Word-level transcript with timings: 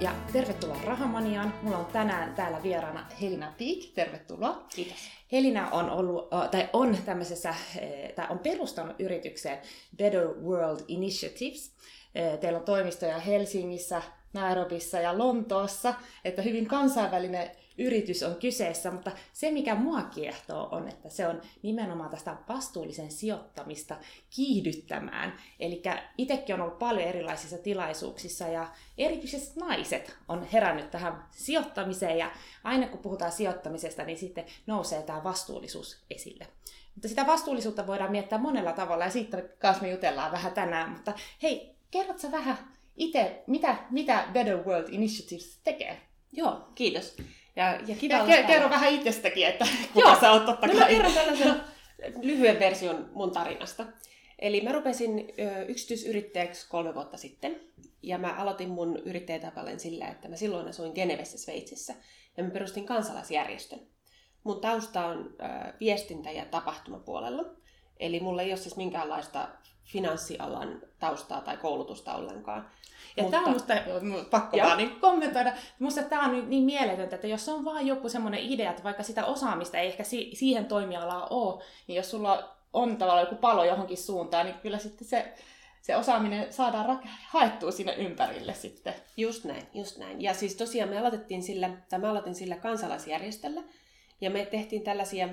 ja 0.00 0.14
tervetuloa 0.32 0.80
Rahamaniaan. 0.84 1.54
Mulla 1.62 1.78
on 1.78 1.86
tänään 1.86 2.34
täällä 2.34 2.62
vieraana 2.62 3.06
Helina 3.20 3.52
Piik. 3.58 3.94
Tervetuloa. 3.94 4.66
Kiitos. 4.74 4.96
Helina 5.32 5.70
on, 5.70 5.90
ollut, 5.90 6.30
tai 6.50 6.68
on 6.72 6.96
tämmöisessä, 7.04 7.54
tai 8.14 8.26
on 8.30 8.38
perustanut 8.38 9.00
yritykseen 9.00 9.58
Better 9.96 10.28
World 10.28 10.80
Initiatives. 10.88 11.74
Teillä 12.40 12.58
on 12.58 12.64
toimistoja 12.64 13.18
Helsingissä, 13.18 14.02
Nairobissa 14.32 15.00
ja 15.00 15.18
Lontoossa, 15.18 15.94
että 16.24 16.42
hyvin 16.42 16.66
kansainvälinen 16.66 17.50
yritys 17.80 18.22
on 18.22 18.36
kyseessä, 18.36 18.90
mutta 18.90 19.10
se 19.32 19.50
mikä 19.50 19.74
mua 19.74 20.02
kiehtoo 20.02 20.68
on, 20.72 20.88
että 20.88 21.08
se 21.08 21.26
on 21.26 21.40
nimenomaan 21.62 22.10
tästä 22.10 22.36
vastuullisen 22.48 23.10
sijoittamista 23.10 23.96
kiihdyttämään. 24.30 25.32
Eli 25.60 25.82
itsekin 26.18 26.54
on 26.54 26.60
ollut 26.60 26.78
paljon 26.78 27.08
erilaisissa 27.08 27.58
tilaisuuksissa 27.58 28.48
ja 28.48 28.68
erityisesti 28.98 29.60
naiset 29.60 30.16
on 30.28 30.44
herännyt 30.52 30.90
tähän 30.90 31.24
sijoittamiseen 31.30 32.18
ja 32.18 32.30
aina 32.64 32.88
kun 32.88 32.98
puhutaan 32.98 33.32
sijoittamisesta, 33.32 34.04
niin 34.04 34.18
sitten 34.18 34.44
nousee 34.66 35.02
tämä 35.02 35.24
vastuullisuus 35.24 35.98
esille. 36.10 36.46
Mutta 36.94 37.08
sitä 37.08 37.26
vastuullisuutta 37.26 37.86
voidaan 37.86 38.10
miettiä 38.10 38.38
monella 38.38 38.72
tavalla 38.72 39.04
ja 39.04 39.10
siitä 39.10 39.42
kanssa 39.58 39.82
me 39.82 39.90
jutellaan 39.90 40.32
vähän 40.32 40.52
tänään, 40.52 40.90
mutta 40.90 41.12
hei, 41.42 41.74
kerrotko 41.90 42.32
vähän 42.32 42.58
itse, 42.96 43.42
mitä, 43.46 43.76
mitä 43.90 44.28
Better 44.32 44.56
World 44.56 44.88
Initiatives 44.90 45.60
tekee? 45.64 46.00
Joo, 46.32 46.68
kiitos. 46.74 47.16
Ja, 47.56 47.78
ja 47.86 47.96
kiva 47.96 48.14
ja 48.14 48.42
kerro 48.46 48.70
vähän 48.70 48.92
itsestäkin, 48.92 49.46
että 49.46 49.66
kuka 49.94 50.08
Joo. 50.08 50.20
sä 50.20 50.32
oot 50.32 50.46
totta 50.46 50.68
kai. 50.68 50.74
No 50.76 50.80
mä 50.80 50.86
kerron 50.86 51.12
tällaisen 51.12 51.60
lyhyen 52.22 52.58
version 52.58 53.10
mun 53.12 53.30
tarinasta. 53.30 53.86
Eli 54.38 54.60
mä 54.60 54.72
rupesin 54.72 55.32
yksityisyrittäjäksi 55.68 56.68
kolme 56.68 56.94
vuotta 56.94 57.16
sitten. 57.16 57.60
Ja 58.02 58.18
mä 58.18 58.34
aloitin 58.34 58.68
mun 58.68 58.96
yrittäjätapaleen 58.96 59.80
sillä, 59.80 60.08
että 60.08 60.28
mä 60.28 60.36
silloin 60.36 60.68
asuin 60.68 60.92
Genevessä 60.94 61.38
Sveitsissä. 61.38 61.94
Ja 62.36 62.44
mä 62.44 62.50
perustin 62.50 62.86
kansalaisjärjestön. 62.86 63.80
Mun 64.44 64.60
tausta 64.60 65.06
on 65.06 65.34
viestintä- 65.80 66.30
ja 66.30 66.44
tapahtumapuolella. 66.44 67.44
Eli 68.00 68.20
mulla 68.20 68.42
ei 68.42 68.50
ole 68.50 68.56
siis 68.56 68.76
minkäänlaista 68.76 69.48
finanssialan 69.84 70.82
taustaa 70.98 71.40
tai 71.40 71.56
koulutusta 71.56 72.14
ollenkaan. 72.14 72.70
Ja 73.16 73.22
Mutta... 73.22 73.38
tämä 73.38 73.46
on 73.46 73.52
musta, 73.52 73.74
pakko 74.30 74.56
ja. 74.56 74.64
vaan 74.64 74.78
niin 74.78 75.00
kommentoida, 75.00 75.52
musta 75.78 76.02
tämä 76.02 76.24
on 76.24 76.50
niin 76.50 76.64
mieletöntä, 76.64 77.16
että 77.16 77.26
jos 77.26 77.48
on 77.48 77.64
vaan 77.64 77.86
joku 77.86 78.08
semmoinen 78.08 78.40
idea, 78.40 78.70
että 78.70 78.82
vaikka 78.82 79.02
sitä 79.02 79.24
osaamista 79.24 79.78
ei 79.78 79.86
ehkä 79.86 80.04
si- 80.04 80.30
siihen 80.34 80.66
toimialaan 80.66 81.26
ole, 81.30 81.62
niin 81.86 81.96
jos 81.96 82.10
sulla 82.10 82.56
on 82.72 82.96
tavallaan 82.96 83.26
joku 83.26 83.36
palo 83.36 83.64
johonkin 83.64 83.96
suuntaan, 83.98 84.46
niin 84.46 84.58
kyllä 84.58 84.78
sitten 84.78 85.08
se, 85.08 85.34
se 85.82 85.96
osaaminen 85.96 86.52
saadaan 86.52 86.86
ra- 86.86 87.08
haettua 87.28 87.70
sinne 87.70 87.94
ympärille 87.94 88.54
sitten. 88.54 88.94
Just 89.16 89.44
näin, 89.44 89.62
just 89.74 89.98
näin. 89.98 90.22
Ja 90.22 90.34
siis 90.34 90.56
tosiaan 90.56 90.90
me 90.90 90.98
aloitettiin 90.98 91.42
sillä, 91.42 91.70
tai 91.88 91.98
mä 91.98 92.10
aloitin 92.10 92.34
sillä 92.34 92.56
kansalaisjärjestöllä, 92.56 93.62
ja 94.20 94.30
me 94.30 94.46
tehtiin 94.46 94.82
tällaisia 94.82 95.28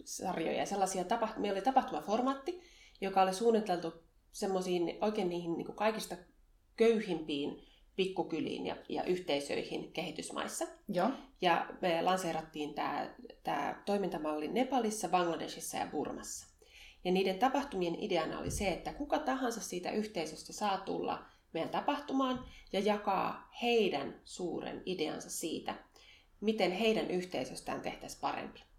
äh, 0.00 0.06
tapahtumasarjoja, 0.06 0.66
sellaisia 0.66 1.02
tapaht- 1.02 1.38
meillä 1.38 1.56
oli 1.56 1.64
tapahtumaformaatti, 1.64 2.60
joka 3.00 3.22
oli 3.22 3.34
suunniteltu 3.34 3.92
semmoisiin 4.32 4.98
oikein 5.00 5.28
niihin 5.28 5.56
niin 5.56 5.74
kaikista 5.74 6.16
köyhimpiin 6.76 7.66
pikkukyliin 7.96 8.66
ja, 8.66 8.76
ja 8.88 9.04
yhteisöihin 9.04 9.92
kehitysmaissa. 9.92 10.66
Joo. 10.88 11.10
Ja 11.40 11.66
me 11.80 12.02
lanseerattiin 12.02 12.74
tämä, 12.74 13.14
tämä 13.42 13.82
toimintamalli 13.86 14.48
Nepalissa, 14.48 15.08
Bangladesissa 15.08 15.76
ja 15.76 15.86
Burmassa. 15.86 16.46
Ja 17.04 17.12
niiden 17.12 17.38
tapahtumien 17.38 17.94
ideana 17.94 18.38
oli 18.38 18.50
se, 18.50 18.68
että 18.68 18.92
kuka 18.92 19.18
tahansa 19.18 19.60
siitä 19.60 19.90
yhteisöstä 19.90 20.52
saa 20.52 20.78
tulla 20.78 21.24
meidän 21.52 21.70
tapahtumaan 21.70 22.44
ja 22.72 22.80
jakaa 22.80 23.50
heidän 23.62 24.20
suuren 24.24 24.82
ideansa 24.86 25.30
siitä, 25.30 25.74
miten 26.40 26.72
heidän 26.72 27.10
yhteisöstään 27.10 27.80
tehtäisiin 27.80 28.20
parempi. 28.20 28.69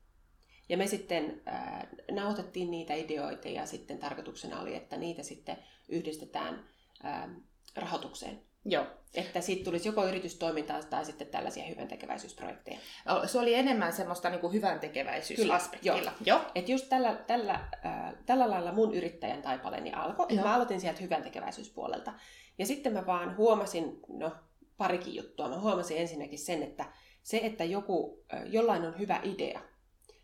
Ja 0.72 0.78
me 0.78 0.88
sitten 0.88 1.42
äh, 1.48 1.88
nautettiin 2.12 2.72
niitä 2.72 2.94
ideoita 2.94 3.48
ja 3.48 3.66
sitten 3.66 3.98
tarkoituksena 3.98 4.62
oli, 4.62 4.76
että 4.76 4.98
niitä 4.98 5.24
sitten 5.24 5.58
yhdistetään 5.90 6.64
äh, 7.06 7.30
rahoitukseen. 7.76 8.42
Joo. 8.66 8.86
Että 9.14 9.42
siitä 9.42 9.64
tulisi 9.64 9.88
joko 9.88 10.08
yritystoimintaa 10.08 10.84
tai 10.84 11.06
sitten 11.06 11.28
tällaisia 11.28 11.66
hyväntekeväisyysprojekteja. 11.66 12.78
Se 13.26 13.40
oli 13.40 13.54
enemmän 13.54 13.94
semmoista 13.94 14.30
niin 14.30 14.42
kuin 14.42 14.54
hyväntekeväisyysaspektilla. 14.54 16.14
Joo. 16.26 16.40
Joo. 16.40 16.52
Et 16.56 16.70
just 16.70 16.90
tällä, 16.90 17.16
tällä, 17.28 17.53
äh, 17.86 18.14
tällä 18.26 18.50
lailla 18.50 18.72
mun 18.72 18.96
yrittäjän 18.96 19.42
taipaleeni 19.42 19.94
alkoi. 19.94 20.36
Mä 20.36 20.56
aloitin 20.56 20.82
sieltä 20.82 21.02
hyväntekeväisyyspuolelta. 21.02 22.14
Ja 22.58 22.66
sitten 22.66 22.94
mä 22.94 23.06
vaan 23.06 23.38
huomasin, 23.38 24.00
no 24.08 24.32
parikin 24.78 25.16
juttua. 25.16 25.50
Mä 25.50 25.59
huomasin 25.59 25.98
ensinnäkin 25.98 26.40
sen, 26.40 26.64
että 26.64 26.86
se, 27.24 27.40
että 27.44 27.64
joku, 27.64 28.26
jollain 28.46 28.86
on 28.86 29.00
hyvä 29.00 29.20
idea, 29.24 29.62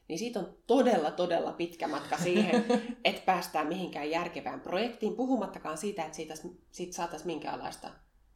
niin 0.08 0.20
siitä 0.20 0.40
on 0.40 0.58
todella, 0.68 1.12
todella 1.12 1.52
pitkä 1.52 1.88
matka 1.88 2.18
siihen, 2.18 2.66
että 3.06 3.22
päästään 3.26 3.68
mihinkään 3.68 4.10
järkevään 4.10 4.62
projektiin, 4.62 5.16
puhumattakaan 5.16 5.78
siitä, 5.78 6.04
että 6.04 6.16
siitä, 6.16 6.34
siitä 6.72 6.96
saataisiin 6.96 7.28
minkäänlaista 7.28 7.92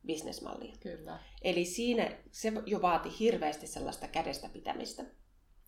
bisnesmallia. 0.05 0.75
Kyllä. 0.79 1.19
Eli 1.41 1.65
siinä 1.65 2.11
se 2.31 2.53
jo 2.65 2.81
vaati 2.81 3.09
hirveästi 3.19 3.67
sellaista 3.67 4.07
kädestä 4.07 4.49
pitämistä 4.49 5.03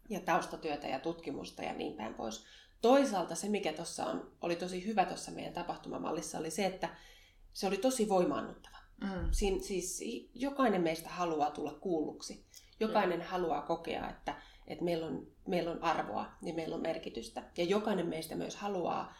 ja 0.10 0.20
taustatyötä 0.20 0.88
ja 0.88 1.00
tutkimusta 1.00 1.64
ja 1.64 1.74
niin 1.74 1.94
päin 1.94 2.14
pois. 2.14 2.46
Toisaalta 2.82 3.36
se, 3.36 3.50
mikä 3.50 3.74
tuossa 3.74 4.06
on, 4.06 4.32
oli 4.42 4.56
tosi 4.56 4.86
hyvä 4.86 5.06
tuossa 5.06 5.32
meidän 5.32 5.54
tapahtumamallissa, 5.54 6.38
oli 6.38 6.52
se, 6.52 6.66
että 6.66 6.90
se 7.54 7.68
oli 7.68 7.78
tosi 7.78 8.10
voimaannuttava. 8.10 8.78
Mm. 9.02 9.28
Siin, 9.32 9.64
siis 9.64 10.04
jokainen 10.34 10.82
meistä 10.82 11.10
haluaa 11.10 11.52
tulla 11.52 11.74
kuulluksi. 11.74 12.46
Jokainen 12.80 13.20
mm. 13.20 13.26
haluaa 13.26 13.62
kokea, 13.62 14.10
että 14.10 14.42
että 14.68 14.86
meillä 14.86 15.06
on, 15.06 15.28
meillä 15.48 15.72
on 15.72 15.84
arvoa 15.84 16.26
ja 16.42 16.54
meillä 16.54 16.76
on 16.76 16.82
merkitystä. 16.82 17.44
Ja 17.58 17.64
jokainen 17.64 18.08
meistä 18.08 18.36
myös 18.36 18.56
haluaa 18.56 19.16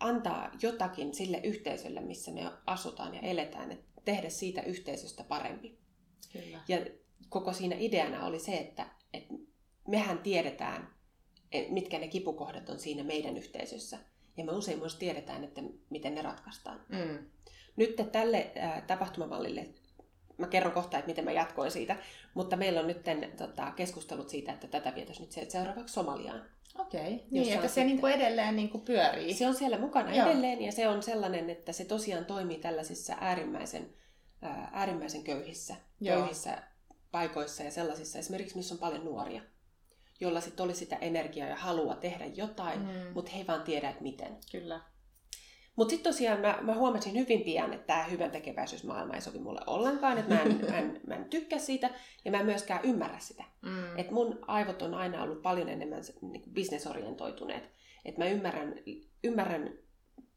antaa 0.00 0.50
jotakin 0.62 1.14
sille 1.14 1.40
yhteisölle, 1.44 2.00
missä 2.00 2.30
me 2.30 2.50
asutaan 2.66 3.14
ja 3.14 3.20
eletään, 3.20 3.72
että 3.72 4.00
tehdä 4.04 4.28
siitä 4.28 4.62
yhteisöstä 4.62 5.24
parempi. 5.24 5.78
Kyllä. 6.32 6.60
Ja 6.68 6.78
koko 7.28 7.52
siinä 7.52 7.76
ideana 7.78 8.26
oli 8.26 8.38
se, 8.38 8.56
että, 8.56 8.86
että 9.12 9.34
mehän 9.88 10.18
tiedetään, 10.18 10.94
mitkä 11.68 11.98
ne 11.98 12.08
kipukohdat 12.08 12.68
on 12.68 12.78
siinä 12.78 13.02
meidän 13.02 13.36
yhteisössä. 13.36 13.98
Ja 14.36 14.44
me 14.44 14.52
usein 14.52 14.78
myös 14.78 14.96
tiedetään, 14.96 15.44
että 15.44 15.62
miten 15.90 16.14
ne 16.14 16.22
ratkaistaan. 16.22 16.84
Mm. 16.88 17.30
Nyt 17.76 17.96
tälle 18.12 18.52
tapahtumamallille 18.86 19.68
mä 20.38 20.46
kerron 20.46 20.72
kohta, 20.72 20.98
että 20.98 21.08
miten 21.08 21.24
mä 21.24 21.32
jatkoin 21.32 21.70
siitä, 21.70 21.96
mutta 22.34 22.56
meillä 22.56 22.80
on 22.80 22.86
nyt 22.86 23.06
tota, 23.36 23.70
keskustelut 23.70 24.28
siitä, 24.28 24.52
että 24.52 24.66
tätä 24.66 24.94
vietäisiin 24.94 25.28
nyt 25.36 25.50
seuraavaksi 25.50 25.94
Somaliaan. 25.94 26.42
Okei, 26.78 27.14
okay. 27.14 27.26
niin 27.30 27.52
että 27.52 27.62
se 27.62 27.68
sitten, 27.68 27.86
niin 27.86 28.00
kuin 28.00 28.12
edelleen 28.12 28.56
niin 28.56 28.68
kuin 28.68 28.84
pyörii. 28.84 29.34
Se 29.34 29.46
on 29.46 29.54
siellä 29.54 29.78
mukana 29.78 30.14
Joo. 30.14 30.28
edelleen 30.28 30.62
ja 30.62 30.72
se 30.72 30.88
on 30.88 31.02
sellainen, 31.02 31.50
että 31.50 31.72
se 31.72 31.84
tosiaan 31.84 32.24
toimii 32.24 32.58
tällaisissa 32.58 33.16
äärimmäisen, 33.20 33.94
ää, 34.42 34.70
äärimmäisen 34.72 35.24
köyhissä, 35.24 35.76
Joo. 36.00 36.18
köyhissä 36.18 36.62
paikoissa 37.10 37.62
ja 37.62 37.70
sellaisissa 37.70 38.18
esimerkiksi, 38.18 38.56
missä 38.56 38.74
on 38.74 38.80
paljon 38.80 39.04
nuoria 39.04 39.42
jolla 40.20 40.40
sitten 40.40 40.64
oli 40.64 40.74
sitä 40.74 40.96
energiaa 40.96 41.48
ja 41.48 41.56
halua 41.56 41.94
tehdä 41.94 42.24
jotain, 42.26 42.80
mm. 42.80 43.12
mutta 43.14 43.30
he 43.30 43.38
ei 43.38 43.46
vaan 43.46 43.62
tiedä, 43.62 43.90
että 43.90 44.02
miten. 44.02 44.36
Kyllä. 44.52 44.80
Mutta 45.76 45.90
sitten 45.90 46.12
tosiaan 46.12 46.40
mä, 46.40 46.58
mä 46.62 46.74
huomasin 46.74 47.14
hyvin 47.14 47.40
pian, 47.40 47.72
että 47.72 47.86
tämä 47.86 48.04
hyvän 48.04 48.30
tekeväisyysmaailma 48.30 49.14
ei 49.14 49.20
sovi 49.20 49.38
mulle 49.38 49.60
ollenkaan, 49.66 50.18
että 50.18 50.34
mä 50.34 50.42
en, 50.42 50.60
mä, 50.70 50.78
en, 50.78 51.00
mä 51.06 51.14
en 51.14 51.24
tykkää 51.24 51.58
siitä 51.58 51.90
ja 52.24 52.30
mä 52.30 52.40
en 52.40 52.46
myöskään 52.46 52.84
ymmärrä 52.84 53.18
sitä. 53.18 53.44
Mm. 53.62 53.98
Että 53.98 54.12
mun 54.12 54.38
aivot 54.46 54.82
on 54.82 54.94
aina 54.94 55.22
ollut 55.22 55.42
paljon 55.42 55.68
enemmän 55.68 56.02
niin 56.20 56.52
bisnesorientoituneet. 56.52 57.70
Että 58.04 58.20
mä 58.20 58.28
ymmärrän, 58.28 58.74
ymmärrän 59.24 59.78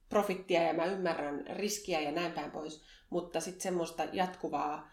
profittia 0.10 0.64
ja 0.64 0.74
mä 0.74 0.86
ymmärrän 0.86 1.48
riskiä 1.48 2.02
ja 2.02 2.12
näin 2.12 2.32
päin 2.32 2.52
pois, 2.52 2.84
mutta 3.10 3.40
sitten 3.40 3.62
semmoista 3.62 4.04
jatkuvaa 4.14 4.90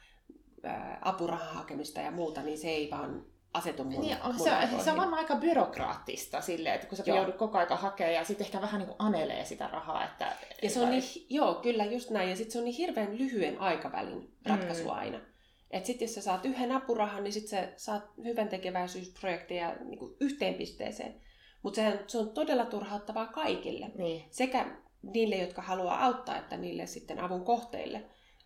apurahan 1.01 1.55
hakemista 1.55 2.01
ja 2.01 2.11
muuta, 2.11 2.43
niin 2.43 2.59
se 2.59 2.69
ei 2.69 2.91
vaan 2.91 3.27
asetu 3.55 3.85
mun, 3.85 4.01
niin, 4.01 4.17
mun 4.25 4.39
se, 4.39 4.83
se 4.85 4.91
on 4.91 4.97
varmaan 4.97 5.23
aika 5.23 5.37
byrokraattista 5.37 6.41
silleen, 6.41 6.75
että 6.75 6.87
kun 6.87 6.97
sä 6.97 7.03
joo. 7.07 7.17
joudut 7.17 7.37
koko 7.37 7.59
aika 7.59 7.77
hakemaan 7.77 8.15
ja 8.15 8.25
sitten 8.25 8.45
ehkä 8.45 8.61
vähän 8.61 8.79
niin 8.79 8.89
kuin 8.89 8.97
anelee 8.99 9.45
sitä 9.45 9.69
rahaa. 9.73 10.05
Että, 10.05 10.33
ja 10.63 10.71
se 10.71 10.81
on 10.81 10.91
niin, 10.91 11.03
joo, 11.31 11.55
kyllä 11.55 11.85
just 11.85 12.11
näin. 12.11 12.31
Ja 12.31 12.37
sitten 12.37 12.53
se 12.53 12.59
on 12.59 12.65
niin 12.65 12.75
hirveän 12.75 13.19
lyhyen 13.19 13.61
aikavälin 13.61 14.33
ratkaisu 14.47 14.85
mm. 14.85 14.91
aina. 14.91 15.21
Että 15.71 15.87
sitten 15.87 16.07
jos 16.07 16.15
sä 16.15 16.21
saat 16.21 16.45
yhden 16.45 16.73
apurahan, 16.73 17.25
niin 17.25 17.33
sitten 17.33 17.51
sä 17.51 17.73
saat 17.77 18.05
hyvän 18.25 18.49
tekeväisyysprojekteja 18.49 19.77
niin 19.85 19.99
kuin 19.99 20.17
yhteen 20.21 20.55
pisteeseen. 20.55 21.15
Mutta 21.63 21.81
se 22.07 22.19
on 22.19 22.31
todella 22.31 22.65
turhauttavaa 22.67 23.27
kaikille. 23.27 23.91
Niin. 23.95 24.25
Sekä 24.31 24.67
niille, 25.03 25.37
jotka 25.37 25.63
haluaa 25.63 26.05
auttaa, 26.05 26.39
että 26.39 26.57
niille 26.57 26.87
sitten 26.87 27.21
avun 27.21 27.45
kohteille 27.45 28.05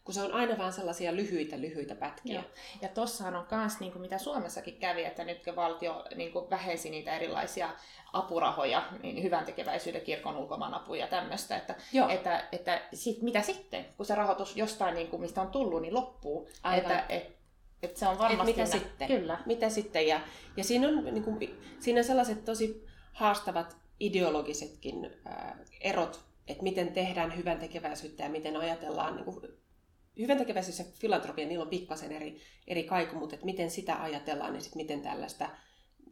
kun 0.09 0.15
se 0.15 0.23
on 0.23 0.33
aina 0.33 0.59
vain 0.59 0.73
sellaisia 0.73 1.17
lyhyitä, 1.17 1.61
lyhyitä 1.61 1.95
pätkiä. 1.95 2.35
Joo. 2.35 2.45
Ja 2.83 2.89
tossahan 2.89 3.37
on 3.37 3.47
myös, 3.51 3.81
niin 3.81 3.93
kuin 3.93 4.03
mitä 4.03 4.19
Suomessakin 4.19 4.77
kävi, 4.77 5.05
että 5.05 5.25
nyt 5.25 5.45
kun 5.45 5.57
valtio 5.57 6.05
niin 6.15 6.33
kuin 6.33 6.51
vähensi 6.51 6.91
niitä 6.91 7.17
erilaisia 7.17 7.71
apurahoja, 8.13 8.83
niin 9.03 9.23
hyvän 9.23 9.45
tekeväisyyden 9.45 10.01
kirkon 10.01 10.37
ulkomaanapuja 10.37 11.01
ja 11.01 11.07
tämmöistä, 11.07 11.57
että, 11.57 11.75
Joo. 11.93 12.09
että, 12.09 12.49
että 12.53 12.81
sit, 12.93 13.23
mitä 13.23 13.43
sitten, 13.43 13.87
kun 13.97 14.07
se 14.07 14.15
rahoitus 14.15 14.57
jostain, 14.57 14.95
niin 14.95 15.09
kuin, 15.09 15.21
mistä 15.23 15.43
on 15.43 15.51
tullut, 15.51 15.83
niin 15.83 15.95
loppuu. 15.95 16.49
Aivan. 16.63 16.79
Että, 16.79 17.05
et, 17.09 17.37
et 17.83 17.97
se 17.97 18.09
on 18.09 18.19
varmasti... 18.19 18.51
Et 18.51 18.57
mitä 18.57 18.77
nä- 18.77 18.81
sitten? 18.81 19.09
Kyllä. 19.09 19.39
Mitä 19.47 19.69
sitten? 19.69 20.07
Ja, 20.07 20.21
ja 20.57 20.65
siinä, 20.65 20.89
on, 20.89 21.05
niin 21.05 21.25
kuin, 21.25 21.61
siinä 21.81 22.01
on 22.01 22.05
sellaiset 22.05 22.45
tosi 22.45 22.87
haastavat 23.13 23.77
ideologisetkin 24.01 25.11
ää, 25.25 25.59
erot, 25.81 26.21
että 26.47 26.63
miten 26.63 26.93
tehdään 26.93 27.37
hyvän 27.37 27.59
tekeväisyyttä 27.59 28.23
ja 28.23 28.29
miten 28.29 28.57
ajatellaan 28.57 29.17
niin 29.17 29.25
kuin, 29.25 29.59
hyvän 30.19 30.39
tekeväisyys 30.39 30.79
ja 30.79 30.85
filantropia, 30.95 31.47
niillä 31.47 31.63
on 31.63 31.69
pikkasen 31.71 32.13
eri, 32.13 32.41
eri 32.67 32.85
kaiku, 32.85 33.17
mutta 33.17 33.35
että 33.35 33.47
miten 33.47 33.71
sitä 33.71 34.03
ajatellaan 34.03 34.55
ja 34.55 34.61
sitten 34.61 34.83
miten 34.83 35.01
tällaista 35.03 35.49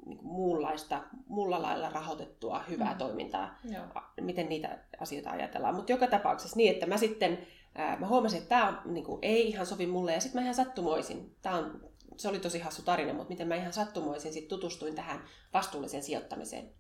niin 0.07 0.19
kuin 0.19 0.29
muunlaista, 0.33 1.03
muulla 1.29 1.63
lailla 1.63 1.89
rahoitettua 1.91 2.65
hyvää 2.69 2.93
Mm. 2.93 2.99
toimintaa, 2.99 3.59
Joo. 3.73 3.85
miten 4.21 4.49
niitä 4.49 4.79
asioita 5.01 5.31
ajatellaan. 5.31 5.75
Mutta 5.75 5.93
joka 5.93 6.07
tapauksessa 6.07 6.57
niin, 6.57 6.75
että 6.75 6.87
mä 6.87 6.97
sitten 6.97 7.39
ää, 7.75 7.97
mä 7.99 8.07
huomasin, 8.09 8.39
että 8.39 8.49
tämä 8.49 8.83
niin 8.85 9.05
kuin, 9.05 9.19
ei 9.23 9.49
ihan 9.49 9.67
sovi 9.67 9.87
mulle 9.87 10.13
ja 10.13 10.21
sitten 10.21 10.39
mä 10.39 10.43
ihan 10.43 10.55
sattumoisin. 10.55 11.37
Tää 11.43 11.55
on, 11.55 11.81
se 12.17 12.29
oli 12.29 12.39
tosi 12.39 12.59
hassu 12.59 12.83
tarina, 12.83 13.13
mutta 13.13 13.29
miten 13.29 13.49
mä 13.49 13.55
ihan 13.55 13.73
sattumoisin 13.73 14.33
sit 14.33 14.49
tutustuin 14.49 14.95
tähän 14.95 15.25
vastuulliseen 15.55 16.03
sijoittamiseen. 16.03 16.71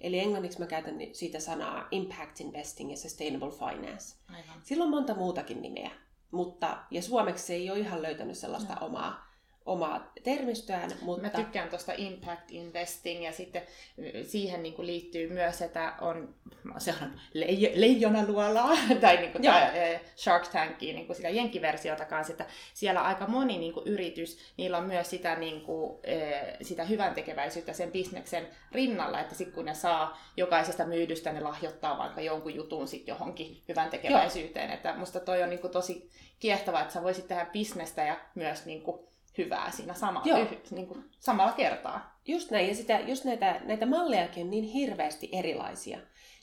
Eli 0.00 0.18
englanniksi 0.18 0.58
mä 0.58 0.66
käytän 0.66 0.98
siitä 1.12 1.40
sanaa 1.40 1.88
impact 1.90 2.40
investing 2.40 2.90
ja 2.90 2.96
sustainable 2.96 3.50
finance. 3.50 4.16
Aivan. 4.28 4.60
Sillä 4.62 4.84
on 4.84 4.90
monta 4.90 5.14
muutakin 5.14 5.62
nimeä, 5.62 5.90
mutta, 6.30 6.78
ja 6.90 7.02
suomeksi 7.02 7.46
se 7.46 7.54
ei 7.54 7.70
ole 7.70 7.78
ihan 7.78 8.02
löytänyt 8.02 8.38
sellaista 8.38 8.72
Joo. 8.72 8.86
omaa, 8.86 9.25
omaa 9.66 10.12
termistöään, 10.22 10.90
mutta 11.00 11.22
Mä 11.22 11.30
tykkään 11.30 11.68
tuosta 11.68 11.92
impact 11.96 12.50
investing 12.50 13.24
ja 13.24 13.32
sitten 13.32 13.62
y, 13.98 14.24
siihen 14.24 14.62
niin 14.62 14.74
kuin 14.74 14.86
liittyy 14.86 15.28
myös, 15.32 15.62
että 15.62 15.92
on, 16.00 16.34
se 16.78 16.94
on 17.02 17.20
leijo, 17.34 17.70
leijonaluolaa 17.74 18.76
tai 19.00 19.16
niin 19.16 19.32
kuin 19.32 19.44
Joo. 19.44 19.54
tää, 19.54 19.72
eh, 19.72 20.00
Shark 20.16 20.48
Tankia, 20.48 20.94
niin 20.94 21.06
kuin 21.06 21.16
sitä 21.16 22.04
kanssa, 22.04 22.32
että 22.32 22.46
siellä 22.74 23.00
aika 23.02 23.26
moni 23.26 23.58
niin 23.58 23.72
kuin 23.72 23.86
yritys, 23.86 24.38
niillä 24.56 24.78
on 24.78 24.84
myös 24.84 25.10
sitä, 25.10 25.36
niin 25.36 25.60
kuin, 25.60 25.98
eh, 26.04 26.56
sitä 26.62 26.84
hyvän 26.84 27.14
tekeväisyyttä 27.14 27.72
sen 27.72 27.92
bisneksen 27.92 28.48
rinnalla, 28.72 29.20
että 29.20 29.34
sitten 29.34 29.54
kun 29.54 29.64
ne 29.64 29.74
saa 29.74 30.18
jokaisesta 30.36 30.86
myydystä, 30.86 31.32
ne 31.32 31.40
lahjoittaa 31.40 31.98
vaikka 31.98 32.20
jonkun 32.20 32.54
jutun 32.54 32.88
sitten 32.88 33.12
johonkin 33.12 33.62
hyvän 33.68 33.90
tekeväisyyteen, 33.90 34.70
että 34.70 34.94
musta 34.96 35.20
toi 35.20 35.42
on 35.42 35.50
niin 35.50 35.60
kuin 35.60 35.72
tosi 35.72 36.10
kiehtovaa, 36.40 36.80
että 36.80 36.94
sä 36.94 37.02
voisit 37.02 37.28
tehdä 37.28 37.44
bisnestä 37.44 38.04
ja 38.04 38.20
myös 38.34 38.66
niin 38.66 38.82
kuin 38.82 39.06
hyvää 39.38 39.70
siinä 39.70 39.94
sama, 39.94 40.22
yh, 40.26 40.58
niin 40.70 40.86
kuin 40.86 41.04
samalla 41.18 41.52
kertaa. 41.52 42.20
Just 42.26 42.50
näin, 42.50 42.68
ja 42.68 42.74
sitä, 42.74 43.00
just 43.00 43.24
näitä, 43.24 43.60
näitä 43.64 43.86
mallejakin 43.86 44.44
on 44.44 44.50
niin 44.50 44.64
hirveästi 44.64 45.28
erilaisia. 45.32 45.98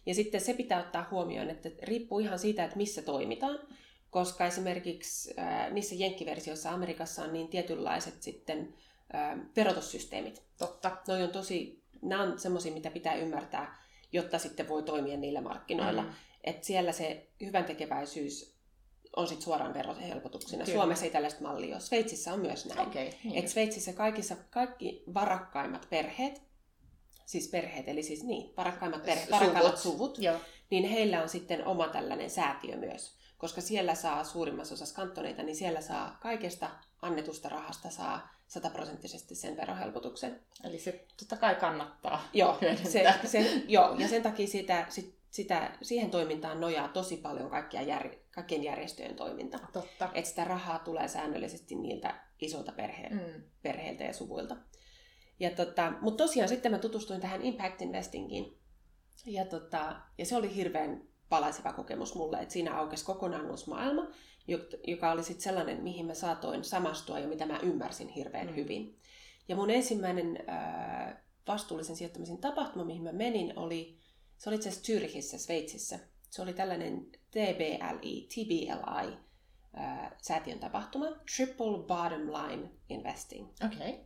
Ja 0.06 0.16
sitten 0.16 0.42
se 0.42 0.54
pitää 0.54 0.80
ottaa 0.80 1.08
huomioon, 1.12 1.50
että 1.50 1.70
riippuu 1.82 2.20
ihan 2.20 2.40
siitä, 2.40 2.64
että 2.64 2.78
missä 2.78 3.02
toimitaan. 3.02 3.60
Koska 4.10 4.46
esimerkiksi 4.46 5.34
äh, 5.40 5.72
niissä 5.72 5.96
jenkkiversioissa 5.96 6.72
Amerikassa 6.72 7.24
on 7.24 7.34
niin 7.34 7.48
tietynlaiset 7.48 8.22
sitten 8.22 8.74
äh, 9.16 9.40
verotussysteemit. 9.56 10.44
Totta. 10.58 10.98
Noi 11.08 11.24
on 11.24 11.30
tosi, 11.30 11.84
nämä 12.02 12.24
on 12.24 12.40
semmoisia, 12.40 12.74
mitä 12.74 12.90
pitää 12.92 13.16
ymmärtää, 13.16 13.84
jotta 14.12 14.40
sitten 14.40 14.70
voi 14.70 14.84
toimia 14.84 15.18
niillä 15.18 15.42
markkinoilla. 15.42 16.02
Mm. 16.02 16.08
Mm. 16.08 16.14
Että 16.44 16.66
siellä 16.66 16.92
se 16.92 17.28
hyvän 17.42 17.66
tekeväisyys 17.66 18.53
on 19.16 19.28
sitten 19.28 19.44
suoraan 19.44 19.74
verohelpotuksina. 19.74 20.66
Kyllä. 20.66 20.78
Suomessa 20.78 21.06
ei 21.06 21.12
tällaista 21.12 21.42
mallia 21.42 21.76
ole. 21.76 21.82
Sveitsissä 21.82 22.34
on 22.34 22.40
myös 22.40 22.66
näin. 22.66 22.88
Okay, 22.88 23.10
niin. 23.24 23.36
Et 23.36 23.48
Sveitsissä 23.48 23.94
kaikissa, 23.94 24.36
kaikki 24.50 25.04
varakkaimmat 25.14 25.88
perheet, 25.90 26.42
siis 27.26 27.48
perheet, 27.48 27.88
eli 27.88 28.04
siis 28.04 28.24
niin, 28.24 28.54
varakkaimmat 28.58 29.04
perheet, 29.04 29.30
Suvut. 29.30 29.40
varakkaimmat 29.40 29.78
suvut, 29.78 30.18
Joo. 30.18 30.38
niin 30.70 30.90
heillä 30.90 31.22
on 31.22 31.30
sitten 31.30 31.68
oma 31.68 31.88
tällainen 31.88 32.30
säätiö 32.30 32.78
myös. 32.78 33.18
Koska 33.38 33.62
siellä 33.62 33.96
saa 33.96 34.24
suurimmassa 34.24 34.74
osassa 34.74 34.96
kantoneita, 34.96 35.44
niin 35.44 35.56
siellä 35.56 35.82
saa 35.82 36.18
kaikesta 36.22 36.70
annetusta 37.02 37.50
rahasta 37.50 37.90
saa 37.90 38.30
sataprosenttisesti 38.48 39.36
sen 39.36 39.58
verohelpotuksen. 39.58 40.42
Eli 40.64 40.80
se 40.80 41.06
totta 41.20 41.38
kai 41.38 41.56
kannattaa 41.56 42.30
Joo, 42.34 42.58
se, 42.60 42.66
hyödyntää. 42.66 43.26
se, 43.26 43.64
joo 43.68 43.96
ja 44.00 44.08
sen 44.08 44.24
takia 44.24 44.48
sitä, 44.48 44.86
sit, 44.90 45.16
sitä, 45.34 45.78
siihen 45.82 46.12
toimintaan 46.12 46.62
nojaa 46.62 46.88
tosi 46.88 47.18
paljon 47.18 47.50
kaikkia 47.50 47.82
jär, 47.82 48.10
kaikkien 48.32 48.64
järjestöjen 48.64 49.16
toiminta. 49.16 49.60
Totta. 49.74 50.10
Että 50.14 50.30
sitä 50.30 50.44
rahaa 50.44 50.80
tulee 50.80 51.08
säännöllisesti 51.08 51.76
niiltä 51.76 52.22
isolta 52.42 52.72
perhe, 52.72 53.10
Mm. 53.10 53.44
perheiltä 53.62 54.04
ja 54.04 54.14
suvuilta. 54.14 54.56
Ja 55.40 55.50
tota, 55.52 55.94
Mutta 56.02 56.24
tosiaan 56.24 56.50
sitten 56.50 56.72
mä 56.72 56.78
tutustuin 56.80 57.22
tähän 57.22 57.42
impact 57.42 57.82
investingiin. 57.82 58.58
Ja, 59.26 59.46
tota, 59.46 59.96
ja 60.18 60.26
se 60.26 60.36
oli 60.36 60.56
hirveän 60.56 61.04
palaiseva 61.30 61.74
kokemus 61.74 62.16
mulle, 62.16 62.38
että 62.40 62.54
siinä 62.54 62.78
aukesi 62.78 63.06
kokonaan 63.06 63.52
uusi 63.52 63.70
maailma, 63.70 64.08
jo- 64.48 64.60
joka 64.88 65.12
oli 65.12 65.24
sitten 65.24 65.44
sellainen, 65.44 65.84
mihin 65.84 66.06
mä 66.06 66.14
saatoin 66.14 66.64
samastua 66.64 67.20
ja 67.20 67.28
mitä 67.28 67.46
mä 67.46 67.60
ymmärsin 67.64 68.08
hirveän 68.08 68.48
Mm. 68.48 68.56
hyvin. 68.56 69.00
Ja 69.48 69.56
mun 69.56 69.70
ensimmäinen 69.70 70.44
ää, 70.48 71.24
vastuullisen 71.48 71.96
sijoittamisen 71.96 72.38
tapahtuma, 72.38 72.86
mihin 72.86 73.04
mä 73.04 73.12
menin, 73.12 73.54
oli, 73.60 74.03
se 74.44 74.50
oli 74.50 74.56
itse 74.56 74.70
asiassa 74.70 74.94
Zürichissä, 74.94 75.38
Sveitsissä. 75.38 76.00
Se 76.30 76.42
oli 76.42 76.54
tällainen 76.54 77.06
TBLI, 77.32 78.28
TBLI, 78.34 79.18
ää, 79.74 80.16
säätiön 80.22 80.60
tapahtuma, 80.60 81.06
Triple 81.36 81.78
Bottom 81.88 82.22
Line 82.22 82.70
Investing. 82.90 83.50
Okei. 83.66 83.90
Okay. 83.90 84.06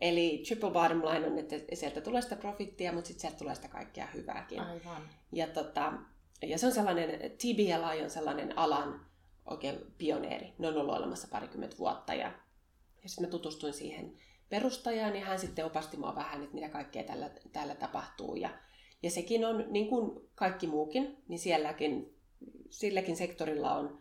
Eli 0.00 0.42
triple 0.46 0.70
bottom 0.70 0.98
line 0.98 1.26
on, 1.26 1.38
että 1.38 1.56
sieltä 1.74 2.00
tulee 2.00 2.22
sitä 2.22 2.36
profittia, 2.36 2.92
mutta 2.92 3.08
sitten 3.08 3.20
sieltä 3.20 3.38
tulee 3.38 3.54
sitä 3.54 3.68
kaikkea 3.68 4.06
hyvääkin. 4.14 4.60
Aivan. 4.60 5.08
Ja, 5.32 5.46
tota, 5.46 5.92
ja 6.42 6.58
se 6.58 6.66
on 6.66 6.72
sellainen, 6.72 7.30
TBLI 7.30 8.02
on 8.02 8.10
sellainen 8.10 8.58
alan 8.58 9.06
oikein 9.46 9.78
pioneeri. 9.98 10.54
Ne 10.58 10.68
on 10.68 10.76
ollut 10.76 10.96
olemassa 10.96 11.28
parikymmentä 11.30 11.78
vuotta. 11.78 12.14
Ja, 12.14 12.32
ja 13.02 13.08
sitten 13.08 13.24
mä 13.24 13.30
tutustuin 13.30 13.74
siihen 13.74 14.16
perustajaan 14.48 15.16
ja 15.16 15.24
hän 15.24 15.38
sitten 15.38 15.64
opasti 15.66 15.96
mua 15.96 16.14
vähän, 16.14 16.42
että 16.42 16.54
mitä 16.54 16.68
kaikkea 16.68 17.04
täällä, 17.04 17.30
täällä 17.52 17.74
tapahtuu. 17.74 18.36
Ja, 18.36 18.50
ja 19.02 19.10
sekin 19.10 19.44
on, 19.44 19.64
niin 19.68 19.88
kuin 19.88 20.28
kaikki 20.34 20.66
muukin, 20.66 21.16
niin 21.28 21.38
sielläkin, 21.38 22.16
silläkin 22.70 23.16
sektorilla 23.16 23.74
on 23.74 23.98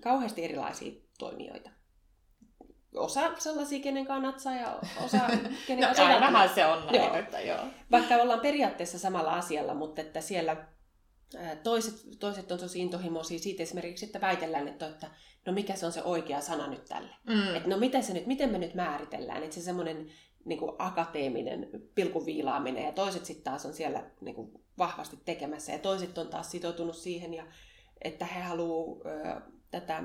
kauheasti 0.00 0.44
erilaisia 0.44 0.92
toimijoita. 1.18 1.70
Osa 2.94 3.32
sellaisia, 3.38 3.82
kenen 3.82 4.06
kannattaa 4.06 4.54
ja 4.54 4.80
osa, 5.04 5.18
kenen 5.66 5.82
No, 5.82 5.88
ainahan 5.88 6.20
välttämättä. 6.20 6.54
se 6.54 6.66
on 6.66 6.86
näin, 6.86 6.96
Joo. 6.96 7.16
että 7.16 7.40
joo. 7.40 7.60
Vaikka 7.90 8.14
ollaan 8.16 8.40
periaatteessa 8.40 8.98
samalla 8.98 9.32
asialla, 9.32 9.74
mutta 9.74 10.00
että 10.00 10.20
siellä 10.20 10.66
toiset, 11.62 11.94
toiset 12.18 12.52
on 12.52 12.58
tosi 12.58 12.80
intohimoisia 12.80 13.38
siitä 13.38 13.62
esimerkiksi, 13.62 14.06
että 14.06 14.20
väitellään, 14.20 14.68
että, 14.68 14.86
että 14.86 15.10
no 15.46 15.52
mikä 15.52 15.76
se 15.76 15.86
on 15.86 15.92
se 15.92 16.02
oikea 16.02 16.40
sana 16.40 16.66
nyt 16.66 16.84
tälle. 16.84 17.10
Mm. 17.28 17.56
Että 17.56 17.68
no 17.68 17.78
miten, 17.78 18.02
se 18.02 18.12
nyt, 18.12 18.26
miten 18.26 18.50
me 18.50 18.58
nyt 18.58 18.74
määritellään, 18.74 19.42
että 19.42 19.54
se 19.54 19.62
semmoinen 19.62 20.10
niin 20.46 20.58
kuin 20.58 20.72
akateeminen 20.78 21.68
pilkuviilaaminen 21.94 22.84
ja 22.84 22.92
toiset 22.92 23.24
sitten 23.24 23.44
taas 23.44 23.66
on 23.66 23.74
siellä 23.74 24.04
niin 24.20 24.34
kuin 24.34 24.52
vahvasti 24.78 25.18
tekemässä 25.24 25.72
ja 25.72 25.78
toiset 25.78 26.18
on 26.18 26.28
taas 26.28 26.50
sitoutunut 26.50 26.96
siihen, 26.96 27.34
ja, 27.34 27.46
että 28.02 28.26
he 28.26 28.40
haluaa 28.40 29.40
tätä 29.70 30.02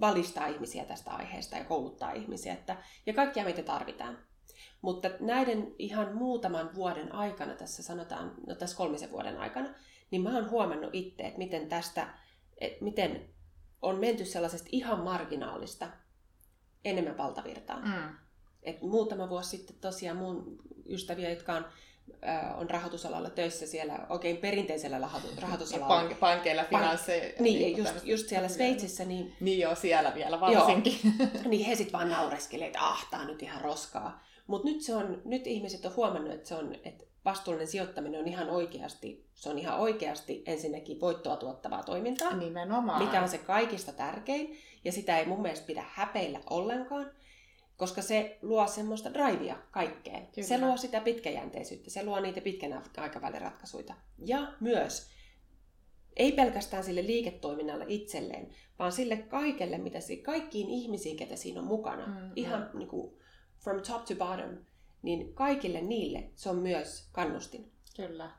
valistaa 0.00 0.46
ihmisiä 0.46 0.84
tästä 0.84 1.10
aiheesta 1.10 1.56
ja 1.56 1.64
kouluttaa 1.64 2.12
ihmisiä 2.12 2.52
että, 2.52 2.76
ja 3.06 3.14
kaikkia 3.14 3.44
meitä 3.44 3.62
tarvitaan. 3.62 4.18
Mutta 4.82 5.10
näiden 5.20 5.74
ihan 5.78 6.14
muutaman 6.14 6.74
vuoden 6.74 7.14
aikana, 7.14 7.54
tässä 7.54 7.82
sanotaan, 7.82 8.34
no 8.46 8.54
tässä 8.54 8.76
kolmisen 8.76 9.10
vuoden 9.10 9.38
aikana, 9.38 9.68
niin 10.10 10.22
mä 10.22 10.34
oon 10.34 10.50
huomannut 10.50 10.90
itse, 10.92 11.22
että 11.22 11.38
miten 11.38 11.68
tästä, 11.68 12.14
että 12.58 12.84
miten 12.84 13.28
on 13.82 13.98
menty 13.98 14.24
sellaisesta 14.24 14.68
ihan 14.72 15.00
marginaalista 15.00 15.88
enemmän 16.84 17.18
valtavirtaan. 17.18 17.88
Mm. 17.88 18.14
Et 18.62 18.82
muutama 18.82 19.28
vuosi 19.28 19.50
sitten 19.50 19.76
tosiaan 19.80 20.16
mun 20.16 20.58
ystäviä, 20.88 21.30
jotka 21.30 21.54
on, 21.54 21.64
on 22.56 22.70
rahoitusalalla 22.70 23.30
töissä 23.30 23.66
siellä 23.66 24.06
oikein 24.08 24.36
perinteisellä 24.36 24.98
rahoitu- 24.98 25.40
rahoitusalalla. 25.40 26.02
Pank- 26.02 26.14
pankeilla, 26.14 26.64
finansseilla. 26.64 27.36
Niin, 27.40 27.76
just, 27.76 28.04
just 28.04 28.28
siellä 28.28 28.48
Sveitsissä, 28.48 29.04
niin, 29.04 29.32
Niin 29.40 29.58
joo, 29.58 29.74
siellä 29.74 30.14
vielä 30.14 30.40
varsinkin. 30.40 30.98
niin 31.50 31.66
he 31.66 31.74
sitten 31.74 31.92
vaan 31.92 32.08
naureskelevat, 32.10 32.66
että 32.66 32.80
ah, 32.80 33.06
tää 33.10 33.20
on 33.20 33.26
nyt 33.26 33.42
ihan 33.42 33.60
roskaa. 33.60 34.24
Mutta 34.46 34.68
nyt, 34.68 34.80
se 34.82 34.94
on, 34.94 35.22
nyt 35.24 35.46
ihmiset 35.46 35.84
on 35.84 35.96
huomannut, 35.96 36.34
että, 36.34 36.48
se 36.48 36.54
on, 36.54 36.74
että 36.84 37.04
vastuullinen 37.24 37.68
sijoittaminen 37.68 38.20
on 38.20 38.28
ihan 38.28 38.50
oikeasti, 38.50 39.26
se 39.34 39.48
on 39.48 39.58
ihan 39.58 39.78
oikeasti 39.78 40.42
ensinnäkin 40.46 41.00
voittoa 41.00 41.36
tuottavaa 41.36 41.82
toimintaa. 41.82 42.36
Nimenomaan. 42.36 43.04
mikä 43.04 43.22
on 43.22 43.28
se 43.28 43.38
kaikista 43.38 43.92
tärkein, 43.92 44.58
ja 44.84 44.92
sitä 44.92 45.18
ei 45.18 45.26
mun 45.26 45.42
mielestä 45.42 45.66
pidä 45.66 45.84
häpeillä 45.88 46.40
ollenkaan, 46.50 47.10
koska 47.80 48.02
se 48.02 48.38
luo 48.42 48.66
semmoista 48.66 49.14
drivea 49.14 49.56
kaikkeen. 49.70 50.26
Kyllä. 50.26 50.48
Se 50.48 50.60
luo 50.60 50.76
sitä 50.76 51.00
pitkäjänteisyyttä, 51.00 51.90
se 51.90 52.04
luo 52.04 52.20
niitä 52.20 52.40
pitkän 52.40 52.82
aikavälin 52.96 53.40
ratkaisuja. 53.40 53.94
Ja 54.26 54.52
myös 54.60 55.10
ei 56.16 56.32
pelkästään 56.32 56.84
sille 56.84 57.06
liiketoiminnalle 57.06 57.84
itselleen, 57.88 58.54
vaan 58.78 58.92
sille 58.92 59.16
kaikelle, 59.16 59.78
mitä 59.78 60.00
se, 60.00 60.16
kaikkiin 60.16 60.70
ihmisiin, 60.70 61.16
ketä 61.16 61.36
siinä 61.36 61.60
on 61.60 61.66
mukana, 61.66 62.06
mm, 62.06 62.32
ihan. 62.36 62.70
Niin 62.74 62.88
kuin, 62.88 63.16
from 63.58 63.82
top 63.82 64.04
to 64.04 64.14
bottom, 64.14 64.64
niin 65.02 65.34
kaikille 65.34 65.80
niille 65.80 66.30
se 66.34 66.50
on 66.50 66.56
myös 66.56 67.08
kannustin. 67.12 67.72
Kyllä. 67.96 68.30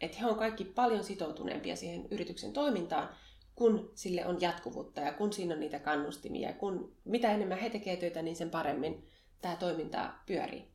Että 0.00 0.18
he 0.18 0.26
on 0.26 0.36
kaikki 0.36 0.64
paljon 0.64 1.04
sitoutuneempia 1.04 1.76
siihen 1.76 2.08
yrityksen 2.10 2.52
toimintaan, 2.52 3.08
kun 3.58 3.90
sille 3.94 4.26
on 4.26 4.40
jatkuvuutta 4.40 5.00
ja 5.00 5.12
kun 5.12 5.32
siinä 5.32 5.54
on 5.54 5.60
niitä 5.60 5.78
kannustimia. 5.78 6.52
Kun 6.52 6.96
mitä 7.04 7.32
enemmän 7.32 7.58
he 7.58 7.70
tekevät 7.70 7.98
töitä, 7.98 8.22
niin 8.22 8.36
sen 8.36 8.50
paremmin 8.50 9.08
tämä 9.42 9.56
toiminta 9.56 10.12
pyörii. 10.26 10.68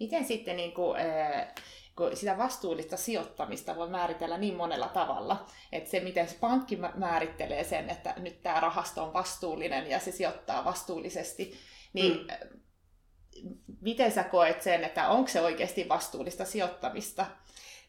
Miten 0.00 0.24
sitten 0.24 0.56
niin 0.56 0.72
kuin, 0.72 1.00
äh, 1.00 1.54
kun 1.96 2.16
sitä 2.16 2.38
vastuullista 2.38 2.96
sijoittamista 2.96 3.76
voi 3.76 3.88
määritellä 3.88 4.38
niin 4.38 4.54
monella 4.54 4.88
tavalla, 4.88 5.46
että 5.72 5.90
se 5.90 6.00
miten 6.00 6.28
se 6.28 6.36
pankki 6.40 6.78
määrittelee 6.94 7.64
sen, 7.64 7.90
että 7.90 8.14
nyt 8.16 8.42
tämä 8.42 8.60
rahasto 8.60 9.04
on 9.04 9.12
vastuullinen 9.12 9.90
ja 9.90 10.00
se 10.00 10.12
sijoittaa 10.12 10.64
vastuullisesti, 10.64 11.54
niin 11.92 12.26
mm. 12.26 13.56
miten 13.80 14.12
sä 14.12 14.24
koet 14.24 14.62
sen, 14.62 14.84
että 14.84 15.08
onko 15.08 15.28
se 15.28 15.40
oikeasti 15.40 15.88
vastuullista 15.88 16.44
sijoittamista? 16.44 17.26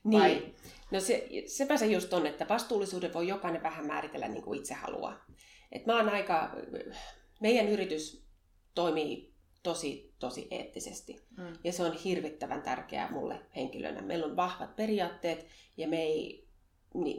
Niin. 0.07 0.21
Vai? 0.21 0.53
No 0.91 0.99
se, 0.99 1.29
sepä 1.45 1.77
se 1.77 1.85
just 1.85 2.13
on, 2.13 2.27
että 2.27 2.47
vastuullisuuden 2.49 3.13
voi 3.13 3.27
jokainen 3.27 3.63
vähän 3.63 3.87
määritellä 3.87 4.27
niin 4.27 4.43
kuin 4.43 4.59
itse 4.59 4.73
haluaa. 4.73 5.25
Et 5.71 5.85
mä 5.85 5.95
oon 5.95 6.09
aika, 6.09 6.55
meidän 7.39 7.67
yritys 7.67 8.25
toimii 8.75 9.33
tosi, 9.63 10.13
tosi 10.19 10.47
eettisesti. 10.51 11.25
Mm. 11.37 11.53
Ja 11.63 11.71
se 11.71 11.83
on 11.83 11.93
hirvittävän 11.93 12.61
tärkeää 12.61 13.11
mulle 13.11 13.39
henkilönä. 13.55 14.01
Meillä 14.01 14.25
on 14.25 14.35
vahvat 14.35 14.75
periaatteet 14.75 15.47
ja 15.77 15.87
me 15.87 16.01
ei, 16.01 16.47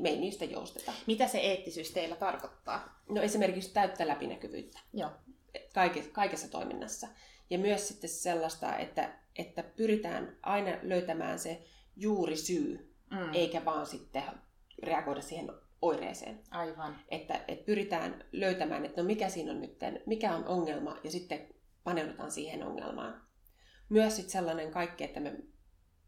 me 0.00 0.08
ei 0.08 0.18
niistä 0.18 0.44
jousteta. 0.44 0.92
Mitä 1.06 1.28
se 1.28 1.38
eettisyys 1.38 1.90
teillä 1.90 2.16
tarkoittaa? 2.16 3.02
No 3.08 3.22
esimerkiksi 3.22 3.72
täyttä 3.72 4.06
läpinäkyvyyttä. 4.06 4.78
Joo. 4.92 5.10
Kaikessa, 5.74 6.10
kaikessa 6.10 6.50
toiminnassa. 6.50 7.08
Ja 7.50 7.58
myös 7.58 7.88
sitten 7.88 8.10
sellaista, 8.10 8.76
että, 8.76 9.18
että 9.36 9.62
pyritään 9.62 10.36
aina 10.42 10.70
löytämään 10.82 11.38
se 11.38 11.62
juuri 11.98 12.36
syy, 12.36 12.94
mm. 13.10 13.34
eikä 13.34 13.64
vaan 13.64 13.86
sitten 13.86 14.22
reagoida 14.82 15.20
siihen 15.20 15.50
oireeseen. 15.82 16.40
Aivan. 16.50 16.96
Että, 17.08 17.40
että 17.48 17.66
pyritään 17.66 18.24
löytämään, 18.32 18.84
että 18.84 19.02
no 19.02 19.06
mikä 19.06 19.28
siinä 19.28 19.52
on 19.52 19.60
nyt, 19.60 19.78
mikä 20.06 20.34
on 20.34 20.46
ongelma, 20.46 20.96
ja 21.04 21.10
sitten 21.10 21.48
paneudutaan 21.84 22.30
siihen 22.30 22.66
ongelmaan. 22.66 23.22
Myös 23.88 24.16
sitten 24.16 24.32
sellainen 24.32 24.70
kaikki, 24.70 25.04
että 25.04 25.20
me 25.20 25.36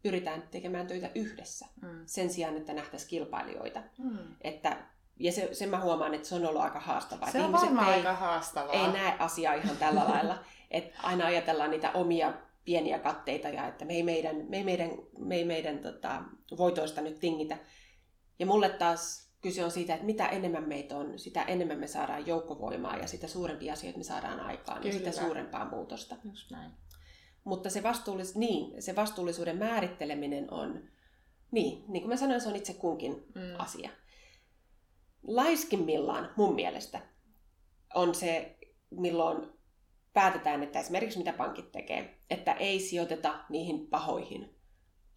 pyritään 0.03 0.41
tekemään 0.51 0.87
töitä 0.87 1.11
yhdessä 1.15 1.65
mm. 1.81 2.03
sen 2.05 2.29
sijaan, 2.29 2.57
että 2.57 2.73
nähtäisiin 2.73 3.09
kilpailijoita. 3.09 3.83
Mm. 3.97 4.17
Että, 4.41 4.77
ja 5.19 5.31
se, 5.31 5.49
sen 5.53 5.69
mä 5.69 5.81
huomaan, 5.81 6.13
että 6.13 6.27
se 6.27 6.35
on 6.35 6.45
ollut 6.45 6.61
aika 6.61 6.79
haastavaa. 6.79 7.31
Se 7.31 7.41
on 7.41 7.51
varmaan 7.51 7.87
ei, 7.87 7.93
aika 7.93 8.13
haastavaa. 8.13 8.73
Ei 8.73 8.91
näe 8.91 9.15
asiaa 9.19 9.53
ihan 9.53 9.77
tällä 9.77 10.03
lailla. 10.07 10.37
Että 10.71 10.99
aina 11.03 11.25
ajatellaan 11.25 11.71
niitä 11.71 11.91
omia 11.91 12.33
pieniä 12.65 12.99
katteita 12.99 13.49
ja 13.49 13.67
että 13.67 13.85
me 13.85 13.93
ei 13.93 14.03
meidän, 14.03 14.35
me 14.49 14.57
ei 14.57 14.63
meidän, 14.63 14.91
me 15.17 15.35
ei 15.35 15.45
meidän 15.45 15.79
tota, 15.79 16.23
voitoista 16.57 17.01
nyt 17.01 17.19
tingitä. 17.19 17.57
Ja 18.39 18.45
mulle 18.45 18.69
taas 18.69 19.31
kyse 19.41 19.65
on 19.65 19.71
siitä, 19.71 19.93
että 19.93 20.05
mitä 20.05 20.27
enemmän 20.27 20.67
meitä 20.67 20.97
on, 20.97 21.19
sitä 21.19 21.43
enemmän 21.43 21.79
me 21.79 21.87
saadaan 21.87 22.27
joukkovoimaa 22.27 22.97
ja 22.97 23.07
sitä 23.07 23.27
suurempia 23.27 23.73
asioita 23.73 23.97
me 23.97 24.03
saadaan 24.03 24.39
aikaan 24.39 24.81
Kyllä. 24.81 24.95
ja 24.95 24.99
sitä 24.99 25.11
suurempaa 25.11 25.69
muutosta. 25.69 26.15
Just 26.23 26.51
näin. 26.51 26.71
Mutta 27.43 27.69
se, 27.69 27.83
vastuullis, 27.83 28.35
niin, 28.35 28.81
se 28.81 28.95
vastuullisuuden 28.95 29.57
määritteleminen 29.57 30.53
on, 30.53 30.89
niin, 31.51 31.83
niin 31.87 32.01
kuin 32.01 32.09
mä 32.09 32.17
sanoin, 32.17 32.41
se 32.41 32.49
on 32.49 32.55
itse 32.55 32.73
kunkin 32.73 33.13
mm. 33.35 33.41
asia. 33.57 33.89
Laiskimmillaan 35.23 36.33
mun 36.35 36.55
mielestä 36.55 37.01
on 37.93 38.15
se, 38.15 38.57
milloin 38.89 39.60
päätetään, 40.13 40.63
että 40.63 40.79
esimerkiksi 40.79 41.17
mitä 41.17 41.33
pankit 41.33 41.71
tekee, 41.71 42.17
että 42.29 42.53
ei 42.53 42.79
sijoiteta 42.79 43.39
niihin 43.49 43.87
pahoihin 43.87 44.55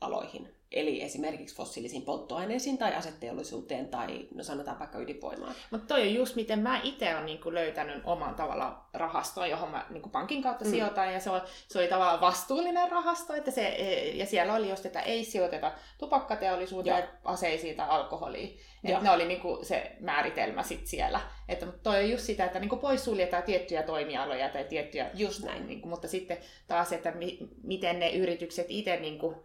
aloihin, 0.01 0.55
Eli 0.75 1.03
esimerkiksi 1.03 1.57
fossiilisiin 1.57 2.03
polttoaineisiin 2.03 2.79
tai 2.79 2.95
asetteollisuuteen 2.95 3.89
tai 3.89 4.29
no 4.35 4.45
sanotaan 4.45 4.79
vaikka 4.79 4.99
ydinvoimaan. 4.99 5.55
Mutta 5.71 5.87
toi 5.87 6.01
on 6.01 6.15
just 6.15 6.37
miten 6.37 6.59
mä 6.59 6.81
itse 6.83 7.15
olen 7.15 7.27
niinku 7.27 7.55
löytänyt 7.55 8.03
oman 8.05 8.35
tavalla 8.35 8.89
rahastoon, 8.93 9.51
johon 9.51 9.71
mä 9.71 9.87
niinku 9.91 10.09
pankin 10.09 10.43
kautta 10.43 10.65
mm. 10.65 10.71
sijoitan. 10.71 11.13
Ja 11.13 11.21
se, 11.21 11.31
on, 11.31 11.41
se 11.69 11.79
oli 11.79 11.89
tavallaan 11.89 12.21
vastuullinen 12.21 12.91
rahasto, 12.91 13.35
että 13.35 13.51
se, 13.51 13.67
e, 13.67 14.11
ja 14.11 14.27
siellä 14.27 14.55
oli 14.55 14.71
just, 14.71 14.87
että 14.87 15.01
ei 15.01 15.25
sijoiteta 15.25 15.73
tupakkateollisuuteen, 15.99 16.99
Joo. 16.99 17.09
aseisiin 17.25 17.77
tai 17.77 17.89
alkoholiin. 17.89 18.59
Että 18.85 19.03
ne 19.03 19.11
oli 19.11 19.25
niinku 19.25 19.59
se 19.63 19.97
määritelmä 20.01 20.63
sit 20.63 20.87
siellä. 20.87 21.21
Että 21.49 21.67
mutta 21.67 21.83
toi 21.83 22.05
on 22.05 22.11
just 22.11 22.25
sitä, 22.25 22.45
että 22.45 22.59
niinku 22.59 22.77
poissuljetaan 22.77 23.43
tiettyjä 23.43 23.83
toimialoja 23.83 24.49
tai 24.49 24.65
tiettyjä... 24.65 25.11
Just 25.15 25.43
näin. 25.45 25.67
Niinku, 25.67 25.89
mutta 25.89 26.09
sitten 26.09 26.37
taas, 26.67 26.93
että 26.93 27.11
mi, 27.11 27.39
miten 27.63 28.01
ne 28.01 28.11
yritykset 28.11 28.67
itse 28.69 28.97
niinku, 28.97 29.45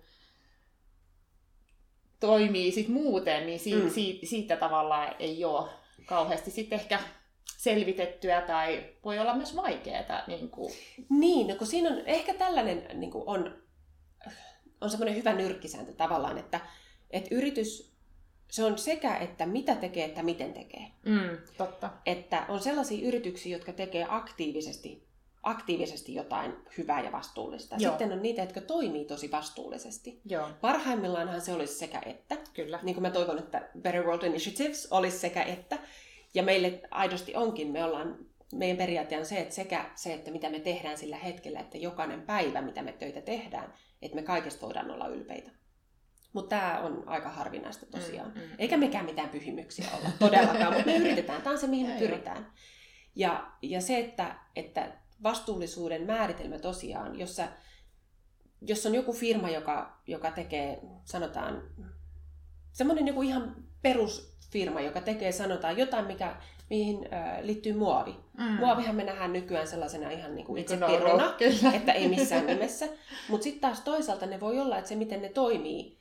toimii 2.20 2.72
sit 2.72 2.88
muuten, 2.88 3.46
niin 3.46 3.60
si- 3.60 3.76
mm. 3.76 3.90
si- 3.90 4.20
siitä 4.24 4.56
tavallaan 4.56 5.16
ei 5.20 5.46
ole 5.46 5.70
kauheasti 6.06 6.52
sitten 6.52 6.80
ehkä 6.80 7.00
selvitettyä 7.58 8.42
tai 8.42 8.86
voi 9.04 9.20
olla 9.20 9.36
myös 9.36 9.56
vaikeaa. 9.56 10.24
Niin, 10.28 10.50
kuin. 10.50 10.74
niin 11.10 11.48
no 11.48 11.56
kun 11.56 11.68
siinä 11.68 11.90
on 11.90 12.02
ehkä 12.06 12.34
tällainen 12.34 12.88
niin 12.94 13.12
kuin 13.12 13.24
on, 13.28 13.62
on 14.82 14.90
semmoinen 14.90 15.16
hyvä 15.16 15.34
nyrkkisääntö 15.34 15.94
tavallaan, 15.94 16.38
että, 16.38 16.60
että 17.12 17.36
yritys, 17.36 17.94
se 18.52 18.64
on 18.64 18.78
sekä, 18.78 19.18
että 19.18 19.46
mitä 19.46 19.76
tekee, 19.76 20.06
että 20.06 20.24
miten 20.24 20.54
tekee. 20.54 20.88
Mm, 21.06 21.38
totta. 21.58 21.90
Että 22.06 22.46
on 22.48 22.60
sellaisia 22.60 23.08
yrityksiä, 23.08 23.56
jotka 23.58 23.74
tekee 23.74 24.06
aktiivisesti 24.10 25.09
aktiivisesti 25.44 26.16
jotain 26.16 26.54
hyvää 26.78 27.02
ja 27.02 27.12
vastuullista. 27.12 27.76
Joo. 27.80 27.92
Sitten 27.92 28.12
on 28.12 28.22
niitä, 28.22 28.42
jotka 28.42 28.62
toimii 28.62 29.06
tosi 29.06 29.32
vastuullisesti. 29.32 30.22
Joo. 30.26 30.50
Parhaimmillaanhan 30.62 31.42
se 31.42 31.54
olisi 31.54 31.74
sekä 31.74 32.02
että. 32.06 32.38
Kyllä. 32.54 32.80
Niin 32.84 32.96
kuin 32.96 33.02
mä 33.02 33.12
toivon, 33.12 33.40
että 33.40 33.70
Better 33.82 34.04
World 34.04 34.24
Initiatives 34.24 34.88
olisi 34.92 35.20
sekä 35.20 35.44
että. 35.44 35.78
Ja 36.34 36.44
meille 36.44 36.82
aidosti 36.92 37.36
onkin, 37.36 37.72
me 37.72 37.84
ollaan, 37.84 38.18
meidän 38.56 38.78
periaate 38.78 39.18
on 39.18 39.26
se, 39.26 39.40
että 39.40 39.56
sekä 39.56 39.90
se, 39.96 40.14
että 40.14 40.32
mitä 40.32 40.50
me 40.50 40.60
tehdään 40.60 40.98
sillä 40.98 41.18
hetkellä, 41.18 41.60
että 41.60 41.78
jokainen 41.78 42.22
päivä, 42.22 42.62
mitä 42.62 42.82
me 42.82 42.92
töitä 42.92 43.22
tehdään, 43.22 43.74
että 44.02 44.16
me 44.16 44.24
kaikesta 44.24 44.66
voidaan 44.66 44.92
olla 44.92 45.08
ylpeitä. 45.08 45.52
Mutta 46.34 46.56
tämä 46.56 46.80
on 46.80 47.04
aika 47.08 47.30
harvinaista 47.30 47.86
tosiaan. 47.86 48.32
Mm, 48.36 48.42
mm, 48.42 48.50
Eikä 48.58 48.78
mekään 48.78 49.06
mitään 49.06 49.30
pyhimyksiä 49.30 49.88
olla 50.00 50.10
todellakaan, 50.20 50.74
mutta 50.74 50.86
me 50.86 50.98
yritetään. 51.04 51.42
Tämä 51.42 51.54
on 51.54 51.60
se, 51.60 51.68
mihin 51.68 51.88
me 51.88 52.00
pyritään. 52.00 52.52
Ja, 53.16 53.52
ja 53.62 53.82
se, 53.82 54.00
että, 54.00 54.36
että 54.56 54.92
vastuullisuuden 55.24 56.06
määritelmä 56.06 56.60
tosiaan, 56.60 57.20
jossa 57.20 57.48
jos 58.62 58.86
on 58.86 58.96
joku 58.96 59.14
firma, 59.14 59.50
joka, 59.50 60.00
joka 60.08 60.32
tekee, 60.32 60.82
sanotaan, 61.06 61.64
semmoinen 62.72 63.08
joku 63.08 63.22
ihan 63.22 63.56
perusfirma, 63.82 64.82
joka 64.82 65.02
tekee, 65.02 65.32
sanotaan, 65.32 65.78
jotain, 65.78 66.06
mikä, 66.06 66.36
mihin 66.70 67.10
äh, 67.14 67.40
liittyy 67.42 67.74
muovi. 67.74 68.16
Mm. 68.38 68.44
Muovihan 68.44 68.96
me 68.96 69.04
nähdään 69.04 69.34
nykyään 69.34 69.68
sellaisena 69.68 70.12
ihan 70.12 70.36
niin 70.36 70.46
kuin 70.46 70.62
itse 70.62 70.78
piruna, 70.78 71.34
että 71.74 71.94
ei 71.94 72.08
missään 72.08 72.46
nimessä. 72.56 72.88
Mutta 73.30 73.44
sitten 73.44 73.62
taas 73.62 73.82
toisaalta 73.82 74.26
ne 74.26 74.40
voi 74.40 74.60
olla, 74.60 74.78
että 74.78 74.90
se 74.90 74.96
miten 74.96 75.22
ne 75.22 75.30
toimii, 75.30 76.00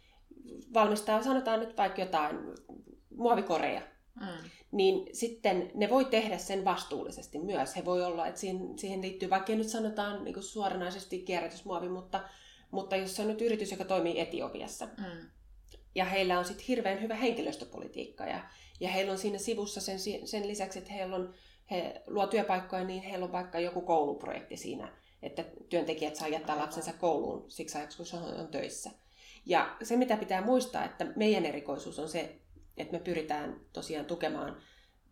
valmistaa, 0.75 1.23
sanotaan 1.23 1.61
nyt 1.61 1.77
vaikka 1.77 2.01
jotain, 2.01 2.37
muovikoreja. 3.17 3.83
Mm 4.21 4.51
niin 4.73 5.09
sitten 5.13 5.71
ne 5.75 5.91
voi 5.91 6.05
tehdä 6.05 6.39
sen 6.39 6.65
vastuullisesti 6.65 7.39
myös. 7.39 7.77
He 7.77 7.85
voi 7.85 8.05
olla, 8.05 8.27
että 8.27 8.41
siihen, 8.41 8.79
siihen 8.79 9.03
liittyy, 9.03 9.31
vaikka 9.31 9.53
nyt 9.53 9.69
sanotaan 9.69 10.25
niin 10.25 10.43
suoranaisesti 10.43 11.19
kierrätysmuovi, 11.19 11.89
mutta, 11.89 12.21
mutta 12.71 12.97
jos 12.97 13.17
se 13.17 13.23
on 13.23 13.29
nyt 13.29 13.43
yritys, 13.43 13.71
joka 13.71 13.85
toimii 13.85 14.21
Etiopiassa, 14.21 14.87
mm. 14.87 15.29
ja 15.95 16.05
heillä 16.05 16.39
on 16.39 16.45
sitten 16.45 16.67
hirveän 16.69 17.03
hyvä 17.03 17.15
henkilöstöpolitiikka, 17.15 18.25
ja, 18.25 18.41
ja 18.81 18.89
heillä 18.89 19.13
on 19.13 19.19
siinä 19.19 19.39
sivussa 19.39 19.81
sen, 19.81 19.99
sen 20.25 20.49
lisäksi, 20.49 20.79
että 20.79 20.93
heillä 20.93 21.17
on, 21.17 21.35
he 21.71 22.03
luo 22.07 22.27
työpaikkoja, 22.27 22.85
niin 22.85 23.03
heillä 23.03 23.25
on 23.25 23.33
vaikka 23.33 23.61
joku 23.61 23.81
kouluprojekti 23.81 24.57
siinä, 24.57 24.93
että 25.23 25.45
työntekijät 25.69 26.17
saa 26.17 26.29
jättää 26.29 26.59
lapsensa 26.59 26.93
kouluun 26.93 27.51
siksi 27.51 27.79
ajaksi, 27.79 27.97
kun 27.97 28.07
se 28.07 28.17
on, 28.17 28.41
on 28.41 28.49
töissä. 28.49 28.91
Ja 29.47 29.77
se, 29.83 29.97
mitä 29.97 30.17
pitää 30.17 30.45
muistaa, 30.45 30.85
että 30.85 31.07
meidän 31.17 31.47
erikoisuus 31.47 31.99
on 31.99 32.09
se, 32.09 32.37
että 32.79 32.93
me 32.93 32.99
pyritään 32.99 33.61
tosiaan 33.73 34.07
tukemaan 34.07 34.57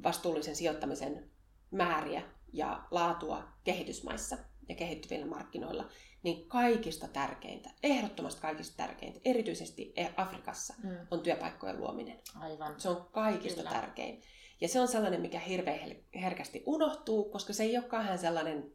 vastuullisen 0.02 0.56
sijoittamisen 0.56 1.30
määriä 1.70 2.22
ja 2.52 2.82
laatua 2.90 3.48
kehitysmaissa 3.64 4.38
ja 4.68 4.74
kehittyvillä 4.74 5.26
markkinoilla, 5.26 5.88
niin 6.22 6.48
kaikista 6.48 7.08
tärkeintä, 7.08 7.70
ehdottomasti 7.82 8.40
kaikista 8.40 8.76
tärkeintä, 8.76 9.20
erityisesti 9.24 9.94
Afrikassa, 10.16 10.74
mm. 10.82 10.96
on 11.10 11.20
työpaikkojen 11.20 11.80
luominen. 11.80 12.20
Aivan. 12.40 12.80
Se 12.80 12.88
on 12.88 13.08
kaikista 13.12 13.60
Kyllä. 13.60 13.70
tärkein. 13.70 14.22
Ja 14.60 14.68
se 14.68 14.80
on 14.80 14.88
sellainen, 14.88 15.20
mikä 15.20 15.38
hirveän 15.40 15.96
herkästi 16.14 16.62
unohtuu, 16.66 17.30
koska 17.30 17.52
se 17.52 17.62
ei 17.62 17.78
olekaan 17.78 18.18
sellainen 18.18 18.72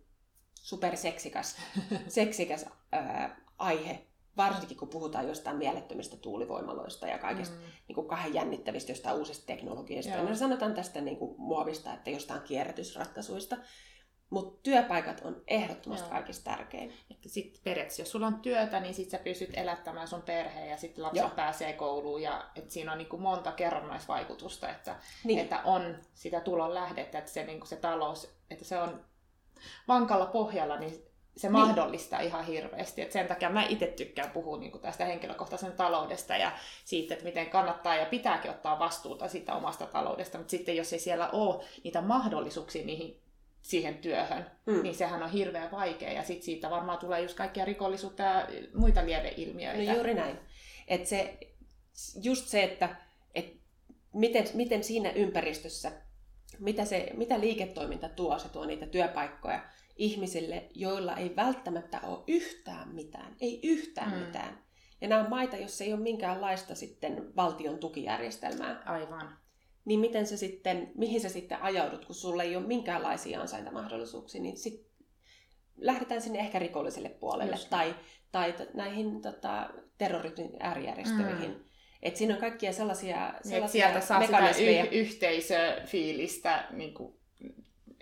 superseksikäs 0.54 1.58
seksikäs, 2.08 2.66
ää, 2.92 3.42
aihe, 3.58 4.08
varsinkin 4.38 4.78
kun 4.78 4.90
puhutaan 4.90 5.28
jostain 5.28 5.58
mielettömistä 5.58 6.18
tuulivoimaloista 6.18 7.08
ja 7.08 7.18
kaikista 7.18 7.56
mm. 7.56 7.62
niin 7.88 7.96
kuin 7.96 8.08
kahden 8.08 8.34
jännittävistä 8.34 8.92
jostain 8.92 9.18
uusista 9.18 9.46
teknologiasta. 9.46 10.12
Ja 10.12 10.36
sanotaan 10.36 10.74
tästä 10.74 11.02
niin 11.02 11.18
kuin 11.18 11.36
muovista, 11.38 11.94
että 11.94 12.10
jostain 12.10 12.42
kierrätysratkaisuista. 12.42 13.58
Mutta 14.30 14.60
työpaikat 14.64 15.22
on 15.24 15.44
ehdottomasti 15.48 16.06
Joo. 16.06 16.12
kaikista 16.12 16.52
tärkein. 16.52 16.94
Että 17.12 17.30
sit 17.30 17.60
periaatteessa, 17.64 18.02
jos 18.02 18.12
sulla 18.12 18.28
on 18.28 18.40
työtä, 18.40 18.80
niin 18.80 18.94
sit 18.94 19.10
sä 19.10 19.18
pystyt 19.18 19.50
elättämään 19.54 20.08
sun 20.08 20.22
perheen 20.22 20.70
ja 20.70 20.78
sitten 20.78 21.04
lapsi 21.04 21.36
pääsee 21.36 21.74
kouluun. 21.74 22.22
Ja 22.22 22.50
et 22.56 22.72
siinä 22.72 22.92
on 22.92 22.98
niinku 22.98 23.18
monta 23.18 23.52
kerrannaisvaikutusta, 23.52 24.70
että, 24.70 24.96
niin. 25.24 25.40
että 25.40 25.62
on 25.64 25.98
sitä 26.14 26.40
tulon 26.40 26.74
lähdettä, 26.74 27.18
että 27.18 27.32
se, 27.32 27.44
niinku 27.44 27.66
se 27.66 27.76
talous, 27.76 28.36
että 28.50 28.66
se 28.66 28.78
on 28.78 29.06
vankalla 29.88 30.26
pohjalla, 30.26 30.78
niin 30.78 31.11
se 31.38 31.48
niin. 31.48 31.52
mahdollistaa 31.52 32.20
ihan 32.20 32.46
hirveästi. 32.46 33.02
Et 33.02 33.12
sen 33.12 33.28
takia 33.28 33.50
mä 33.50 33.66
itse 33.70 33.88
tykkään 33.88 34.32
puhua 34.32 34.58
niin 34.58 34.72
kuin 34.72 34.82
tästä 34.82 35.06
henkilökohtaisen 35.06 35.72
taloudesta 35.72 36.38
ja 36.38 36.52
siitä, 36.86 37.14
että 37.14 37.26
miten 37.26 37.50
kannattaa 37.50 37.96
ja 37.96 38.06
pitääkin 38.06 38.52
ottaa 38.52 38.80
vastuuta 38.80 39.28
siitä 39.28 39.56
omasta 39.56 39.86
taloudesta. 39.86 40.38
Mutta 40.38 40.52
sitten 40.52 40.76
jos 40.76 40.94
ei 40.94 41.00
siellä 41.00 41.30
ole 41.30 41.64
niitä 41.84 42.02
mahdollisuuksia 42.02 42.86
niihin, 42.86 43.22
siihen 43.62 43.98
työhön, 43.98 44.52
mm. 44.66 44.84
niin 44.84 44.96
sehän 44.96 45.24
on 45.24 45.32
hirveän 45.32 45.72
vaikea. 45.72 46.12
Ja 46.12 46.24
sitten 46.24 46.46
siitä 46.46 46.70
varmaan 46.70 46.98
tulee 46.98 47.22
just 47.22 47.38
kaikkia 47.38 47.66
rikollisuutta 47.66 48.24
ja 48.24 48.48
muita 48.74 49.06
lieveilmiöitä. 49.06 49.92
No 49.92 49.96
juuri 49.96 50.14
näin. 50.14 50.40
Et 50.88 51.06
se, 51.06 51.38
just 52.24 52.48
se, 52.48 52.64
että 52.64 52.96
et 53.36 53.54
miten, 54.14 54.46
miten 54.54 54.84
siinä 54.84 55.12
ympäristössä, 55.12 55.92
mitä, 56.60 56.86
se, 56.86 57.12
mitä 57.14 57.40
liiketoiminta 57.40 58.10
tuo, 58.10 58.40
se 58.40 58.50
tuo 58.50 58.66
niitä 58.66 58.86
työpaikkoja, 58.86 59.64
ihmisille, 59.96 60.70
joilla 60.76 61.18
ei 61.18 61.36
välttämättä 61.36 62.00
ole 62.02 62.24
yhtään 62.28 62.96
mitään. 62.96 63.36
Ei 63.42 63.60
yhtään 63.64 64.12
mm. 64.12 64.26
mitään. 64.26 64.64
Ja 65.02 65.08
nämä 65.08 65.24
on 65.24 65.30
maita, 65.30 65.58
joissa 65.58 65.84
ei 65.84 65.94
ole 65.94 66.02
minkäänlaista 66.02 66.76
sitten 66.76 67.36
valtion 67.36 67.80
tukijärjestelmää. 67.80 68.84
Aivan. 68.86 69.38
Niin 69.86 70.00
miten 70.00 70.28
se 70.28 70.38
sitten, 70.38 70.92
mihin 70.96 71.22
sä 71.22 71.30
sitten 71.30 71.62
ajaudut, 71.62 72.06
kun 72.06 72.16
sulla 72.16 72.44
ei 72.44 72.56
ole 72.56 72.68
minkäänlaisia 72.68 73.42
ansaintamahdollisuuksia, 73.42 74.42
niin 74.42 74.58
sit 74.58 74.92
lähdetään 75.78 76.22
sinne 76.22 76.40
ehkä 76.40 76.60
rikolliselle 76.60 77.10
puolelle 77.10 77.56
Just. 77.56 77.70
tai, 77.70 77.96
tai 78.32 78.56
näihin 78.74 79.22
tota, 79.22 79.70
terrorismin 79.98 80.52
äärijärjestöihin. 80.60 81.52
Mm. 81.52 81.64
Et 82.02 82.18
siinä 82.18 82.34
on 82.34 82.40
kaikkia 82.40 82.74
sellaisia, 82.74 83.34
sellaisia 83.44 83.88
sieltä 83.88 84.06
saa 84.06 84.26
sitä 84.26 84.50
y- 84.60 85.00
yhteisöfiilistä 85.00 86.68
niin 86.72 86.94
kuin 86.94 87.22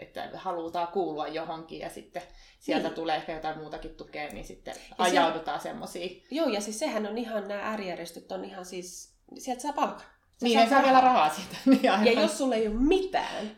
että 0.01 0.29
halutaan 0.33 0.87
kuulua 0.87 1.27
johonkin 1.27 1.79
ja 1.79 1.89
sitten 1.89 2.21
sieltä 2.59 2.87
niin. 2.87 2.95
tulee 2.95 3.15
ehkä 3.15 3.33
jotain 3.33 3.57
muutakin 3.57 3.95
tukea, 3.95 4.27
niin 4.27 4.45
sitten 4.45 4.75
ja 4.89 4.95
ajaudutaan 4.97 5.59
se, 5.59 5.63
semmoisiin. 5.63 6.23
Joo, 6.31 6.47
ja 6.47 6.61
siis 6.61 6.79
sehän 6.79 7.07
on 7.07 7.17
ihan, 7.17 7.47
nämä 7.47 7.61
äärijärjestöt 7.61 8.31
on 8.31 8.45
ihan 8.45 8.65
siis, 8.65 9.15
sieltä 9.37 9.61
saa 9.61 9.73
palkka. 9.73 10.03
Sä 10.03 10.09
niin, 10.45 10.59
saa, 10.59 10.69
saa 10.69 10.83
vielä 10.83 11.01
rahaa 11.01 11.29
siitä. 11.29 11.55
Niin 11.69 11.83
ja 11.83 12.21
jos 12.21 12.37
sulle 12.37 12.55
ei 12.55 12.67
ole 12.67 12.75
mitään, 12.75 13.51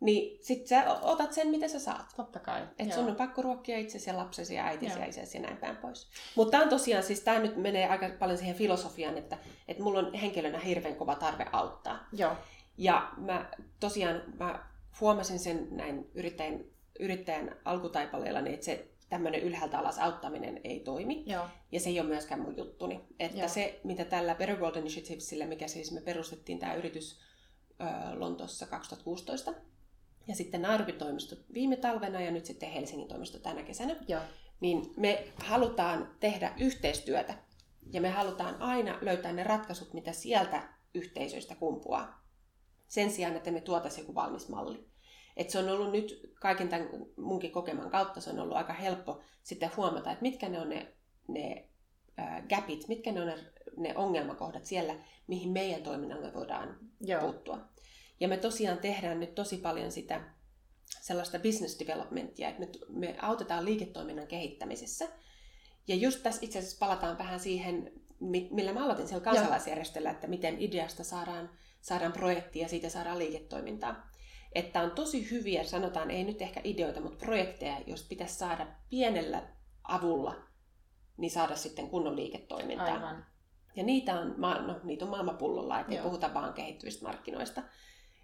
niin 0.00 0.44
sit 0.44 0.66
sä 0.66 0.94
otat 1.02 1.32
sen, 1.32 1.48
mitä 1.48 1.68
sä 1.68 1.78
saat. 1.78 2.06
Totta 2.16 2.38
kai. 2.38 2.62
Että 2.78 2.94
sun 2.94 3.08
on 3.08 3.16
pakko 3.16 3.42
ruokkia 3.42 3.78
itsesi 3.78 4.10
ja 4.10 4.16
lapsesi 4.16 4.54
ja 4.54 4.64
äitisi 4.64 4.98
ja 4.98 5.06
isäsi 5.06 5.38
ja 5.38 5.42
näin 5.42 5.56
päin 5.56 5.76
pois. 5.76 6.10
Mutta 6.34 6.50
tämä 6.50 6.62
on 6.62 6.68
tosiaan, 6.68 7.02
siis 7.02 7.20
tämä 7.20 7.38
nyt 7.38 7.56
menee 7.56 7.88
aika 7.88 8.10
paljon 8.18 8.38
siihen 8.38 8.56
filosofiaan, 8.56 9.18
että, 9.18 9.38
että 9.68 9.82
mulla 9.82 9.98
on 9.98 10.14
henkilönä 10.14 10.58
hirveän 10.58 10.96
kova 10.96 11.14
tarve 11.14 11.46
auttaa. 11.52 12.08
Joo. 12.12 12.32
Ja 12.78 13.12
mä 13.16 13.50
tosiaan, 13.80 14.22
mä 14.38 14.66
huomasin 15.00 15.38
sen 15.38 15.68
näin 15.70 16.10
yrittäjän, 16.14 16.64
yrittäjän 17.00 17.56
alkutaipaleella, 17.64 18.40
niin 18.40 18.54
että 18.54 18.66
se 18.66 18.88
tämmöinen 19.08 19.40
ylhäältä 19.40 19.78
alas 19.78 19.98
auttaminen 19.98 20.60
ei 20.64 20.80
toimi. 20.80 21.22
Joo. 21.26 21.46
Ja 21.72 21.80
se 21.80 21.88
ei 21.88 22.00
ole 22.00 22.08
myöskään 22.08 22.40
mun 22.40 22.56
juttuni. 22.56 23.00
Että 23.20 23.38
Joo. 23.38 23.48
se, 23.48 23.80
mitä 23.84 24.04
tällä 24.04 24.34
Better 24.34 24.60
World 24.60 24.76
Initiativesillä, 24.76 25.46
mikä 25.46 25.68
siis 25.68 25.92
me 25.92 26.00
perustettiin 26.00 26.58
tämä 26.58 26.74
yritys 26.74 27.20
ö, 27.80 27.84
Lontoossa 28.18 28.66
2016, 28.66 29.54
ja 30.28 30.34
sitten 30.34 30.62
Nairobin 30.62 30.98
toimisto 30.98 31.36
viime 31.54 31.76
talvena 31.76 32.20
ja 32.20 32.30
nyt 32.30 32.46
sitten 32.46 32.70
Helsingin 32.70 33.08
toimisto 33.08 33.38
tänä 33.38 33.62
kesänä, 33.62 33.96
Joo. 34.08 34.22
niin 34.60 34.92
me 34.96 35.32
halutaan 35.36 36.16
tehdä 36.20 36.52
yhteistyötä. 36.58 37.34
Ja 37.92 38.00
me 38.00 38.10
halutaan 38.10 38.62
aina 38.62 38.98
löytää 39.00 39.32
ne 39.32 39.44
ratkaisut, 39.44 39.94
mitä 39.94 40.12
sieltä 40.12 40.68
yhteisöistä 40.94 41.54
kumpuaa 41.54 42.25
sen 42.88 43.10
sijaan, 43.10 43.36
että 43.36 43.50
me 43.50 43.60
tuotaisiin 43.60 44.02
joku 44.02 44.14
valmis 44.14 44.48
malli. 44.48 44.86
Et 45.36 45.50
se 45.50 45.58
on 45.58 45.68
ollut 45.68 45.92
nyt 45.92 46.32
kaiken 46.40 46.68
tämän 46.68 46.88
munkin 47.16 47.52
kokeman 47.52 47.90
kautta, 47.90 48.20
se 48.20 48.30
on 48.30 48.38
ollut 48.38 48.56
aika 48.56 48.72
helppo 48.72 49.20
sitten 49.42 49.70
huomata, 49.76 50.10
että 50.12 50.22
mitkä 50.22 50.48
ne 50.48 50.60
on 50.60 50.68
ne, 50.68 50.92
ne 51.28 51.68
äh, 52.18 52.46
gapit, 52.48 52.88
mitkä 52.88 53.12
ne 53.12 53.20
on 53.20 53.26
ne, 53.26 53.36
ne 53.76 53.96
ongelmakohdat 53.96 54.66
siellä, 54.66 54.94
mihin 55.26 55.50
meidän 55.50 55.82
toiminnalla 55.82 56.34
voidaan 56.34 56.78
Joo. 57.00 57.20
puuttua. 57.20 57.58
Ja 58.20 58.28
me 58.28 58.36
tosiaan 58.36 58.78
tehdään 58.78 59.20
nyt 59.20 59.34
tosi 59.34 59.56
paljon 59.56 59.92
sitä 59.92 60.20
sellaista 61.00 61.38
business 61.38 61.78
developmentia, 61.78 62.48
että 62.48 62.60
me, 62.60 62.68
me 62.88 63.16
autetaan 63.22 63.64
liiketoiminnan 63.64 64.26
kehittämisessä. 64.26 65.08
Ja 65.88 65.94
just 65.94 66.22
tässä 66.22 66.40
itse 66.44 66.58
asiassa 66.58 66.86
palataan 66.86 67.18
vähän 67.18 67.40
siihen, 67.40 67.92
millä 68.50 68.72
mä 68.72 68.84
aloitin 68.84 69.08
siellä 69.08 69.24
kansalaisjärjestöllä, 69.24 70.10
että 70.10 70.26
miten 70.26 70.58
ideasta 70.58 71.04
saadaan 71.04 71.50
saadaan 71.80 72.12
projekti 72.12 72.58
ja 72.58 72.68
siitä 72.68 72.88
saadaan 72.88 73.18
liiketoimintaa. 73.18 74.10
Että 74.54 74.82
on 74.82 74.90
tosi 74.90 75.30
hyviä, 75.30 75.64
sanotaan 75.64 76.10
ei 76.10 76.24
nyt 76.24 76.42
ehkä 76.42 76.60
ideoita, 76.64 77.00
mutta 77.00 77.26
projekteja, 77.26 77.80
jos 77.86 78.02
pitäisi 78.02 78.34
saada 78.34 78.66
pienellä 78.90 79.42
avulla, 79.82 80.36
niin 81.16 81.30
saada 81.30 81.56
sitten 81.56 81.88
kunnon 81.88 82.16
liiketoimintaa. 82.16 82.94
Aivan. 82.94 83.26
Ja 83.76 83.82
niitä 83.82 84.20
on, 84.20 84.34
no, 84.66 84.80
niitä 84.82 85.04
on 85.04 85.10
maailmapullolla, 85.10 85.80
että 85.80 85.92
ei 85.92 86.02
puhuta 86.02 86.34
vaan 86.34 86.52
kehittyvistä 86.52 87.04
markkinoista. 87.04 87.62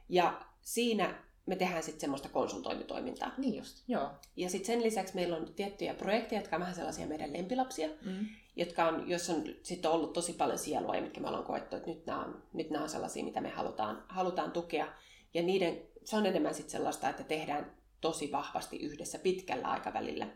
Ja 0.09 0.41
siinä 0.61 1.25
me 1.47 1.57
tehdään 1.57 1.83
sitten 1.83 2.01
semmoista 2.01 2.29
konsultointitoimintaa. 2.29 3.31
Niin 3.39 3.57
just, 3.57 3.83
joo. 3.89 4.11
Ja 4.37 4.51
sitten 4.51 4.67
sen 4.67 4.83
lisäksi 4.83 5.15
meillä 5.15 5.37
on 5.37 5.55
tiettyjä 5.55 5.95
projekteja, 5.95 6.41
jotka 6.41 6.57
on 6.57 6.61
vähän 6.61 6.75
sellaisia 6.75 7.07
meidän 7.07 7.33
lempilapsia, 7.33 7.89
mm. 8.03 8.27
jotka 8.57 8.89
on, 8.89 9.09
jos 9.11 9.31
on 9.31 9.45
sitten 9.63 9.91
ollut 9.91 10.13
tosi 10.13 10.33
paljon 10.33 10.59
sielua 10.59 10.97
ja 10.97 11.03
mitkä 11.03 11.21
me 11.21 11.29
ollaan 11.29 11.45
koettu, 11.45 11.77
että 11.77 11.91
nyt 11.91 12.07
nämä 12.07 12.25
on, 12.25 12.43
nyt 12.53 12.71
nämä 12.71 12.83
on 12.83 12.91
sellaisia, 12.91 13.25
mitä 13.25 13.41
me 13.41 13.49
halutaan, 13.49 14.05
halutaan 14.09 14.53
tukea. 14.53 14.87
Ja 15.35 15.43
niiden, 15.43 15.83
se 16.05 16.17
on 16.17 16.27
enemmän 16.27 16.55
sitten 16.55 16.73
sellaista, 16.73 17.09
että 17.09 17.25
tehdään 17.25 17.73
tosi 18.01 18.33
vahvasti 18.33 18.77
yhdessä 18.77 19.19
pitkällä 19.19 19.69
aikavälillä. 19.69 20.27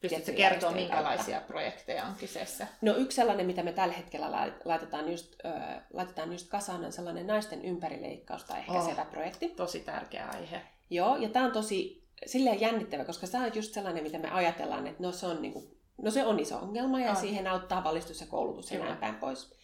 Pystytkö 0.00 0.32
kertoa, 0.32 0.72
minkälaisia 0.72 1.36
kautta. 1.36 1.52
projekteja 1.52 2.04
on 2.04 2.14
kyseessä? 2.14 2.66
No 2.80 2.96
yksi 2.96 3.16
sellainen, 3.16 3.46
mitä 3.46 3.62
me 3.62 3.72
tällä 3.72 3.94
hetkellä 3.94 4.30
laitetaan 4.64 5.10
just, 5.10 5.34
äh, 5.46 5.82
laitetaan 5.92 6.32
just 6.32 6.48
kasaan, 6.48 6.84
on 6.84 6.92
sellainen 6.92 7.26
naisten 7.26 7.64
ympärileikkausta 7.64 8.58
ehkäisevä 8.58 9.02
oh, 9.02 9.10
projekti. 9.10 9.48
Tosi 9.48 9.80
tärkeä 9.80 10.28
aihe. 10.34 10.60
Joo, 10.90 11.16
ja 11.16 11.28
tämä 11.28 11.44
on 11.44 11.52
tosi 11.52 12.08
silleen 12.26 12.60
jännittävä, 12.60 13.04
koska 13.04 13.26
tämä 13.26 13.44
on 13.44 13.54
just 13.54 13.72
sellainen, 13.72 14.02
mitä 14.02 14.18
me 14.18 14.30
ajatellaan, 14.30 14.86
että 14.86 15.02
no 15.02 15.12
se 15.12 15.26
on, 15.26 15.42
niinku, 15.42 15.76
no 16.02 16.10
se 16.10 16.24
on 16.24 16.40
iso 16.40 16.58
ongelma 16.58 17.00
ja 17.00 17.10
oh. 17.10 17.20
siihen 17.20 17.46
auttaa 17.46 17.84
valistus 17.84 18.20
ja 18.20 18.26
koulutus 18.26 18.70
ja 18.70 18.78
näin 18.78 18.96
päin 18.96 19.14
pois. 19.14 19.54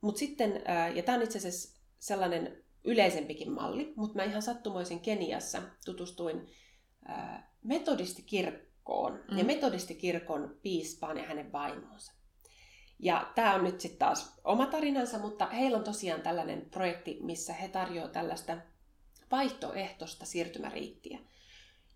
Mutta 0.00 0.18
sitten, 0.18 0.62
äh, 0.68 0.96
ja 0.96 1.02
tämä 1.02 1.18
on 1.18 1.24
itse 1.24 1.38
asiassa 1.38 1.80
sellainen 1.98 2.64
yleisempikin 2.84 3.52
malli, 3.52 3.92
mutta 3.96 4.16
mä 4.16 4.24
ihan 4.24 4.42
sattumoisin 4.42 5.00
Keniassa 5.00 5.62
tutustuin 5.84 6.46
äh, 7.10 7.44
metodistikirkkoon 7.62 8.73
kirkkoon 8.84 9.20
mm. 9.30 9.38
ja 9.38 9.44
metodistikirkon 9.44 10.56
piispaan 10.62 11.16
ja 11.16 11.24
hänen 11.24 11.52
vaimonsa. 11.52 12.12
Ja 12.98 13.32
tämä 13.34 13.54
on 13.54 13.64
nyt 13.64 13.80
sitten 13.80 13.98
taas 13.98 14.34
oma 14.44 14.66
tarinansa, 14.66 15.18
mutta 15.18 15.46
heillä 15.46 15.78
on 15.78 15.84
tosiaan 15.84 16.22
tällainen 16.22 16.66
projekti, 16.70 17.18
missä 17.22 17.52
he 17.52 17.68
tarjoavat 17.68 18.12
tällaista 18.12 18.56
vaihtoehtoista 19.30 20.26
siirtymäriittiä, 20.26 21.18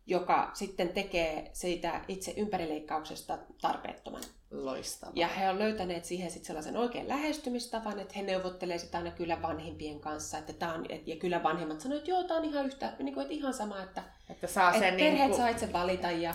joka 0.07 0.51
sitten 0.55 0.89
tekee 0.89 1.51
siitä 1.53 2.05
itse 2.09 2.35
ympärileikkauksesta 2.37 3.39
tarpeettoman. 3.61 4.23
Loistavaa. 4.51 5.13
Ja 5.17 5.29
he 5.29 5.51
on 5.51 5.59
löytäneet 5.59 6.05
siihen 6.05 6.31
sitten 6.31 6.47
sellaisen 6.47 6.77
oikean 6.77 7.09
lähestymistavan, 7.09 8.01
että 8.01 8.15
he 8.17 8.23
neuvottelee 8.23 8.79
sitä 8.79 8.99
aina 8.99 9.11
kyllä 9.11 9.43
vanhempien 9.43 10.01
kanssa, 10.01 10.39
että 10.39 10.53
tää 10.53 10.75
on, 10.75 10.87
et, 10.89 11.09
ja 11.09 11.17
kyllä 11.17 11.43
vanhemmat 11.43 11.81
sanoivat, 11.81 12.01
että 12.01 12.11
joo, 12.11 12.25
tämä 12.25 12.41
on 12.41 12.47
ihan 12.47 12.67
yhtä, 12.67 12.93
niin 12.99 13.15
kuin, 13.15 13.23
että 13.23 13.35
ihan 13.35 13.55
sama, 13.55 13.83
että, 13.83 14.03
että 14.31 14.47
saa 14.47 14.73
sen 14.73 14.83
että 14.83 14.97
perheet 14.97 15.15
niin 15.15 15.31
kuin... 15.31 15.37
saa 15.37 15.49
itse 15.49 15.73
valita 15.73 16.11
ja 16.11 16.35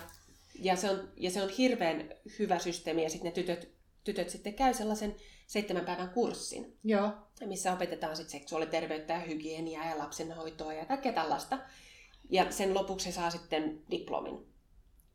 ja 0.60 0.76
se 0.76 0.89
on, 0.89 1.12
ja 1.18 1.32
se 1.32 1.44
on 1.44 1.50
hirveän 1.50 2.10
hyvä 2.39 2.60
systeemi, 2.60 3.04
ja 3.04 3.10
sitten 3.10 3.30
ne 3.30 3.36
tytöt, 3.36 3.72
tytöt 4.04 4.30
sitten 4.30 4.54
käy 4.54 4.74
sellaisen 4.74 5.16
seitsemän 5.48 5.86
päivän 5.86 6.10
kurssin, 6.10 6.78
Joo. 6.84 7.12
missä 7.46 7.74
opetetaan 7.74 8.16
sitten 8.16 8.39
seksuaaliterveyttä 8.39 9.13
ja 9.13 9.20
hygieniaa 9.20 9.86
ja 9.86 9.98
lapsenhoitoa 9.98 10.74
ja 10.74 10.86
kaikkea 10.86 11.13
tällaista. 11.13 11.60
Ja 12.30 12.52
sen 12.52 12.74
lopuksi 12.74 13.06
he 13.06 13.12
saa 13.12 13.30
sitten 13.30 13.82
diplomin. 13.92 14.48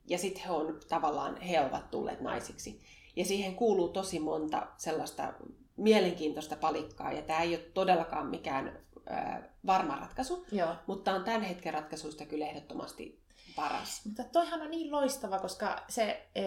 Ja 0.07 0.19
sitten 0.19 0.43
he 0.43 0.51
on 0.51 0.81
tavallaan, 0.89 1.41
he 1.41 1.61
ovat 1.61 1.91
tulleet 1.91 2.21
naisiksi. 2.21 2.81
Ja 3.17 3.25
siihen 3.25 3.55
kuuluu 3.55 3.89
tosi 3.89 4.21
monta 4.21 4.67
sellaista 4.77 5.35
mielenkiintoista 5.77 6.57
palikkaa. 6.57 7.13
Ja 7.13 7.23
tämä 7.23 7.41
ei 7.41 7.55
ole 7.55 7.65
todellakaan 7.75 8.27
mikään 8.27 8.79
äh, 9.11 9.43
varma 9.67 9.97
ratkaisu, 9.97 10.47
Joo. 10.53 10.75
mutta 10.87 11.13
on 11.13 11.25
tämän 11.25 11.43
hetken 11.43 11.75
ratkaisuista 11.75 12.27
kyllä 12.27 12.47
ehdottomasti 12.47 13.28
paras. 13.63 14.07
Mutta 14.07 14.25
toihan 14.25 14.63
on 14.63 14.71
niin 14.71 14.93
loistava, 14.93 15.39
koska 15.39 15.85
se, 15.89 16.27
e, 16.35 16.43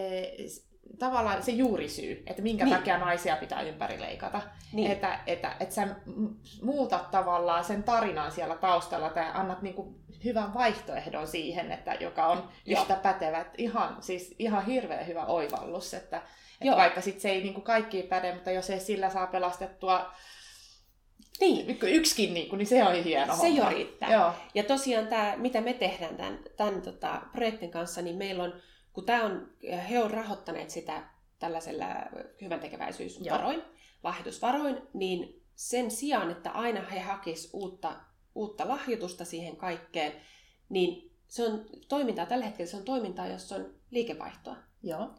tavallaan 1.00 1.43
se 1.43 1.52
juurisyy, 1.52 2.24
että 2.28 2.41
minkä 2.41 2.65
niin. 2.65 2.78
takia 2.78 2.97
naisia 2.97 3.36
pitää 3.36 3.62
ympärileikata. 3.62 4.41
Niin. 4.74 4.91
Että, 4.91 5.19
että, 5.28 5.56
että 5.60 5.76
sä 5.76 5.88
muutat 6.62 7.12
tavallaan 7.12 7.63
sen 7.63 7.84
tarinan 7.84 8.32
siellä 8.32 8.56
taustalla 8.56 9.10
tai 9.10 9.26
annat 9.34 9.62
niinku 9.62 9.95
hyvän 10.24 10.54
vaihtoehdon 10.54 11.28
siihen, 11.28 11.71
että 11.71 11.93
joka 11.93 12.28
on 12.28 12.50
Joo. 12.65 12.82
yhtä 12.82 12.95
pätevä. 12.95 13.45
Ihan, 13.58 13.97
siis 14.04 14.36
ihan 14.39 14.65
hirveän 14.65 15.08
hyvä 15.08 15.26
oivallus, 15.26 15.93
että, 15.93 16.21
että 16.62 16.78
vaikka 16.78 17.02
sit 17.02 17.19
se 17.19 17.30
ei 17.30 17.43
niinku 17.43 17.62
kaikki 17.62 18.04
päde, 18.04 18.34
mutta 18.34 18.52
jos 18.52 18.69
ei 18.69 18.80
sillä 18.80 19.10
saa 19.10 19.28
pelastettua 19.28 20.12
niin. 21.41 21.77
Yksikin, 21.84 22.34
niin, 22.34 22.58
niin 22.58 22.67
se 22.67 22.84
on 22.84 23.04
hieno 23.04 23.36
Se 23.36 23.47
jo 23.47 23.69
riittää. 23.69 24.12
Joo. 24.12 24.34
Ja 24.54 24.63
tosiaan 24.63 25.08
tämä, 25.08 25.34
mitä 25.38 25.62
me 25.62 25.73
tehdään 25.73 26.15
tämän, 26.15 26.39
tämän 26.58 26.82
tota, 26.82 27.21
projektin 27.32 27.71
kanssa, 27.71 28.01
niin 28.01 28.15
meillä 28.15 28.43
on, 28.43 28.54
kun 28.93 29.06
tämä 29.06 29.23
on, 29.23 29.49
he 29.89 29.99
on 29.99 30.12
rahoittaneet 30.12 30.69
sitä 30.69 31.04
tällaisella 31.39 31.86
hyvän 32.41 32.60
tekeväisyysvaroin, 32.60 33.62
lahjoitusvaroin, 34.04 34.77
niin 34.93 35.43
sen 35.56 35.91
sijaan, 35.91 36.32
että 36.32 36.51
aina 36.51 36.82
he 36.82 36.99
hakisivat 36.99 37.54
uutta, 37.54 37.95
uutta 38.36 38.67
lahjoitusta 38.67 39.25
siihen 39.25 39.56
kaikkeen, 39.56 40.13
niin 40.69 41.12
se 41.27 41.45
on 41.45 41.65
toimintaa, 41.88 42.25
tällä 42.25 42.45
hetkellä 42.45 42.71
se 42.71 42.77
on 42.77 42.84
toimintaa, 42.84 43.27
jossa 43.27 43.56
on 43.56 43.73
liikevaihtoa. 43.91 44.56
Joo. 44.84 45.10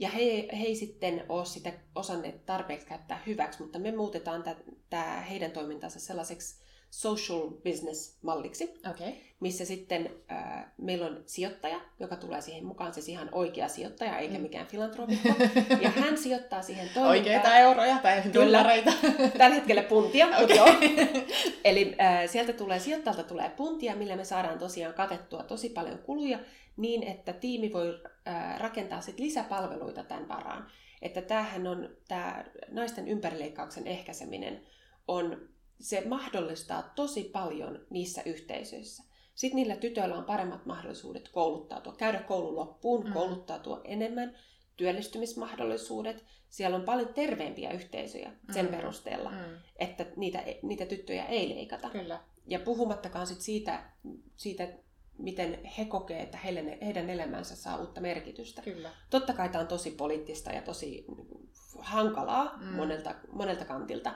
Ja 0.00 0.08
he, 0.08 0.48
he 0.58 0.64
ei 0.66 0.76
sitten 0.76 1.24
ole 1.28 1.44
sitä 1.44 1.72
osanneet 1.94 2.46
tarpeeksi 2.46 2.86
käyttää 2.86 3.22
hyväksi, 3.26 3.62
mutta 3.62 3.78
me 3.78 3.96
muutetaan 3.96 4.44
tämä 4.90 5.20
heidän 5.20 5.50
toimintansa 5.50 6.00
sellaiseksi 6.00 6.65
social 6.90 7.50
business-malliksi, 7.50 8.80
okay. 8.90 9.12
missä 9.40 9.64
sitten 9.64 10.10
äh, 10.32 10.64
meillä 10.78 11.06
on 11.06 11.22
sijoittaja, 11.26 11.80
joka 12.00 12.16
tulee 12.16 12.40
siihen 12.40 12.64
mukaan, 12.64 12.94
siis 12.94 13.08
ihan 13.08 13.28
oikea 13.32 13.68
sijoittaja, 13.68 14.18
eikä 14.18 14.34
mm. 14.34 14.42
mikään 14.42 14.66
filantropikko. 14.66 15.28
ja 15.80 15.90
hän 15.90 16.18
sijoittaa 16.18 16.62
siihen 16.62 16.88
toimintaan. 16.94 17.08
Oikeita 17.08 17.56
euroja 17.56 17.98
tai 17.98 18.22
dollareita. 18.34 18.92
Tällä 19.38 19.54
hetkellä 19.54 19.82
puntia, 19.82 20.26
okay. 20.26 20.56
joo. 20.56 20.68
Eli 21.64 21.96
äh, 22.00 22.30
sieltä 22.30 22.52
tulee, 22.52 22.78
sijoittajalta 22.78 23.22
tulee 23.22 23.50
puntia, 23.50 23.96
millä 23.96 24.16
me 24.16 24.24
saadaan 24.24 24.58
tosiaan 24.58 24.94
katettua 24.94 25.42
tosi 25.42 25.68
paljon 25.68 25.98
kuluja, 25.98 26.38
niin 26.76 27.02
että 27.02 27.32
tiimi 27.32 27.72
voi 27.72 28.00
äh, 28.28 28.58
rakentaa 28.60 29.00
sit 29.00 29.18
lisäpalveluita 29.18 30.02
tämän 30.02 30.28
varaan. 30.28 30.66
Että 31.02 31.22
tämähän 31.22 31.66
on, 31.66 31.88
tämä 32.08 32.44
naisten 32.70 33.08
ympärileikkauksen 33.08 33.86
ehkäiseminen 33.86 34.62
on 35.08 35.48
se 35.80 36.02
mahdollistaa 36.08 36.82
tosi 36.82 37.24
paljon 37.24 37.86
niissä 37.90 38.22
yhteisöissä. 38.22 39.02
Sitten 39.34 39.56
niillä 39.56 39.76
tytöillä 39.76 40.16
on 40.16 40.24
paremmat 40.24 40.66
mahdollisuudet 40.66 41.28
kouluttautua, 41.28 41.94
käydä 41.98 42.18
koulun 42.18 42.56
loppuun, 42.56 43.06
mm. 43.06 43.12
kouluttautua 43.12 43.80
enemmän, 43.84 44.36
työllistymismahdollisuudet. 44.76 46.24
Siellä 46.48 46.76
on 46.76 46.84
paljon 46.84 47.14
terveempiä 47.14 47.70
yhteisöjä 47.70 48.32
sen 48.52 48.66
mm. 48.66 48.70
perusteella, 48.70 49.30
mm. 49.30 49.36
että 49.76 50.06
niitä, 50.16 50.44
niitä 50.62 50.86
tyttöjä 50.86 51.24
ei 51.24 51.48
leikata. 51.48 51.90
Kyllä. 51.90 52.20
Ja 52.46 52.58
puhumattakaan 52.58 53.26
sit 53.26 53.40
siitä, 53.40 53.90
siitä, 54.36 54.68
miten 55.18 55.64
he 55.64 55.84
kokee, 55.84 56.22
että 56.22 56.38
heille, 56.38 56.78
heidän 56.82 57.10
elämänsä 57.10 57.56
saa 57.56 57.76
uutta 57.76 58.00
merkitystä. 58.00 58.62
Kyllä. 58.62 58.90
Totta 59.10 59.32
kai 59.32 59.48
tämä 59.48 59.62
on 59.62 59.68
tosi 59.68 59.90
poliittista 59.90 60.50
ja 60.50 60.62
tosi 60.62 61.04
hankalaa 61.78 62.56
mm. 62.56 62.66
monelta, 62.66 63.14
monelta 63.32 63.64
kantilta. 63.64 64.14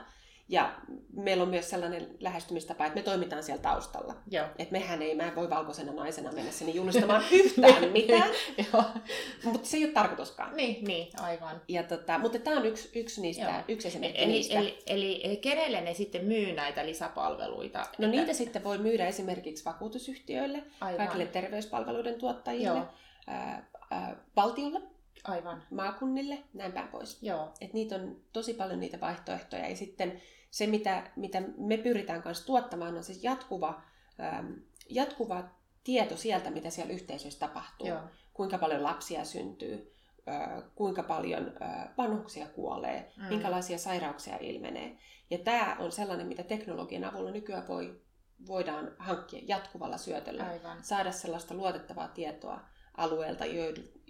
Ja 0.51 0.73
meillä 1.13 1.43
on 1.43 1.49
myös 1.49 1.69
sellainen 1.69 2.07
lähestymistapa, 2.19 2.85
että 2.85 2.99
me 2.99 3.03
toimitaan 3.03 3.43
siellä 3.43 3.61
taustalla. 3.61 4.15
Joo. 4.31 4.45
Että 4.59 4.71
mehän 4.71 5.01
ei, 5.01 5.15
mä 5.15 5.23
en 5.23 5.35
voi 5.35 5.49
valkoisena 5.49 5.91
naisena 5.91 6.31
mennä 6.31 6.51
sinne 6.51 6.73
julistamaan 6.73 7.23
yhtään 7.31 7.91
mitään. 7.93 8.29
Mutta 9.43 9.67
se 9.67 9.77
ei 9.77 9.85
ole 9.85 9.93
tarkoituskaan. 9.93 10.55
Niin, 10.55 10.85
niin 10.85 11.07
aivan. 11.19 11.61
Ja 11.67 11.83
tota, 11.83 12.19
mutta 12.19 12.39
tämä 12.39 12.57
on 12.57 12.65
yksi, 12.65 12.99
yksi 12.99 13.21
niistä, 13.21 13.43
Joo. 13.43 13.53
yksi 13.67 13.87
esimerkki 13.87 14.23
eli, 14.23 14.31
niistä. 14.31 14.59
Eli, 14.59 14.79
eli, 14.87 15.21
eli 15.23 15.37
kenelle 15.37 15.81
ne 15.81 15.93
sitten 15.93 16.25
myy 16.25 16.53
näitä 16.53 16.85
lisäpalveluita? 16.85 17.79
No 17.79 17.85
että... 17.85 18.07
niitä 18.07 18.33
sitten 18.33 18.63
voi 18.63 18.77
myydä 18.77 19.07
esimerkiksi 19.07 19.65
vakuutusyhtiöille, 19.65 20.63
aivan. 20.81 20.97
kaikille 20.97 21.25
terveyspalveluiden 21.25 22.15
tuottajille, 22.15 22.81
ää, 23.27 23.69
ää, 23.91 24.15
valtiolle. 24.35 24.81
Aivan. 25.23 25.63
maakunnille, 25.71 26.43
näin 26.53 26.71
päin 26.71 26.87
pois. 26.87 27.23
Joo. 27.23 27.53
Et 27.61 27.73
niitä 27.73 27.95
on 27.95 28.17
tosi 28.33 28.53
paljon 28.53 28.79
niitä 28.79 28.99
vaihtoehtoja. 28.99 29.69
Ja 29.69 29.75
sitten 29.75 30.21
se, 30.51 30.67
mitä, 30.67 31.11
mitä 31.15 31.41
me 31.57 31.77
pyritään 31.77 32.21
kanssa 32.21 32.45
tuottamaan, 32.45 32.97
on 32.97 33.03
siis 33.03 33.23
jatkuva, 33.23 33.81
ähm, 34.19 34.51
jatkuva 34.89 35.43
tieto 35.83 36.17
sieltä, 36.17 36.51
mitä 36.51 36.69
siellä 36.69 36.93
yhteisössä 36.93 37.39
tapahtuu. 37.39 37.87
Joo. 37.87 37.99
Kuinka 38.33 38.57
paljon 38.57 38.83
lapsia 38.83 39.25
syntyy, 39.25 39.93
äh, 40.29 40.63
kuinka 40.75 41.03
paljon 41.03 41.53
äh, 41.61 41.89
vanhuksia 41.97 42.47
kuolee, 42.47 43.11
mm. 43.17 43.23
minkälaisia 43.23 43.77
sairauksia 43.77 44.37
ilmenee. 44.37 44.97
Ja 45.29 45.37
tämä 45.37 45.75
on 45.79 45.91
sellainen, 45.91 46.27
mitä 46.27 46.43
teknologian 46.43 47.03
avulla 47.03 47.31
nykyään 47.31 47.67
voi, 47.67 48.01
voidaan 48.47 48.95
hankkia 48.97 49.41
jatkuvalla 49.47 49.97
syötöllä. 49.97 50.43
Aivan. 50.43 50.83
Saada 50.83 51.11
sellaista 51.11 51.53
luotettavaa 51.53 52.07
tietoa 52.07 52.59
alueelta, 52.97 53.45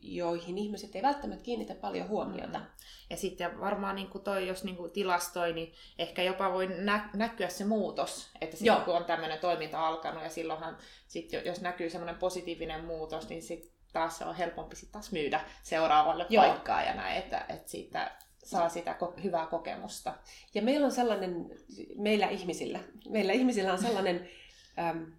joihin 0.01 0.57
ihmiset 0.57 0.95
ei 0.95 1.01
välttämättä 1.01 1.43
kiinnitä 1.43 1.75
paljon 1.75 2.07
huomiota. 2.07 2.59
Mm. 2.59 2.65
Ja 3.09 3.17
sitten 3.17 3.59
varmaan 3.59 3.95
niin 3.95 4.09
kuin 4.09 4.23
toi, 4.23 4.47
jos 4.47 4.63
niin 4.63 4.75
kuin 4.75 4.91
tilastoi, 4.91 5.53
niin 5.53 5.73
ehkä 5.99 6.23
jopa 6.23 6.53
voi 6.53 6.67
nä- 6.67 7.09
näkyä 7.13 7.49
se 7.49 7.65
muutos, 7.65 8.29
että 8.41 8.57
sitten 8.57 8.81
kun 8.85 8.95
on 8.95 9.05
tämmöinen 9.05 9.39
toiminta 9.39 9.87
alkanut 9.87 10.23
ja 10.23 10.29
silloinhan 10.29 10.77
sit, 11.07 11.33
jos 11.45 11.61
näkyy 11.61 11.89
semmoinen 11.89 12.19
positiivinen 12.19 12.85
muutos, 12.85 13.29
niin 13.29 13.41
sitten 13.41 13.71
taas 13.93 14.17
se 14.17 14.25
on 14.25 14.35
helpompi 14.35 14.75
sit 14.75 14.91
taas 14.91 15.11
myydä 15.11 15.41
seuraavalle 15.63 16.25
Joo. 16.29 16.43
paikkaa 16.43 16.83
ja 16.83 16.93
näin, 16.93 17.17
että, 17.17 17.45
että 17.49 17.71
siitä 17.71 18.11
saa 18.43 18.69
sitä 18.69 18.95
ko- 19.01 19.23
hyvää 19.23 19.45
kokemusta. 19.45 20.13
Ja 20.53 20.61
meillä 20.61 20.85
on 20.85 20.91
sellainen, 20.91 21.49
meillä 21.95 22.27
ihmisillä, 22.27 22.79
meillä 23.09 23.33
ihmisillä 23.33 23.73
on 23.73 23.81
sellainen 23.81 24.29
äm, 24.79 25.11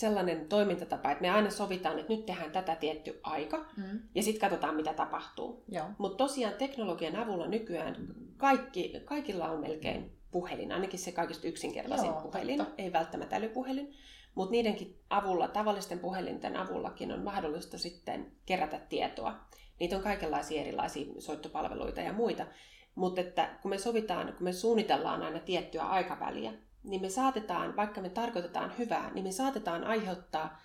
sellainen 0.00 0.48
toimintatapa, 0.48 1.10
että 1.10 1.22
me 1.22 1.30
aina 1.30 1.50
sovitaan, 1.50 1.98
että 1.98 2.12
nyt 2.12 2.26
tehdään 2.26 2.52
tätä 2.52 2.76
tietty 2.76 3.20
aika 3.22 3.66
mm. 3.76 4.00
ja 4.14 4.22
sitten 4.22 4.40
katsotaan, 4.40 4.76
mitä 4.76 4.94
tapahtuu. 4.94 5.64
Mutta 5.98 6.16
tosiaan 6.16 6.54
teknologian 6.54 7.16
avulla 7.16 7.46
nykyään 7.46 7.96
kaikki, 8.36 8.92
kaikilla 9.04 9.48
on 9.48 9.60
melkein 9.60 10.12
puhelin, 10.30 10.72
ainakin 10.72 10.98
se 10.98 11.12
kaikista 11.12 11.48
yksinkertaisin 11.48 12.06
Joo, 12.06 12.20
puhelin, 12.20 12.58
totta. 12.58 12.74
ei 12.78 12.92
välttämättä 12.92 13.36
älypuhelin. 13.36 13.94
Mutta 14.34 14.52
niidenkin 14.52 14.98
avulla, 15.10 15.48
tavallisten 15.48 15.98
puhelinten 15.98 16.56
avullakin 16.56 17.12
on 17.12 17.24
mahdollista 17.24 17.78
sitten 17.78 18.32
kerätä 18.46 18.80
tietoa. 18.88 19.34
Niitä 19.80 19.96
on 19.96 20.02
kaikenlaisia 20.02 20.60
erilaisia 20.60 21.06
soittopalveluita 21.18 22.00
ja 22.00 22.12
muita. 22.12 22.46
Mutta 22.94 23.20
että 23.20 23.58
kun 23.62 23.70
me 23.70 23.78
sovitaan, 23.78 24.32
kun 24.32 24.44
me 24.44 24.52
suunnitellaan 24.52 25.22
aina 25.22 25.38
tiettyä 25.38 25.82
aikaväliä, 25.82 26.52
niin 26.84 27.00
me 27.00 27.08
saatetaan, 27.08 27.76
vaikka 27.76 28.00
me 28.00 28.08
tarkoitetaan 28.08 28.78
hyvää, 28.78 29.10
niin 29.14 29.24
me 29.24 29.32
saatetaan 29.32 29.84
aiheuttaa 29.84 30.60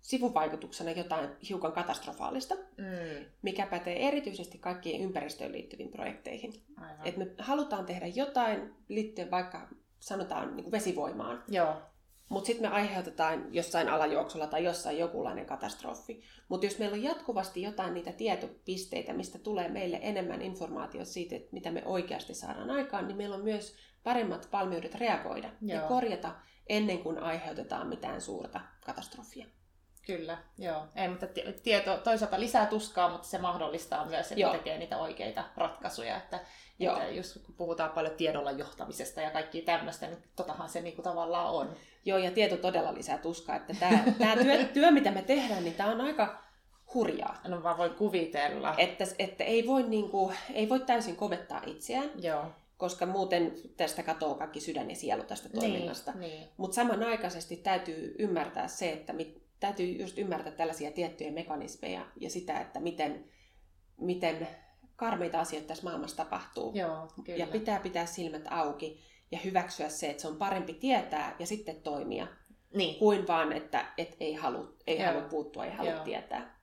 sivuvaikutuksena 0.00 0.90
jotain 0.90 1.30
hiukan 1.48 1.72
katastrofaalista, 1.72 2.54
mm. 2.54 3.24
mikä 3.42 3.66
pätee 3.66 4.08
erityisesti 4.08 4.58
kaikkiin 4.58 5.00
ympäristöön 5.00 5.52
liittyviin 5.52 5.90
projekteihin. 5.90 6.52
Et 7.04 7.16
me 7.16 7.26
halutaan 7.38 7.86
tehdä 7.86 8.06
jotain 8.06 8.74
liittyen 8.88 9.30
vaikka 9.30 9.68
sanotaan 10.00 10.56
niin 10.56 10.64
kuin 10.64 10.72
vesivoimaan. 10.72 11.44
Joo. 11.48 11.82
Mutta 12.28 12.46
sitten 12.46 12.70
me 12.70 12.76
aiheutetaan 12.76 13.54
jossain 13.54 13.88
alajuoksulla 13.88 14.46
tai 14.46 14.64
jossain 14.64 14.98
jokinlainen 14.98 15.46
katastrofi. 15.46 16.22
Mutta 16.48 16.66
jos 16.66 16.78
meillä 16.78 16.94
on 16.94 17.02
jatkuvasti 17.02 17.62
jotain 17.62 17.94
niitä 17.94 18.12
tietopisteitä, 18.12 19.12
mistä 19.12 19.38
tulee 19.38 19.68
meille 19.68 19.98
enemmän 20.02 20.42
informaatiota 20.42 21.10
siitä, 21.10 21.36
että 21.36 21.48
mitä 21.52 21.70
me 21.70 21.82
oikeasti 21.84 22.34
saadaan 22.34 22.70
aikaan, 22.70 23.08
niin 23.08 23.16
meillä 23.16 23.36
on 23.36 23.44
myös 23.44 23.76
paremmat 24.02 24.48
valmiudet 24.52 24.94
reagoida 24.94 25.50
joo. 25.60 25.80
ja 25.80 25.88
korjata 25.88 26.34
ennen 26.68 26.98
kuin 26.98 27.18
aiheutetaan 27.18 27.88
mitään 27.88 28.20
suurta 28.20 28.60
katastrofia. 28.86 29.46
Kyllä, 30.08 30.38
joo. 30.58 30.82
Ei, 30.96 31.08
mutta 31.08 31.26
tieto 31.62 31.96
toisaalta 31.96 32.40
lisää 32.40 32.66
tuskaa, 32.66 33.08
mutta 33.08 33.28
se 33.28 33.38
mahdollistaa 33.38 34.06
myös, 34.06 34.32
että 34.32 34.40
joo. 34.40 34.52
tekee 34.52 34.78
niitä 34.78 34.98
oikeita 34.98 35.44
ratkaisuja. 35.56 36.16
Että, 36.16 36.40
joo. 36.78 36.96
että 36.96 37.10
just 37.10 37.38
kun 37.46 37.54
puhutaan 37.54 37.90
paljon 37.90 38.14
tiedolla 38.14 38.50
johtamisesta 38.50 39.20
ja 39.20 39.30
kaikki 39.30 39.62
tämmöistä, 39.62 40.06
niin 40.06 40.22
totahan 40.36 40.68
se 40.68 40.80
niinku 40.80 41.02
tavallaan 41.02 41.50
on. 41.50 41.76
Joo, 42.04 42.18
ja 42.18 42.30
tieto 42.30 42.56
todella 42.56 42.94
lisää 42.94 43.18
tuskaa. 43.18 43.56
Että 43.56 43.74
tämä, 43.80 44.02
tämä 44.18 44.36
työ, 44.36 44.64
työ, 44.64 44.90
mitä 44.90 45.10
me 45.10 45.22
tehdään, 45.22 45.64
niin 45.64 45.74
tämä 45.74 45.90
on 45.90 46.00
aika 46.00 46.42
hurjaa. 46.94 47.40
No 47.48 47.62
vaan 47.62 47.78
voi 47.78 47.90
kuvitella. 47.90 48.74
Että, 48.78 49.04
että 49.18 49.44
ei, 49.44 49.66
voi 49.66 49.82
niinku, 49.82 50.32
ei 50.54 50.68
voi 50.68 50.80
täysin 50.80 51.16
kovettaa 51.16 51.62
itseään. 51.66 52.10
Joo 52.22 52.44
koska 52.78 53.06
muuten 53.06 53.54
tästä 53.76 54.02
katoaa 54.02 54.38
kaikki 54.38 54.60
sydän 54.60 54.90
ja 54.90 54.96
sielu 54.96 55.22
tästä 55.22 55.48
toiminnasta. 55.48 56.12
Niin, 56.12 56.20
niin. 56.20 56.48
Mutta 56.56 56.74
samanaikaisesti 56.74 57.56
täytyy 57.56 58.14
ymmärtää 58.18 58.68
se, 58.68 58.92
että 58.92 59.12
mit, 59.12 59.47
täytyy 59.60 59.86
just 59.86 60.18
ymmärtää 60.18 60.52
tällaisia 60.52 60.90
tiettyjä 60.90 61.30
mekanismeja 61.30 62.06
ja 62.16 62.30
sitä, 62.30 62.60
että 62.60 62.80
miten, 62.80 63.24
miten 64.00 64.48
karmeita 64.96 65.40
asioita 65.40 65.68
tässä 65.68 65.84
maailmassa 65.84 66.16
tapahtuu. 66.16 66.72
Joo, 66.74 67.08
kyllä. 67.24 67.38
Ja 67.38 67.46
pitää 67.46 67.80
pitää 67.80 68.06
silmät 68.06 68.44
auki 68.50 69.00
ja 69.30 69.38
hyväksyä 69.44 69.88
se, 69.88 70.10
että 70.10 70.22
se 70.22 70.28
on 70.28 70.36
parempi 70.36 70.74
tietää 70.74 71.36
ja 71.38 71.46
sitten 71.46 71.82
toimia, 71.82 72.26
niin. 72.74 72.98
kuin 72.98 73.26
vaan, 73.26 73.52
että 73.52 73.92
et 73.98 74.16
ei 74.20 74.34
halua 74.34 74.72
ei 74.86 74.98
halu 74.98 75.20
puuttua, 75.20 75.64
ei 75.64 75.72
halua 75.72 75.98
tietää. 75.98 76.58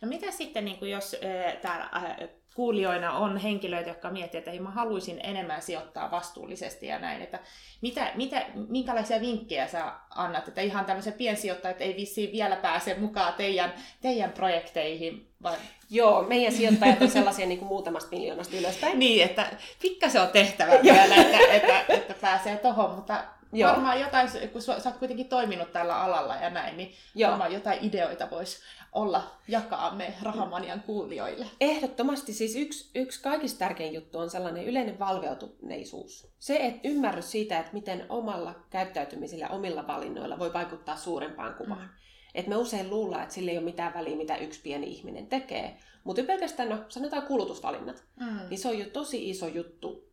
No 0.00 0.08
mitä 0.08 0.30
sitten, 0.30 0.64
niin 0.64 0.78
kuin 0.78 0.90
jos 0.90 1.14
äh, 1.14 1.60
täällä 1.60 1.88
äh, 1.96 2.28
kuulijoina 2.54 3.12
on 3.12 3.36
henkilöitä, 3.36 3.90
jotka 3.90 4.10
miettivät, 4.10 4.40
että 4.40 4.50
hei, 4.50 4.60
mä 4.60 4.70
haluaisin 4.70 5.20
enemmän 5.22 5.62
sijoittaa 5.62 6.10
vastuullisesti 6.10 6.86
ja 6.86 6.98
näin, 6.98 7.22
että 7.22 7.38
mitä, 7.80 8.12
mitä, 8.14 8.46
minkälaisia 8.68 9.20
vinkkejä 9.20 9.66
sä 9.66 9.92
annat, 10.10 10.48
että 10.48 10.60
ihan 10.60 10.84
tämmöiset 10.84 11.16
piensijoittajat 11.16 11.80
ei 11.80 11.96
vissiin 11.96 12.32
vielä 12.32 12.56
pääse 12.56 12.94
mukaan 12.94 13.34
teidän, 13.34 13.72
teidän 14.00 14.32
projekteihin, 14.32 15.26
vai? 15.42 15.56
Joo, 15.90 16.22
meidän 16.22 16.52
sijoittajat 16.52 17.02
on 17.02 17.10
sellaisia 17.10 17.46
niin 17.46 17.58
kuin 17.58 17.68
muutamasta 17.68 18.16
miljoonasta 18.16 18.56
ylöspäin. 18.56 18.98
niin, 18.98 19.24
että 19.24 19.46
pikkasen 19.82 20.22
on 20.22 20.28
tehtävä 20.28 20.72
vielä, 20.82 21.14
että, 21.16 21.38
että, 21.38 21.84
että 21.88 22.14
pääsee 22.20 22.56
tohon, 22.56 22.90
mutta 22.90 23.24
Joo. 23.52 23.70
varmaan 23.70 24.00
jotain, 24.00 24.28
kun 24.52 24.62
sä 24.62 24.72
oot 24.72 24.96
kuitenkin 24.98 25.28
toiminut 25.28 25.72
tällä 25.72 26.02
alalla 26.02 26.36
ja 26.36 26.50
näin, 26.50 26.76
niin 26.76 26.92
Joo. 27.14 27.30
varmaan 27.30 27.52
jotain 27.52 27.78
ideoita 27.82 28.30
voisi 28.30 28.58
olla 28.92 29.22
jakaa 29.48 29.94
me 29.94 30.14
Rahamanian 30.22 30.80
kuulijoille. 30.80 31.46
Ehdottomasti 31.60 32.32
siis 32.32 32.56
yksi, 32.56 32.90
yksi 32.94 33.22
kaikista 33.22 33.58
tärkein 33.58 33.94
juttu 33.94 34.18
on 34.18 34.30
sellainen 34.30 34.64
yleinen 34.64 34.98
valveutuneisuus. 34.98 36.32
Se, 36.38 36.56
että 36.56 36.88
ymmärrys 36.88 37.30
siitä, 37.30 37.58
että 37.58 37.72
miten 37.72 38.06
omalla 38.08 38.54
käyttäytymisellä, 38.70 39.48
omilla 39.48 39.86
valinnoilla 39.86 40.38
voi 40.38 40.52
vaikuttaa 40.52 40.96
suurempaan 40.96 41.54
kuvaan. 41.54 41.82
Mm. 41.82 41.88
Et 42.34 42.46
me 42.46 42.56
usein 42.56 42.90
luullaan, 42.90 43.22
että 43.22 43.34
sillä 43.34 43.50
ei 43.50 43.58
ole 43.58 43.64
mitään 43.64 43.94
väliä, 43.94 44.16
mitä 44.16 44.36
yksi 44.36 44.60
pieni 44.60 44.86
ihminen 44.86 45.26
tekee. 45.26 45.78
Mutta 46.04 46.22
pelkästään, 46.22 46.68
no 46.68 46.78
sanotaan 46.88 47.22
kulutusvalinnat, 47.22 48.04
mm. 48.20 48.38
niin 48.50 48.58
se 48.58 48.68
on 48.68 48.78
jo 48.78 48.84
tosi 48.84 49.30
iso 49.30 49.46
juttu, 49.46 50.11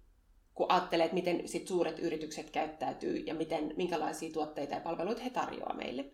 kun 0.60 0.72
ajattelee, 0.72 1.06
että 1.06 1.16
miten 1.16 1.48
sit 1.48 1.68
suuret 1.68 2.00
yritykset 2.00 2.50
käyttäytyy 2.50 3.16
ja 3.16 3.34
miten, 3.34 3.74
minkälaisia 3.78 4.32
tuotteita 4.34 4.74
ja 4.74 4.82
palveluita 4.82 5.22
he 5.22 5.30
tarjoavat 5.30 5.78
meille. 5.78 6.06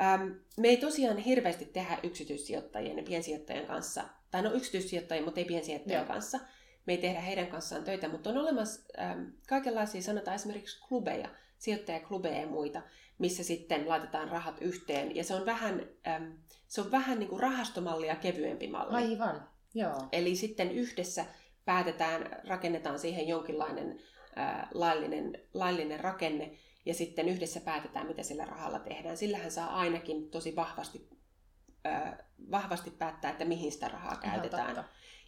Ähm, 0.00 0.30
me 0.56 0.68
ei 0.68 0.76
tosiaan 0.76 1.16
hirveästi 1.16 1.64
tehdä 1.64 1.98
yksityissijoittajien 2.02 2.96
ja 2.96 3.02
piensijoittajien 3.02 3.66
kanssa, 3.66 4.04
tai 4.30 4.42
no 4.42 4.52
yksityissijoittajien, 4.52 5.24
mutta 5.24 5.40
ei 5.40 5.44
piensijoittajien 5.44 6.00
Joo. 6.00 6.08
kanssa. 6.08 6.38
Me 6.86 6.92
ei 6.92 6.98
tehdä 6.98 7.20
heidän 7.20 7.46
kanssaan 7.46 7.84
töitä, 7.84 8.08
mutta 8.08 8.30
on 8.30 8.38
olemassa 8.38 8.80
ähm, 8.98 9.22
kaikenlaisia, 9.48 10.02
sanotaan 10.02 10.34
esimerkiksi 10.34 10.80
klubeja, 10.88 11.28
sijoittajaklubeja 11.58 12.40
ja 12.40 12.46
muita, 12.46 12.82
missä 13.18 13.44
sitten 13.44 13.88
laitetaan 13.88 14.28
rahat 14.28 14.56
yhteen. 14.60 15.16
Ja 15.16 15.24
se 15.24 15.34
on 15.34 15.46
vähän, 15.46 15.86
ähm, 16.06 16.30
se 16.68 16.80
on 16.80 16.90
vähän 16.90 17.18
niin 17.18 17.28
kuin 17.28 17.40
rahastomallia 17.40 18.16
kevyempi 18.16 18.66
malli. 18.66 18.94
Aivan, 18.94 19.48
joo. 19.74 20.08
Eli 20.12 20.36
sitten 20.36 20.72
yhdessä 20.72 21.24
päätetään, 21.64 22.42
rakennetaan 22.48 22.98
siihen 22.98 23.28
jonkinlainen 23.28 24.00
äh, 24.38 24.68
laillinen, 24.74 25.38
laillinen 25.54 26.00
rakenne, 26.00 26.58
ja 26.86 26.94
sitten 26.94 27.28
yhdessä 27.28 27.60
päätetään, 27.60 28.06
mitä 28.06 28.22
sillä 28.22 28.44
rahalla 28.44 28.78
tehdään. 28.78 29.16
Sillähän 29.16 29.50
saa 29.50 29.78
ainakin 29.78 30.30
tosi 30.30 30.56
vahvasti, 30.56 31.08
äh, 31.86 32.18
vahvasti 32.50 32.90
päättää, 32.90 33.30
että 33.30 33.44
mihin 33.44 33.72
sitä 33.72 33.88
rahaa 33.88 34.16
käytetään. 34.16 34.84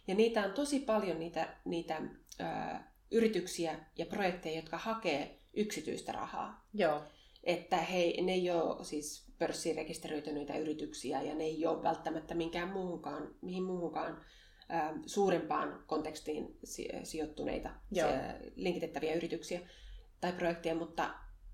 Ja 0.07 0.15
niitä 0.15 0.43
on 0.43 0.51
tosi 0.51 0.79
paljon 0.79 1.19
niitä, 1.19 1.57
niitä 1.65 2.01
äh, 2.41 2.83
yrityksiä 3.11 3.79
ja 3.97 4.05
projekteja, 4.05 4.55
jotka 4.55 4.77
hakee 4.77 5.39
yksityistä 5.53 6.11
rahaa. 6.11 6.67
Joo. 6.73 7.03
Että 7.43 7.77
he, 7.77 8.13
ne 8.21 8.33
ei 8.33 8.51
ole 8.51 8.83
siis 8.83 9.27
pörssiin 9.39 9.75
rekisteröityneitä 9.75 10.57
yrityksiä 10.57 11.21
ja 11.21 11.35
ne 11.35 11.43
ei 11.43 11.65
ole 11.65 11.83
välttämättä 11.83 12.35
minkään 12.35 12.69
muuhunkaan, 12.69 13.35
mihin 13.41 13.63
muuhunkaan 13.63 14.25
suurempaan 15.05 15.83
kontekstiin 15.87 16.57
sijoittuneita 17.03 17.69
Joo. 17.91 18.09
linkitettäviä 18.55 19.13
yrityksiä 19.13 19.59
tai 20.21 20.33
projekteja, 20.33 20.75
mutta 20.75 21.09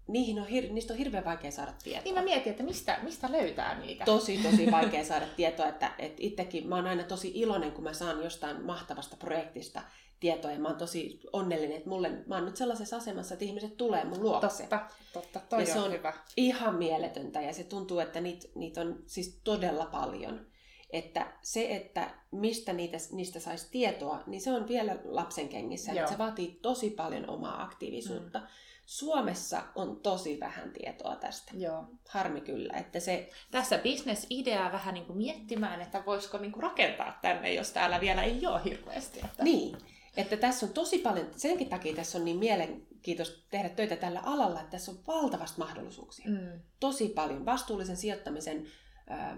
niihin 0.08 0.40
on, 0.40 0.48
hir- 0.48 0.72
niistä 0.72 0.94
on 0.94 0.98
hirveän 1.00 1.26
vaikea 1.26 1.52
saada 1.52 1.74
tietoa. 1.84 2.04
Niin 2.04 2.16
mä 2.16 2.22
mietin, 2.22 2.52
että 2.52 2.64
mistä, 2.64 3.00
mistä 3.04 3.32
löytää 3.32 3.80
niitä? 3.80 4.06
Tosi, 4.06 4.38
tosi 4.38 4.72
vaikea 4.72 5.06
saada 5.06 5.26
tietoa. 5.36 5.68
Että, 5.68 5.92
että 6.00 6.18
itsekin 6.20 6.68
mä 6.68 6.76
oon 6.76 6.88
aina 6.88 7.04
tosi 7.04 7.32
iloinen, 7.36 7.72
kun 7.72 7.84
mä 7.84 7.94
saan 7.94 8.24
jostain 8.24 8.66
mahtavasta 8.66 9.18
projektista 9.18 9.82
tietoa. 10.20 10.52
Ja 10.52 10.60
mä 10.60 10.68
oon 10.68 10.78
tosi 10.78 11.20
onnellinen, 11.34 11.78
että 11.78 11.90
mulle, 11.90 12.12
mä 12.28 12.36
oon 12.36 12.46
nyt 12.46 12.58
sellaisessa 12.58 12.98
asemassa, 12.98 13.34
että 13.34 13.46
ihmiset 13.46 13.78
tulee 13.78 14.06
mun 14.06 14.24
luokse. 14.24 14.64
Totta, 14.64 14.88
totta. 15.14 15.40
Toi 15.50 15.60
ja 15.60 15.68
on 15.68 15.74
se 15.74 15.80
on 15.80 15.92
hyvä. 15.92 16.14
ihan 16.38 16.76
mieletöntä 16.76 17.42
ja 17.42 17.54
se 17.54 17.64
tuntuu, 17.64 18.00
että 18.00 18.22
niitä 18.22 18.48
niit 18.56 18.78
on 18.78 19.04
siis 19.06 19.42
todella 19.44 19.86
paljon. 19.86 20.46
Että 20.94 21.28
se, 21.42 21.76
että 21.76 22.10
mistä 22.32 22.74
niitä, 22.74 22.98
niistä 23.12 23.40
saisi 23.40 23.68
tietoa, 23.72 24.24
niin 24.28 24.42
se 24.42 24.52
on 24.52 24.68
vielä 24.68 24.98
lapsen 25.04 25.50
kengissä. 25.50 25.92
Että 25.92 26.12
se 26.12 26.18
vaatii 26.18 26.60
tosi 26.62 26.90
paljon 26.90 27.30
omaa 27.30 27.64
aktiivisuutta. 27.64 28.40
Mm 28.40 28.46
Suomessa 28.86 29.64
on 29.76 30.00
tosi 30.00 30.40
vähän 30.40 30.72
tietoa 30.72 31.16
tästä. 31.16 31.52
Joo. 31.58 31.86
Harmi 32.10 32.42
kyllä. 32.42 32.74
Että 32.78 33.00
se... 33.00 33.30
Tässä 33.52 33.78
bisnesideaa 33.78 34.72
vähän 34.72 34.94
niin 34.94 35.06
kuin 35.06 35.18
miettimään, 35.18 35.82
että 35.82 36.04
voisiko 36.06 36.38
niin 36.38 36.52
kuin 36.52 36.64
rakentaa 36.64 37.20
tänne, 37.22 37.54
jos 37.54 37.72
täällä 37.72 38.02
vielä 38.02 38.24
ei 38.24 38.48
ole 38.48 38.62
hirveästi. 38.64 39.20
Että... 39.26 39.44
Niin. 39.44 39.78
Että 40.18 40.38
tässä 40.38 40.66
on 40.66 40.74
tosi 40.74 40.98
paljon, 40.98 41.28
senkin 41.36 41.70
takia 41.70 41.96
tässä 41.96 42.18
on 42.18 42.26
niin 42.26 42.38
mielenkiintoista 42.38 43.48
tehdä 43.52 43.70
töitä 43.70 43.96
tällä 43.96 44.20
alalla, 44.20 44.60
että 44.60 44.72
tässä 44.72 44.92
on 44.92 45.00
valtavasti 45.08 45.60
mahdollisuuksia. 45.60 46.30
Mm. 46.30 46.60
Tosi 46.80 47.10
paljon. 47.10 47.46
Vastuullisen 47.46 47.98
sijoittamisen 47.98 48.68
ä, 49.12 49.38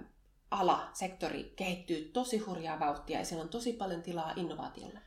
ala, 0.59 0.89
sektori 0.93 1.53
kehittyy 1.55 2.09
tosi 2.13 2.37
hurjaa 2.37 2.79
vauhtia 2.79 3.19
ja 3.19 3.25
siellä 3.25 3.43
on 3.43 3.49
tosi 3.49 3.73
paljon 3.73 4.01
tilaa 4.01 4.33
innovaatiolle. 4.35 4.99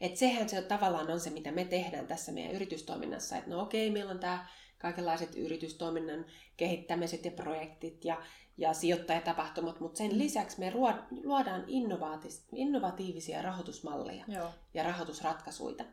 Että 0.00 0.18
sehän 0.18 0.48
se 0.48 0.62
tavallaan 0.62 1.10
on 1.10 1.20
se, 1.20 1.30
mitä 1.30 1.52
me 1.52 1.64
tehdään 1.64 2.06
tässä 2.06 2.32
meidän 2.32 2.52
yritystoiminnassa. 2.52 3.36
Että 3.36 3.50
no 3.50 3.60
okei, 3.60 3.90
meillä 3.90 4.10
on 4.10 4.18
tämä 4.18 4.46
kaikenlaiset 4.78 5.36
yritystoiminnan 5.36 6.26
kehittämiset 6.56 7.24
ja 7.24 7.30
projektit 7.30 8.04
ja, 8.04 8.22
ja 8.56 8.72
sijoittajatapahtumat, 8.72 9.80
mutta 9.80 9.98
sen 9.98 10.18
lisäksi 10.18 10.60
me 10.60 10.72
luodaan 11.24 11.64
innovatiivisia 12.52 13.42
rahoitusmalleja 13.42 14.24
Joo. 14.28 14.50
ja 14.74 14.82
rahoitusratkaisuja. 14.82 15.84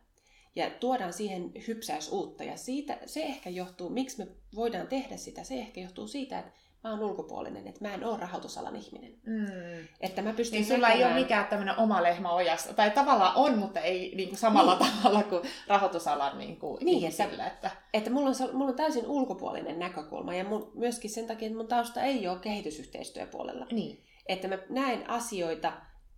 Ja 0.56 0.70
tuodaan 0.70 1.14
siihen 1.14 1.52
hypsäys 1.68 2.12
uutta. 2.12 2.44
Ja 2.44 2.58
siitä, 2.58 2.98
se 3.06 3.24
ehkä 3.24 3.50
johtuu, 3.50 3.90
miksi 3.90 4.18
me 4.18 4.28
voidaan 4.56 4.88
tehdä 4.88 5.18
sitä, 5.18 5.44
se 5.44 5.54
ehkä 5.54 5.82
johtuu 5.82 6.08
siitä, 6.08 6.40
että 6.40 6.52
mä 6.84 6.90
oon 6.90 7.04
ulkopuolinen, 7.04 7.68
että 7.68 7.88
mä 7.88 7.94
en 7.94 8.04
ole 8.04 8.18
rahoitusalan 8.18 8.76
ihminen. 8.76 9.14
Mm. 9.26 9.88
Että 10.00 10.22
mä 10.22 10.34
pystyn 10.34 10.58
niin 10.58 10.68
sulla 10.68 10.88
näkemään... 10.88 11.10
ei 11.10 11.14
ole 11.14 11.24
mikään 11.24 11.48
tämmöinen 11.48 11.78
oma 11.78 12.04
lehmä 12.04 12.32
ojassa, 12.32 12.74
tai 12.74 12.92
tavallaan 12.92 13.36
on, 13.36 13.58
mutta 13.58 13.80
ei 13.80 14.16
niin 14.16 14.30
kuin 14.30 14.40
samalla 14.40 14.78
niin. 14.80 14.92
tavalla 14.92 15.24
kuin 15.24 15.44
rahoitusalan 15.68 16.38
niin 16.38 16.60
kuin 16.60 16.86
niin, 16.86 16.98
ihmisillä. 16.98 17.48
Että, 17.48 17.68
että... 17.68 17.72
että 17.94 18.10
mulla, 18.10 18.30
on, 18.30 18.36
mulla 18.54 18.70
on 18.70 18.78
täysin 18.78 19.08
ulkopuolinen 19.08 19.80
näkökulma, 19.80 20.34
ja 20.34 20.44
mun, 20.44 20.72
myöskin 20.76 21.10
sen 21.10 21.28
takia, 21.28 21.46
että 21.46 21.58
mun 21.58 21.68
tausta 21.68 22.02
ei 22.02 22.28
ole 22.28 22.40
kehitysyhteistyöpuolella. 22.40 23.68
Niin. 23.72 24.04
Että 24.28 24.48
mä 24.48 24.58
näen 24.70 25.10
asioita 25.10 25.74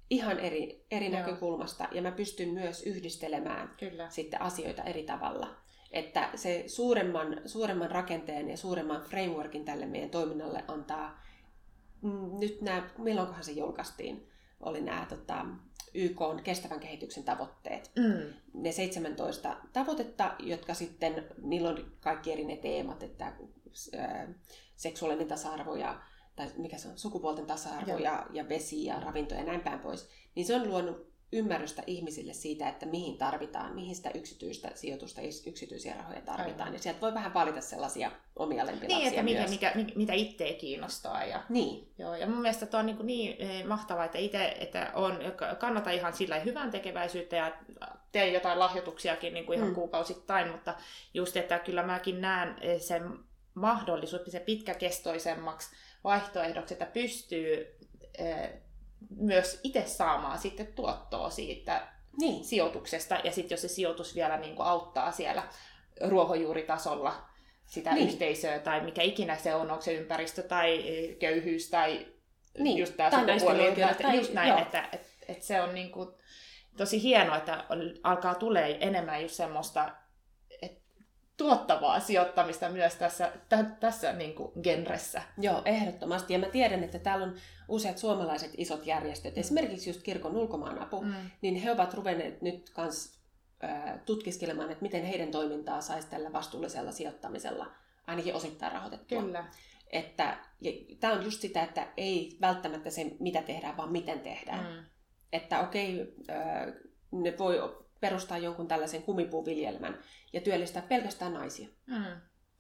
ihan 0.10 0.40
eri, 0.40 0.86
eri 0.92 1.10
näkökulmasta, 1.10 1.88
ja 1.92 2.02
mä 2.02 2.12
pystyn 2.12 2.50
myös 2.50 2.84
yhdistelemään 2.84 3.76
Kyllä. 3.80 4.10
sitten 4.10 4.42
asioita 4.42 4.84
eri 4.84 5.04
tavalla 5.04 5.63
että 5.94 6.30
se 6.36 6.64
suuremman, 6.68 7.42
suuremman 7.46 7.92
rakenteen 7.92 8.50
ja 8.50 8.58
suuremman 8.58 9.02
frameworkin 9.02 9.66
tälle 9.66 9.86
meidän 9.86 10.10
toiminnalle 10.10 10.64
antaa 10.68 11.22
mm, 12.02 12.40
nyt 12.40 12.62
nämä, 12.62 12.90
milloinkohan 12.98 13.44
se 13.44 13.52
julkaistiin, 13.52 14.30
oli 14.60 14.82
nämä 14.82 15.06
tota, 15.10 15.46
YK 15.94 16.22
on 16.22 16.44
kestävän 16.44 16.80
kehityksen 16.80 17.24
tavoitteet. 17.24 17.92
Mm. 17.96 18.34
Ne 18.54 18.72
17 18.72 19.58
tavoitetta, 19.74 20.36
jotka 20.40 20.74
sitten, 20.74 21.26
niillä 21.42 21.70
on 21.70 21.92
kaikki 22.00 22.32
eri 22.32 22.46
ne 22.46 22.58
teemat, 22.58 23.04
että 23.04 23.34
ää, 23.98 24.28
seksuaalinen 24.76 25.28
tasa-arvo 25.28 25.76
ja 25.76 26.02
tai 26.36 26.48
mikä 26.58 26.78
se 26.78 26.88
on, 26.88 26.98
sukupuolten 26.98 27.46
tasa-arvo 27.46 27.98
ja, 27.98 28.26
ja 28.32 28.50
vesi 28.50 28.86
ja 28.86 29.00
ravinto 29.00 29.36
ja 29.36 29.44
näin 29.44 29.62
päin 29.62 29.80
pois, 29.80 30.10
niin 30.36 30.46
se 30.46 30.56
on 30.56 30.68
luonut 30.68 31.13
ymmärrystä 31.34 31.84
ihmisille 31.88 32.34
siitä, 32.34 32.70
että 32.70 32.86
mihin 32.86 33.18
tarvitaan, 33.18 33.76
mihin 33.76 33.96
sitä 33.96 34.12
yksityistä 34.14 34.72
sijoitusta, 34.76 35.22
yksityisiä 35.48 35.94
rahoja 35.94 36.22
tarvitaan. 36.22 36.62
Aivan. 36.62 36.74
Ja 36.74 36.80
sieltä 36.80 37.02
voi 37.02 37.14
vähän 37.14 37.34
valita 37.34 37.62
sellaisia 37.62 38.12
omia 38.36 38.66
lempilapsia 38.66 38.98
Niin, 38.98 39.08
että 39.08 39.24
mikä, 39.24 39.48
mikä, 39.50 39.72
mikä, 39.76 39.94
mitä 39.96 40.14
itseä 40.14 40.54
kiinnostaa. 40.54 41.24
Ja, 41.26 41.44
niin. 41.50 41.92
Joo, 41.98 42.16
ja 42.16 42.28
mun 42.28 42.42
mielestä 42.42 42.66
tuo 42.66 42.80
on 42.80 42.86
niin, 42.86 42.98
niin 43.04 43.68
mahtavaa, 43.68 44.06
että 44.06 44.18
itse 44.18 44.56
että 44.60 44.92
on, 44.94 45.20
kannata 45.60 45.92
ihan 45.92 46.14
sillä 46.14 46.40
hyvän 46.40 46.72
tekeväisyyttä 46.72 47.36
ja 47.36 47.52
teen 48.12 48.34
jotain 48.34 48.60
lahjoituksiakin 48.60 49.34
niin 49.34 49.46
kuin 49.46 49.58
ihan 49.58 49.70
mm. 49.70 49.76
kuukausittain, 49.76 50.52
mutta 50.52 50.76
just, 51.14 51.38
että 51.38 51.60
kyllä 51.60 51.84
mäkin 51.84 52.22
näen 52.22 52.56
eh, 52.62 52.82
sen 52.82 53.20
mahdollisuus, 53.54 54.22
se 54.28 54.40
pitkäkestoisemmaksi 54.40 55.76
vaihtoehdoksi, 56.04 56.74
että 56.74 56.86
pystyy 56.86 57.78
eh, 58.18 58.50
myös 59.16 59.60
itse 59.64 59.84
saamaan 59.86 60.38
sitten 60.38 60.68
tuottoa 60.68 61.30
siitä 61.30 61.88
niin. 62.20 62.44
sijoituksesta. 62.46 63.16
Ja 63.24 63.32
sitten 63.32 63.56
jos 63.56 63.62
se 63.62 63.68
sijoitus 63.68 64.16
vielä 64.16 64.38
niin 64.38 64.56
kuin 64.56 64.68
auttaa 64.68 65.12
siellä 65.12 65.44
ruohonjuuritasolla 66.08 67.30
sitä 67.66 67.94
niin. 67.94 68.08
yhteisöä 68.08 68.60
tai 68.60 68.82
mikä 68.82 69.02
ikinä 69.02 69.38
se 69.38 69.56
on, 69.56 69.72
onko 69.72 69.82
se 69.82 69.94
ympäristö 69.94 70.44
tai 70.44 70.84
köyhyys 71.20 71.70
tai 71.70 72.08
niin. 72.58 72.78
just 72.78 72.98
tämä 72.98 73.10
sukupuoli. 73.10 73.76
Tai, 74.02 74.18
just 74.18 74.34
näin, 74.34 74.50
joo. 74.50 74.60
että, 74.60 74.90
että, 74.92 75.08
että 75.28 75.46
se 75.46 75.62
on 75.62 75.74
niin 75.74 75.92
kuin 75.92 76.10
tosi 76.78 77.04
hienoa, 77.04 77.38
että 77.38 77.66
alkaa 78.04 78.36
tulee 78.36 78.78
enemmän 78.82 79.22
just 79.22 79.36
semmoista, 79.36 79.92
tuottavaa 81.38 82.00
sijoittamista 82.00 82.70
myös 82.70 82.96
tässä, 82.96 83.32
tä, 83.50 83.64
tässä 83.64 84.14
niin 84.14 84.36
kuin 84.36 84.52
genressä. 84.64 85.22
Joo, 85.38 85.62
ehdottomasti. 85.66 86.34
Ja 86.34 86.40
mä 86.40 86.46
tiedän, 86.46 86.84
että 86.84 87.00
täällä 87.00 87.26
on 87.26 87.36
useat 87.68 87.98
suomalaiset 87.98 88.52
isot 88.58 88.86
järjestöt, 88.86 89.36
mm. 89.36 89.40
esimerkiksi 89.40 89.90
just 89.90 90.04
kirkon 90.04 90.38
ulkomaanapu, 90.38 91.02
mm. 91.02 91.14
niin 91.42 91.56
he 91.56 91.72
ovat 91.72 91.94
ruvenneet 91.94 92.42
nyt 92.42 92.70
kans 92.70 93.20
äh, 93.64 94.00
tutkiskelemaan, 94.06 94.72
että 94.72 94.84
miten 94.84 95.06
heidän 95.06 95.32
toimintaa 95.32 95.82
saisi 95.82 96.10
tällä 96.10 96.34
vastuullisella 96.34 96.92
sijoittamisella 96.92 97.72
ainakin 98.08 98.36
osittain 98.36 98.72
rahoitettua. 98.72 99.22
Kyllä. 99.22 99.46
Että, 99.92 100.38
tämä 101.00 101.14
on 101.14 101.24
just 101.24 101.42
sitä, 101.42 101.64
että 101.64 101.88
ei 101.98 102.38
välttämättä 102.42 102.90
se, 102.90 103.12
mitä 103.20 103.42
tehdään, 103.42 103.78
vaan 103.78 103.92
miten 103.92 104.20
tehdään. 104.20 104.74
Mm. 104.74 104.86
Että 105.34 105.60
okei, 105.60 106.02
okay, 106.02 106.74
ne 107.12 107.38
voi 107.38 107.83
perustaa 108.04 108.38
jonkun 108.38 108.68
tällaisen 108.68 109.04
kumipuuviljelmän 109.04 110.00
ja 110.34 110.42
työllistää 110.42 110.82
pelkästään 110.82 111.34
naisia. 111.34 111.68
Mm, 111.88 112.04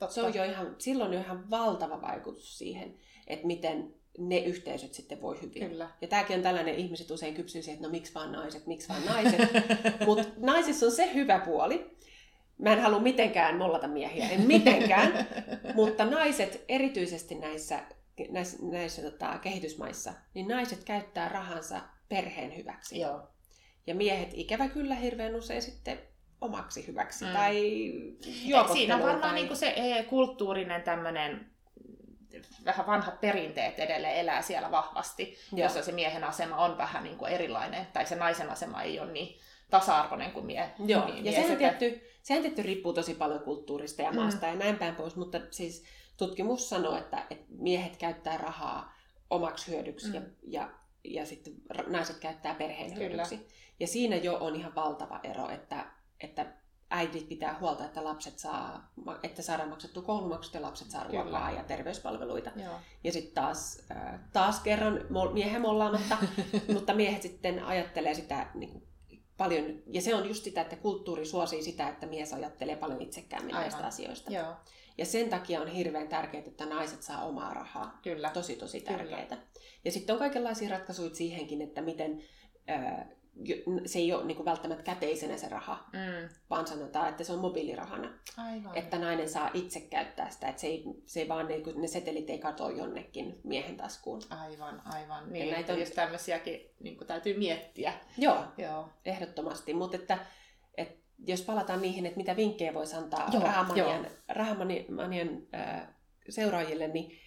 Se 0.10 0.22
on 0.22 0.34
jo 0.34 0.44
ihan, 0.44 0.76
silloin 0.78 1.14
jo 1.14 1.20
ihan 1.20 1.50
valtava 1.50 2.02
vaikutus 2.02 2.58
siihen, 2.58 2.96
että 3.28 3.48
miten 3.48 3.94
ne 4.18 4.40
yhteisöt 4.40 4.94
sitten 4.94 5.22
voi 5.22 5.42
hyvin. 5.42 5.70
Kyllä. 5.70 5.90
Ja 6.02 6.08
tämäkin 6.08 6.38
on 6.38 6.44
tällainen, 6.44 6.76
ihmiset 6.76 7.12
usein 7.12 7.34
kypsyy 7.34 7.62
siihen, 7.62 7.76
että 7.76 7.88
no 7.88 7.92
miksi 7.92 8.14
vaan 8.14 8.32
naiset, 8.32 8.68
miksi 8.68 8.90
vaan 8.90 9.06
naiset. 9.06 9.40
Mutta 10.06 10.24
naisissa 10.38 10.86
on 10.86 10.92
se 10.92 11.14
hyvä 11.14 11.40
puoli, 11.40 11.94
Mä 12.58 12.74
en 12.74 12.82
halua 12.82 13.00
mitenkään 13.00 13.58
mollata 13.58 13.88
miehiä, 13.88 14.30
en 14.30 14.42
mitenkään, 14.42 15.28
mutta 15.76 16.06
naiset 16.06 16.66
erityisesti 16.68 17.36
näissä, 17.36 17.80
näissä, 18.30 18.58
näissä 18.62 19.02
tota, 19.02 19.38
kehitysmaissa, 19.38 20.14
niin 20.34 20.48
naiset 20.48 20.84
käyttää 20.84 21.30
rahansa 21.30 21.82
perheen 22.10 22.58
hyväksi. 22.58 23.00
Joo. 23.00 23.28
Ja 23.88 23.96
miehet 23.96 24.30
ikävä 24.34 24.68
kyllä 24.70 24.96
hirveän 24.96 25.36
usein 25.36 25.62
sitten 25.62 26.00
omaksi 26.42 26.88
hyväksi. 26.88 27.26
Mm. 27.26 27.32
Tai 27.34 27.54
Siinä 28.74 28.96
on 28.96 29.02
varmaan 29.02 29.22
tai... 29.22 29.34
niin 29.34 29.56
se 29.56 29.74
e, 29.76 30.04
kulttuurinen 30.04 30.82
tämmöinen 30.82 31.54
vähän 32.66 32.88
vanhat 32.88 33.22
perinteet 33.22 33.80
edelleen 33.80 34.16
elää 34.16 34.42
siellä 34.42 34.72
vahvasti, 34.72 35.38
Joo. 35.52 35.66
jossa 35.66 35.84
se 35.84 35.92
miehen 35.92 36.24
asema 36.24 36.58
on 36.58 36.78
vähän 36.78 37.04
niin 37.04 37.18
kuin 37.18 37.32
erilainen, 37.32 37.88
tai 37.94 38.06
se 38.06 38.16
naisen 38.16 38.50
asema 38.50 38.82
ei 38.82 39.00
ole 39.00 39.12
niin 39.12 39.40
tasa-arvoinen 39.70 40.32
kuin 40.32 40.46
mie. 40.46 40.72
Joo, 40.86 41.06
mie- 41.06 41.20
ja 41.20 41.32
sehän, 41.32 41.58
tietty, 41.58 42.02
sehän 42.24 42.44
tietty 42.44 42.64
riippuu 42.64 42.94
tosi 42.94 43.14
paljon 43.14 43.40
kulttuurista 43.40 44.02
ja 44.02 44.12
mm. 44.12 44.16
maasta 44.16 44.46
mm. 44.46 44.52
ja 44.52 44.60
näin 44.60 44.78
päin 44.78 44.96
pois, 44.96 45.16
mutta 45.16 45.42
siis 45.52 45.84
tutkimus 46.18 46.70
sanoo, 46.70 46.98
että, 46.98 47.26
että 47.30 47.46
miehet 47.50 47.98
käyttää 47.98 48.38
rahaa 48.38 48.94
omaksi 49.30 49.72
hyödyksi 49.72 50.08
mm. 50.08 50.14
ja, 50.14 50.22
ja, 50.48 50.70
ja 51.04 51.26
sitten 51.26 51.54
naiset 51.88 52.18
käyttää 52.20 52.56
perheen 52.56 52.94
Kyllä. 52.94 53.08
hyödyksi. 53.08 53.48
Ja 53.84 53.88
siinä 53.88 54.16
jo 54.16 54.38
on 54.42 54.56
ihan 54.56 54.76
valtava 54.76 55.20
ero, 55.24 55.50
että, 55.50 55.86
että 56.20 56.46
äidit 56.90 57.30
pitää 57.30 57.58
huolta, 57.60 57.86
että 57.86 58.04
lapset 58.04 58.40
saa, 58.40 58.92
että 59.24 59.42
saadaan 59.42 59.70
maksettu 59.70 60.02
koulumaksut 60.02 60.54
ja 60.54 60.62
lapset 60.62 60.90
saa 60.90 61.04
ruokaa 61.04 61.52
ja 61.52 61.64
terveyspalveluita. 61.64 62.52
Joo. 62.56 62.74
Ja 63.04 63.12
sitten 63.12 63.34
taas, 63.34 63.88
taas 64.34 64.60
kerran 64.60 65.06
miehen 65.34 65.62
mollaamatta, 65.62 66.18
mutta 66.74 66.94
miehet 66.94 67.22
sitten 67.22 67.64
ajattelee 67.66 68.14
sitä 68.14 68.48
niin 68.54 68.72
kuin 68.72 68.88
paljon, 69.38 69.66
ja 69.88 70.02
se 70.02 70.16
on 70.16 70.28
just 70.28 70.44
sitä, 70.44 70.62
että 70.62 70.76
kulttuuri 70.76 71.26
suosii 71.26 71.64
sitä, 71.64 71.90
että 71.90 72.06
mies 72.06 72.34
ajattelee 72.34 72.76
paljon 72.76 73.02
itsekäämmin 73.02 73.56
näistä 73.56 73.88
asioista. 73.88 74.32
Joo. 74.32 74.54
Ja 74.98 75.06
sen 75.06 75.30
takia 75.30 75.62
on 75.62 75.68
hirveän 75.68 76.08
tärkeää, 76.08 76.44
että 76.48 76.66
naiset 76.66 77.04
saa 77.04 77.26
omaa 77.26 77.54
rahaa. 77.54 78.00
Kyllä. 78.04 78.30
Tosi, 78.30 78.56
tosi 78.56 78.82
tärkeää. 78.82 79.38
Ja 79.86 79.92
sitten 79.92 80.14
on 80.14 80.20
kaikenlaisia 80.20 80.70
ratkaisuja 80.70 81.16
siihenkin, 81.16 81.62
että 81.62 81.82
miten 81.82 82.24
se 83.86 84.00
ei 84.00 84.14
ole 84.14 84.26
niin 84.26 84.36
kuin 84.36 84.46
välttämättä 84.46 84.84
käteisenä 84.84 85.38
se 85.38 85.50
raha, 85.50 85.90
mm. 85.94 86.30
vaan 86.50 86.68
sanotaan, 86.68 87.10
että 87.10 87.24
se 87.24 87.34
on 87.34 87.40
mobiilirahana. 87.40 88.20
Aivan. 88.38 88.78
Että 88.78 89.00
nainen 89.00 89.30
saa 89.30 89.50
itse 89.54 89.80
käyttää 89.80 90.30
sitä, 90.30 90.48
että 90.48 90.62
se 90.62 90.68
ei, 90.68 90.84
se 91.06 91.20
ei 91.20 91.28
vaan, 91.28 91.48
niin 91.48 91.64
kuin, 91.64 91.82
ne 91.82 91.88
setelit 91.88 92.30
ei 92.30 92.40
katoa 92.40 92.72
jonnekin 92.72 93.40
miehen 93.44 93.78
taskuun. 93.78 94.22
Aivan, 94.30 94.82
aivan. 94.86 95.34
Niin, 95.34 95.48
ja 95.48 95.54
näitä 95.54 95.74
on... 95.74 95.80
just 95.80 95.94
tämmöisiäkin 95.94 96.62
niin 96.80 96.98
kuin 96.98 97.08
täytyy 97.08 97.38
miettiä. 97.38 97.94
Joo, 98.18 98.44
Joo. 98.58 98.90
ehdottomasti. 99.06 99.74
Mutta 99.74 99.98
että, 99.98 100.18
että 100.78 101.04
jos 101.28 101.42
palataan 101.42 101.82
niihin, 101.82 102.06
että 102.06 102.18
mitä 102.18 102.36
vinkkejä 102.36 102.74
voisi 102.74 102.96
antaa 102.96 103.30
joo, 103.34 103.44
rahamanien, 103.44 104.08
rahamanien 104.28 105.48
äh, 105.56 105.88
seuraajille, 106.30 106.88
niin, 106.88 107.20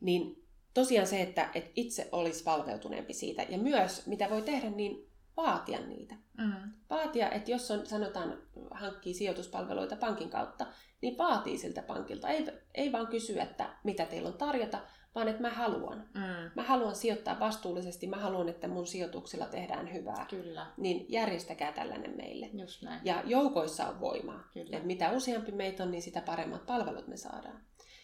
niin 0.00 0.46
tosiaan 0.74 1.06
se, 1.06 1.22
että, 1.22 1.50
että 1.54 1.70
itse 1.74 2.08
olisi 2.12 2.44
valveutuneempi 2.44 3.12
siitä. 3.12 3.42
Ja 3.48 3.58
myös, 3.58 4.06
mitä 4.06 4.30
voi 4.30 4.42
tehdä, 4.42 4.70
niin 4.70 5.05
vaatia 5.36 5.78
niitä. 5.80 6.14
Mm. 6.38 6.72
Vaatia, 6.90 7.30
että 7.30 7.50
jos 7.50 7.70
on, 7.70 7.86
sanotaan, 7.86 8.38
hankkii 8.70 9.14
sijoituspalveluita 9.14 9.96
pankin 9.96 10.30
kautta, 10.30 10.66
niin 11.00 11.18
vaatii 11.18 11.58
siltä 11.58 11.82
pankilta. 11.82 12.28
Ei, 12.28 12.46
ei 12.74 12.92
vaan 12.92 13.06
kysy, 13.06 13.40
että 13.40 13.68
mitä 13.84 14.06
teillä 14.06 14.28
on 14.28 14.38
tarjota, 14.38 14.78
vaan 15.14 15.28
että 15.28 15.42
mä 15.42 15.50
haluan. 15.50 16.08
Mm. 16.14 16.50
Mä 16.54 16.62
haluan 16.62 16.94
sijoittaa 16.94 17.40
vastuullisesti, 17.40 18.06
mä 18.06 18.16
haluan, 18.16 18.48
että 18.48 18.68
mun 18.68 18.86
sijoituksilla 18.86 19.46
tehdään 19.46 19.92
hyvää. 19.92 20.26
Kyllä. 20.30 20.66
Niin 20.76 21.06
järjestäkää 21.08 21.72
tällainen 21.72 22.16
meille. 22.16 22.50
Just 22.52 22.82
näin. 22.82 23.00
Ja 23.04 23.22
joukoissa 23.24 23.88
on 23.88 24.00
voimaa. 24.00 24.48
Kyllä. 24.52 24.76
Et 24.76 24.84
mitä 24.84 25.10
useampi 25.10 25.52
meitä 25.52 25.82
on, 25.82 25.90
niin 25.90 26.02
sitä 26.02 26.20
paremmat 26.20 26.66
palvelut 26.66 27.06
me 27.06 27.16
saadaan. 27.16 27.60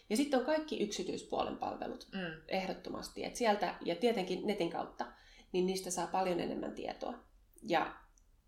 Ja 0.09 0.17
sitten 0.17 0.39
on 0.39 0.45
kaikki 0.45 0.83
yksityispuolen 0.83 1.57
palvelut, 1.57 2.07
mm. 2.13 2.41
ehdottomasti. 2.47 3.25
Et 3.25 3.35
sieltä, 3.35 3.75
ja 3.85 3.95
tietenkin 3.95 4.47
netin 4.47 4.69
kautta, 4.69 5.05
niin 5.53 5.65
niistä 5.65 5.91
saa 5.91 6.07
paljon 6.07 6.39
enemmän 6.39 6.75
tietoa. 6.75 7.13
Ja, 7.61 7.95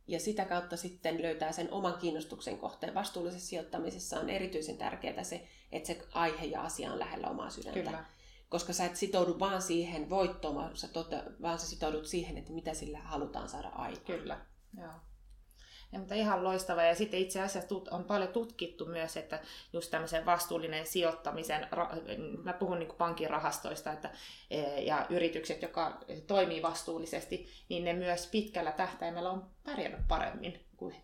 ja 0.07 0.19
sitä 0.19 0.45
kautta 0.45 0.77
sitten 0.77 1.21
löytää 1.21 1.51
sen 1.51 1.71
oman 1.71 1.97
kiinnostuksen 1.97 2.57
kohteen. 2.57 2.93
Vastuullisessa 2.93 3.47
sijoittamisessa 3.47 4.19
on 4.19 4.29
erityisen 4.29 4.77
tärkeää 4.77 5.23
se, 5.23 5.47
että 5.71 5.87
se 5.87 6.07
aihe 6.13 6.45
ja 6.45 6.61
asia 6.61 6.91
on 6.91 6.99
lähellä 6.99 7.29
omaa 7.29 7.49
sydäntä. 7.49 7.79
Kyllä. 7.79 8.05
Koska 8.49 8.73
sä 8.73 8.85
et 8.85 8.95
sitoudu 8.95 9.39
vaan 9.39 9.61
siihen 9.61 10.09
voittoon, 10.09 10.55
vaan 11.41 11.59
sä 11.59 11.67
sitoudut 11.67 12.05
siihen, 12.05 12.37
että 12.37 12.51
mitä 12.51 12.73
sillä 12.73 12.99
halutaan 12.99 13.49
saada 13.49 13.67
aikaan. 13.67 14.19
Kyllä, 14.19 14.45
joo. 14.77 14.93
Ja, 15.95 15.99
mutta 15.99 16.15
ihan 16.15 16.43
loistava. 16.43 16.83
Ja 16.83 16.95
sitten 16.95 17.19
itse 17.19 17.41
asiassa 17.41 17.75
on 17.91 18.03
paljon 18.03 18.29
tutkittu 18.29 18.85
myös, 18.85 19.17
että 19.17 19.39
just 19.73 19.91
tämmöisen 19.91 20.25
vastuullinen 20.25 20.85
sijoittamisen, 20.85 21.67
mä 22.43 22.53
puhun 22.53 22.79
niin 22.79 22.95
pankin 22.97 23.29
rahastoista 23.29 23.93
että, 23.93 24.09
e, 24.51 24.81
ja 24.81 25.05
yritykset, 25.09 25.61
jotka 25.61 26.01
toimii 26.27 26.61
vastuullisesti, 26.61 27.47
niin 27.69 27.83
ne 27.83 27.93
myös 27.93 28.27
pitkällä 28.27 28.71
tähtäimellä 28.71 29.29
on 29.31 29.45
pärjännyt 29.63 30.07
paremmin 30.07 30.65
kuin 30.77 30.95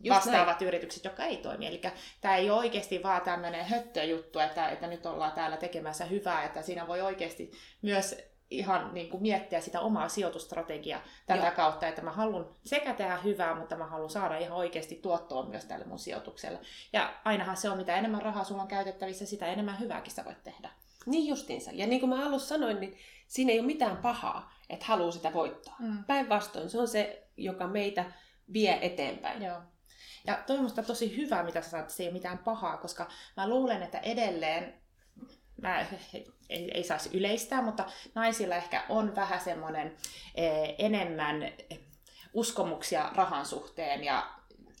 Just 0.00 0.16
vastaavat 0.16 0.60
näin. 0.60 0.68
yritykset, 0.68 1.04
jotka 1.04 1.24
ei 1.24 1.36
toimi. 1.36 1.66
Eli 1.66 1.80
tämä 2.20 2.36
ei 2.36 2.50
ole 2.50 2.58
oikeasti 2.58 3.02
vaan 3.02 3.22
tämmöinen 3.22 3.64
höttöjuttu, 3.64 4.38
että, 4.38 4.68
että 4.68 4.86
nyt 4.86 5.06
ollaan 5.06 5.32
täällä 5.32 5.56
tekemässä 5.56 6.04
hyvää, 6.04 6.44
että 6.44 6.62
siinä 6.62 6.86
voi 6.86 7.00
oikeasti 7.00 7.52
myös 7.82 8.31
ihan 8.58 8.94
niin 8.94 9.10
kuin 9.10 9.22
miettiä 9.22 9.60
sitä 9.60 9.80
omaa 9.80 10.08
sijoitustrategiaa 10.08 11.00
tätä 11.26 11.46
Joo. 11.46 11.56
kautta, 11.56 11.88
että 11.88 12.02
mä 12.02 12.10
haluan 12.10 12.46
sekä 12.64 12.94
tehdä 12.94 13.16
hyvää, 13.16 13.54
mutta 13.54 13.76
mä 13.76 13.86
haluan 13.86 14.10
saada 14.10 14.38
ihan 14.38 14.58
oikeasti 14.58 14.94
tuottoa 14.94 15.46
myös 15.46 15.64
tälle 15.64 15.84
mun 15.84 15.98
sijoitukselle. 15.98 16.58
Ja 16.92 17.14
ainahan 17.24 17.56
se 17.56 17.70
on, 17.70 17.76
mitä 17.76 17.96
enemmän 17.96 18.22
rahaa 18.22 18.44
sulla 18.44 18.62
on 18.62 18.68
käytettävissä, 18.68 19.26
sitä 19.26 19.46
enemmän 19.46 19.80
hyvääkin 19.80 20.12
sä 20.12 20.24
voit 20.24 20.42
tehdä. 20.42 20.70
Niin 21.06 21.28
justiinsa. 21.28 21.70
Ja 21.74 21.86
niin 21.86 22.00
kuin 22.00 22.10
mä 22.10 22.26
alussa 22.26 22.48
sanoin, 22.48 22.80
niin 22.80 22.98
siinä 23.26 23.52
ei 23.52 23.58
ole 23.58 23.66
mitään 23.66 23.96
pahaa, 23.96 24.52
että 24.70 24.86
haluaa 24.86 25.10
sitä 25.10 25.32
voittaa. 25.32 25.76
Mm. 25.78 26.04
Päinvastoin 26.04 26.70
se 26.70 26.78
on 26.78 26.88
se, 26.88 27.28
joka 27.36 27.66
meitä 27.66 28.04
vie 28.52 28.78
eteenpäin. 28.82 29.42
Joo. 29.42 29.60
Ja 30.26 30.42
toi 30.46 30.58
on 30.58 30.70
tosi 30.86 31.16
hyvä, 31.16 31.42
mitä 31.42 31.62
sä 31.62 31.70
sanoit, 31.70 31.84
että 31.84 31.94
se 31.94 32.02
ei 32.02 32.08
ole 32.08 32.12
mitään 32.12 32.38
pahaa, 32.38 32.76
koska 32.76 33.08
mä 33.36 33.48
luulen, 33.48 33.82
että 33.82 33.98
edelleen 33.98 34.81
mä 35.62 35.86
ei, 36.48 36.70
ei 36.74 36.84
saisi 36.84 37.10
yleistää, 37.12 37.62
mutta 37.62 37.84
naisilla 38.14 38.56
ehkä 38.56 38.84
on 38.88 39.16
vähän 39.16 39.40
semmoinen 39.40 39.96
eh, 40.34 40.74
enemmän 40.78 41.52
uskomuksia 42.34 43.10
rahan 43.14 43.46
suhteen 43.46 44.04
ja 44.04 44.30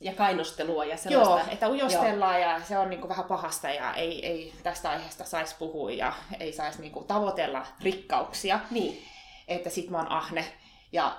ja 0.02 0.12
kainostelua 0.12 0.84
ja 0.84 0.96
sellaista. 0.96 1.38
Joo, 1.38 1.52
että 1.52 1.68
ujostellaan 1.68 2.40
Joo. 2.40 2.50
ja 2.50 2.60
se 2.60 2.78
on 2.78 2.90
niinku 2.90 3.08
vähän 3.08 3.24
pahasta 3.24 3.68
ja 3.70 3.94
ei, 3.94 4.26
ei 4.26 4.52
tästä 4.62 4.90
aiheesta 4.90 5.24
saisi 5.24 5.56
puhua 5.58 5.90
ja 5.90 6.12
ei 6.40 6.52
saisi 6.52 6.80
niinku 6.80 7.04
tavoitella 7.04 7.66
rikkauksia. 7.82 8.60
Niin. 8.70 9.02
Että 9.48 9.70
sit 9.70 9.90
mä 9.90 9.98
oon 9.98 10.10
ahne. 10.10 10.44
Ja, 10.92 11.16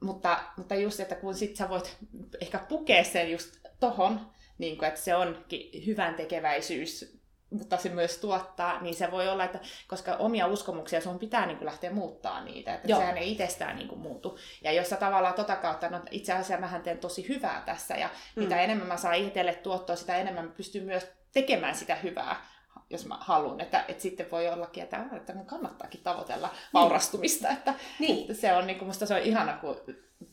mutta, 0.00 0.38
mutta 0.56 0.74
just, 0.74 1.00
että 1.00 1.14
kun 1.14 1.34
sit 1.34 1.56
sä 1.56 1.68
voit 1.68 1.96
ehkä 2.40 2.58
pukea 2.58 3.04
sen 3.04 3.32
just 3.32 3.56
tohon, 3.80 4.30
niin 4.58 4.78
kuin, 4.78 4.88
että 4.88 5.00
se 5.00 5.14
on 5.14 5.44
hyvän 5.86 6.14
tekeväisyys 6.14 7.13
mutta 7.58 7.76
se 7.76 7.88
myös 7.88 8.18
tuottaa, 8.18 8.80
niin 8.80 8.94
se 8.94 9.10
voi 9.10 9.28
olla, 9.28 9.44
että 9.44 9.58
koska 9.88 10.16
omia 10.16 10.46
uskomuksia 10.46 11.00
sun 11.00 11.18
pitää 11.18 11.46
niin 11.46 11.56
kuin 11.56 11.66
lähteä 11.66 11.92
muuttaa 11.92 12.44
niitä, 12.44 12.74
että 12.74 12.88
Joo. 12.88 12.98
sehän 12.98 13.18
ei 13.18 13.32
itsestään 13.32 13.76
niin 13.76 13.88
kuin 13.88 14.00
muutu. 14.00 14.38
Ja 14.62 14.72
jos 14.72 14.90
sä 14.90 14.96
tavallaan 14.96 15.34
tota 15.34 15.56
kautta, 15.56 15.88
no 15.88 16.00
itse 16.10 16.32
asiassa 16.32 16.56
mähän 16.56 16.82
teen 16.82 16.98
tosi 16.98 17.28
hyvää 17.28 17.62
tässä, 17.66 17.94
ja 17.94 18.06
mm. 18.06 18.42
mitä 18.42 18.60
enemmän 18.60 18.88
mä 18.88 18.96
saan 18.96 19.14
itselle 19.14 19.54
tuottoa, 19.54 19.96
sitä 19.96 20.16
enemmän 20.16 20.44
mä 20.44 20.52
pystyn 20.56 20.84
myös 20.84 21.06
tekemään 21.32 21.74
sitä 21.74 21.94
hyvää, 21.94 22.46
jos 22.90 23.06
mä 23.06 23.18
haluan. 23.20 23.60
Että, 23.60 23.84
että 23.88 24.02
sitten 24.02 24.30
voi 24.30 24.48
ollakin, 24.48 24.82
että, 24.82 25.04
että 25.16 25.34
mun 25.34 25.46
kannattaakin 25.46 26.00
tavoitella 26.02 26.48
niin. 26.48 26.58
vaurastumista. 26.72 27.48
Että, 27.50 27.74
niin. 27.98 28.20
että 28.20 28.34
se 28.34 28.52
on, 28.52 28.66
niin 28.66 28.78
kuin, 28.78 28.88
musta 28.88 29.06
se 29.06 29.14
on 29.14 29.20
ihana, 29.20 29.56
kun, 29.56 29.76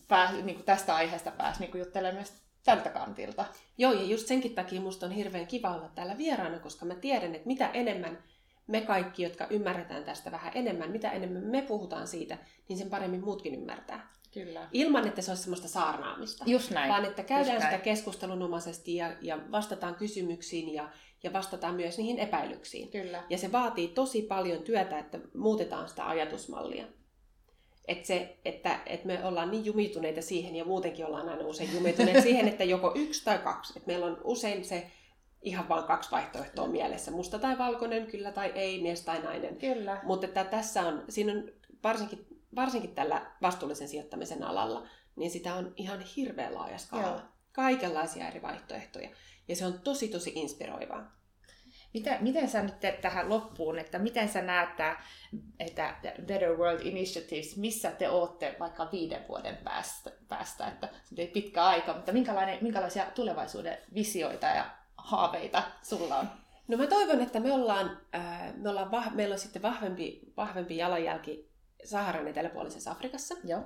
pääs, 0.08 0.32
niin 0.32 0.56
kuin 0.56 0.66
tästä 0.66 0.96
aiheesta 0.96 1.32
pääsi 1.32 1.60
niin 1.60 1.80
juttelemaan 1.80 2.16
myös 2.16 2.34
tältä 2.64 2.90
kantilta. 2.90 3.46
Joo, 3.78 3.94
ja 3.94 4.04
just 4.04 4.28
senkin 4.28 4.56
takia 4.56 4.82
musta 4.82 5.06
on 5.06 5.12
hirveän 5.12 5.48
kiva 5.48 5.76
olla 5.76 5.90
täällä 5.96 6.18
vieraana, 6.18 6.60
koska 6.60 6.86
mä 6.86 6.96
tiedän, 6.96 7.36
että 7.36 7.48
mitä 7.48 7.70
enemmän 7.70 8.24
me 8.68 8.82
kaikki, 8.82 9.24
jotka 9.24 9.48
ymmärretään 9.50 10.04
tästä 10.04 10.32
vähän 10.32 10.52
enemmän, 10.56 10.92
mitä 10.92 11.12
enemmän 11.12 11.44
me 11.44 11.62
puhutaan 11.62 12.08
siitä, 12.08 12.38
niin 12.70 12.78
sen 12.78 12.90
paremmin 12.90 13.24
muutkin 13.24 13.54
ymmärtää. 13.56 14.12
Kyllä. 14.34 14.68
Ilman, 14.72 15.08
että 15.08 15.22
se 15.22 15.32
olisi 15.32 15.44
semmoista 15.44 15.68
saarnaamista. 15.68 16.44
Just 16.48 16.72
näin. 16.72 16.90
Vaan 16.90 17.06
että 17.06 17.24
käydään 17.24 17.56
Just 17.56 17.64
sitä 17.64 17.72
näin. 17.72 17.82
keskustelunomaisesti 17.82 18.96
ja, 18.96 19.16
ja 19.22 19.40
vastataan 19.52 19.96
kysymyksiin 19.96 20.74
ja, 20.74 20.90
ja 21.24 21.34
vastataan 21.34 21.76
myös 21.76 21.98
niihin 21.98 22.20
epäilyksiin. 22.20 22.92
Kyllä. 22.92 23.24
Ja 23.30 23.38
se 23.38 23.52
vaatii 23.52 23.88
tosi 23.88 24.22
paljon 24.22 24.64
työtä, 24.64 25.00
että 25.00 25.20
muutetaan 25.38 25.90
sitä 25.90 26.08
ajatusmallia. 26.08 26.86
Että, 27.92 28.08
se, 28.08 28.38
että, 28.46 28.80
että 28.86 29.08
me 29.08 29.26
ollaan 29.26 29.52
niin 29.52 29.66
jumituneita 29.66 30.22
siihen, 30.22 30.56
ja 30.56 30.66
muutenkin 30.66 31.06
ollaan 31.06 31.30
aina 31.30 31.46
usein 31.46 31.74
jumituneita 31.74 32.22
siihen, 32.28 32.48
että 32.48 32.64
joko 32.64 32.92
yksi 32.96 33.26
tai 33.26 33.38
kaksi. 33.38 33.74
Että 33.76 33.88
meillä 33.88 34.06
on 34.06 34.22
usein 34.24 34.66
se 34.66 34.92
ihan 35.42 35.70
vain 35.70 35.84
kaksi 35.84 36.12
vaihtoehtoa 36.12 36.68
mielessä. 36.68 37.12
Musta 37.12 37.40
tai 37.40 37.58
valkoinen, 37.58 38.08
kyllä 38.08 38.32
tai 38.32 38.52
ei, 38.56 38.82
mies 38.82 39.02
tai 39.02 39.22
nainen. 39.22 39.56
Kyllä. 39.56 40.02
Mutta 40.04 40.28
että 40.28 40.44
tässä 40.44 40.82
on, 40.82 41.04
siinä 41.10 41.32
on 41.32 41.52
varsinkin, 41.84 42.28
varsinkin 42.56 42.96
tällä 42.96 43.32
vastuullisen 43.42 43.88
sijoittamisen 43.88 44.44
alalla, 44.44 44.88
niin 45.16 45.32
sitä 45.32 45.56
on 45.56 45.74
ihan 45.78 46.00
hirveän 46.16 46.54
laaja 46.54 46.78
skaala. 46.78 47.08
Joo. 47.08 47.22
Kaikenlaisia 47.52 48.28
eri 48.28 48.42
vaihtoehtoja. 48.42 49.10
Ja 49.48 49.56
se 49.56 49.66
on 49.66 49.80
tosi, 49.80 50.08
tosi 50.08 50.32
inspiroivaa. 50.36 51.21
Miten, 51.94 52.24
miten 52.24 52.50
sä 52.50 52.64
nyt 52.64 52.80
teet 52.80 53.02
tähän 53.02 53.30
loppuun, 53.30 53.80
että 53.80 54.00
miten 54.00 54.30
sä 54.30 54.42
näet 54.42 54.70
että 55.60 55.96
Better 56.26 56.58
World 56.58 56.82
Initiatives, 56.86 57.58
missä 57.58 57.92
te 57.92 58.10
ootte 58.10 58.56
vaikka 58.60 58.90
viiden 58.92 59.26
vuoden 59.28 59.58
päästä, 59.64 60.12
päästä 60.28 60.68
että 60.68 60.90
se 61.04 61.22
ei 61.22 61.28
pitkä 61.28 61.64
aika, 61.64 61.94
mutta 61.94 62.12
minkälainen, 62.12 62.58
minkälaisia 62.62 63.06
tulevaisuuden 63.16 63.78
visioita 63.94 64.48
ja 64.48 64.66
haaveita 64.98 65.64
sulla 65.82 66.18
on? 66.18 66.30
No 66.68 66.78
mä 66.78 66.88
toivon, 66.88 67.22
että 67.22 67.40
me 67.40 67.52
ollaan, 67.52 67.98
ää, 68.14 68.54
me 68.56 68.70
ollaan 68.70 68.92
vah, 68.92 69.16
meillä 69.16 69.34
on 69.34 69.40
sitten 69.40 69.62
vahvempi, 69.62 70.22
vahvempi 70.38 70.78
jalanjälki 70.78 71.52
Saharan 71.84 72.28
eteläpuolisessa 72.28 72.92
Afrikassa. 72.92 73.36
Joo. 73.44 73.64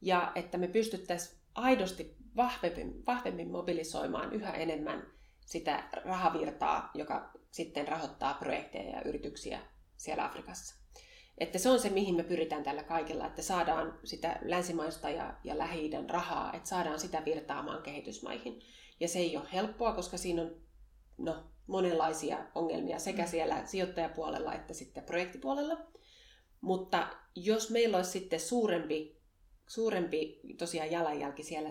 Ja 0.00 0.32
että 0.34 0.58
me 0.58 0.68
pystyttäisiin 0.68 1.40
aidosti 1.54 2.16
vahvemmin, 2.36 3.06
vahvemmin 3.06 3.50
mobilisoimaan 3.50 4.32
yhä 4.32 4.52
enemmän 4.52 5.06
sitä 5.46 5.84
rahavirtaa, 6.04 6.90
joka 6.94 7.30
sitten 7.50 7.88
rahoittaa 7.88 8.34
projekteja 8.34 8.90
ja 8.90 9.02
yrityksiä 9.02 9.60
siellä 9.96 10.24
Afrikassa. 10.24 10.80
Että 11.38 11.58
se 11.58 11.68
on 11.68 11.80
se, 11.80 11.90
mihin 11.90 12.14
me 12.14 12.22
pyritään 12.22 12.62
tällä 12.62 12.82
kaikella, 12.82 13.26
että 13.26 13.42
saadaan 13.42 13.98
sitä 14.04 14.38
länsimaista 14.42 15.10
ja, 15.10 15.34
ja 15.44 15.58
lähi 15.58 15.90
rahaa, 16.08 16.52
että 16.52 16.68
saadaan 16.68 17.00
sitä 17.00 17.24
virtaamaan 17.24 17.82
kehitysmaihin. 17.82 18.62
Ja 19.00 19.08
se 19.08 19.18
ei 19.18 19.36
ole 19.36 19.48
helppoa, 19.52 19.92
koska 19.92 20.16
siinä 20.16 20.42
on 20.42 20.60
no, 21.18 21.44
monenlaisia 21.66 22.38
ongelmia 22.54 22.98
sekä 22.98 23.26
siellä 23.26 23.66
sijoittajapuolella 23.66 24.54
että 24.54 24.74
sitten 24.74 25.04
projektipuolella. 25.04 25.76
Mutta 26.60 27.16
jos 27.34 27.70
meillä 27.70 27.96
olisi 27.96 28.10
sitten 28.10 28.40
suurempi, 28.40 29.22
suurempi 29.68 30.40
tosiaan 30.58 30.90
jalanjälki 30.90 31.42
siellä 31.42 31.70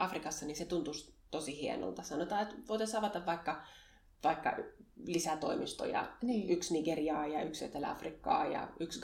Afrikassa, 0.00 0.46
niin 0.46 0.56
se 0.56 0.64
tuntuisi 0.64 1.18
tosi 1.30 1.60
hienolta. 1.60 2.02
Sanotaan, 2.02 2.42
että 2.42 2.54
voitaisiin 2.68 2.98
avata 2.98 3.26
vaikka, 3.26 3.66
vaikka 4.24 4.56
lisätoimistoja, 5.06 6.12
Niin. 6.22 6.50
yksi 6.50 6.72
Nigeriaa 6.74 7.26
ja 7.26 7.42
yksi 7.42 7.64
Etelä-Afrikkaa 7.64 8.46
ja 8.46 8.68
yksi 8.80 9.00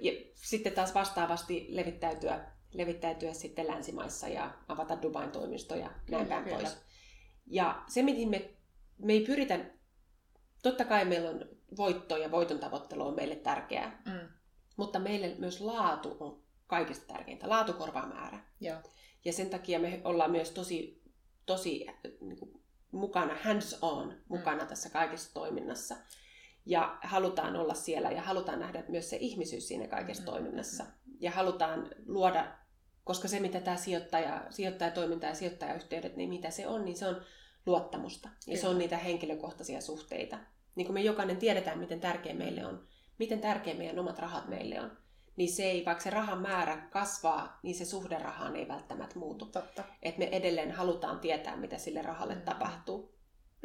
ja 0.00 0.12
sitten 0.34 0.72
taas 0.72 0.94
vastaavasti 0.94 1.66
levittäytyä, 1.68 2.44
levittäytyä 2.74 3.32
sitten 3.32 3.66
länsimaissa 3.66 4.28
ja 4.28 4.54
avata 4.68 5.02
Dubain 5.02 5.30
toimistoja, 5.30 5.90
näin 6.10 6.26
päin 6.26 6.44
kyllä. 6.44 6.56
pois. 6.56 6.76
Ja 7.46 7.82
se, 7.88 8.02
mihin 8.02 8.28
me, 8.30 8.50
me 8.98 9.12
ei 9.12 9.20
pyritä, 9.24 9.60
totta 10.62 10.84
kai 10.84 11.04
meillä 11.04 11.30
on 11.30 11.48
voitto 11.76 12.16
ja 12.16 12.30
voiton 12.30 12.58
tavoittelu 12.58 13.06
on 13.06 13.14
meille 13.14 13.36
tärkeää, 13.36 14.02
Mm. 14.06 14.28
mutta 14.76 14.98
meille 14.98 15.34
myös 15.38 15.60
laatu 15.60 16.16
on 16.20 16.42
kaikista 16.66 17.06
tärkeintä. 17.06 17.48
Laatu 17.48 17.72
korvaa 17.72 18.06
määrä. 18.06 18.38
Joo. 18.60 18.76
Ja 19.24 19.32
sen 19.32 19.50
takia 19.50 19.78
me 19.78 20.00
ollaan 20.04 20.30
myös 20.30 20.50
tosi, 20.50 21.02
tosi 21.46 21.86
niin 22.20 22.38
kuin, 22.38 22.61
mukana, 22.92 23.36
hands 23.42 23.78
on, 23.82 24.14
mukana 24.28 24.66
tässä 24.66 24.90
kaikessa 24.90 25.34
toiminnassa. 25.34 25.96
Ja 26.66 26.98
halutaan 27.02 27.56
olla 27.56 27.74
siellä 27.74 28.10
ja 28.10 28.22
halutaan 28.22 28.60
nähdä 28.60 28.84
myös 28.88 29.10
se 29.10 29.16
ihmisyys 29.16 29.68
siinä 29.68 29.88
kaikessa 29.88 30.22
Mm. 30.22 30.26
toiminnassa. 30.26 30.84
Ja 31.20 31.30
halutaan 31.30 31.90
luoda, 32.06 32.52
koska 33.04 33.28
se 33.28 33.40
mitä 33.40 33.60
tämä 33.60 33.76
sijoittaja, 33.76 34.44
sijoittajatoiminta 34.50 35.26
ja 35.26 35.34
sijoittajayhteydet, 35.34 36.16
niin 36.16 36.28
mitä 36.28 36.50
se 36.50 36.66
on, 36.66 36.84
niin 36.84 36.96
se 36.96 37.06
on 37.06 37.22
luottamusta. 37.66 38.28
Ja 38.46 38.56
se 38.56 38.60
Kyllä. 38.60 38.72
on 38.72 38.78
niitä 38.78 38.96
henkilökohtaisia 38.96 39.80
suhteita. 39.80 40.38
Niin 40.74 40.86
kuin 40.86 40.94
me 40.94 41.00
jokainen 41.02 41.36
tiedetään, 41.36 41.78
miten 41.78 42.00
tärkeä 42.00 42.34
meille 42.34 42.66
on, 42.66 42.86
miten 43.18 43.40
tärkeä 43.40 43.74
meidän 43.74 43.98
omat 43.98 44.18
rahat 44.18 44.48
meille 44.48 44.80
on. 44.80 45.01
Niin 45.36 45.52
se 45.52 45.62
ei, 45.62 45.84
vaikka 45.84 46.04
se 46.04 46.10
rahan 46.10 46.38
määrä 46.42 46.76
kasvaa, 46.90 47.58
niin 47.62 47.74
se 47.74 47.84
suhde 47.84 48.18
rahaan 48.18 48.56
ei 48.56 48.68
välttämättä 48.68 49.18
muutu 49.18 49.46
Totta. 49.46 49.84
että 50.02 50.18
me 50.18 50.28
edelleen 50.32 50.72
halutaan 50.72 51.20
tietää, 51.20 51.56
mitä 51.56 51.78
sille 51.78 52.02
rahalle 52.02 52.34
Mm. 52.34 52.42
tapahtuu. 52.42 53.14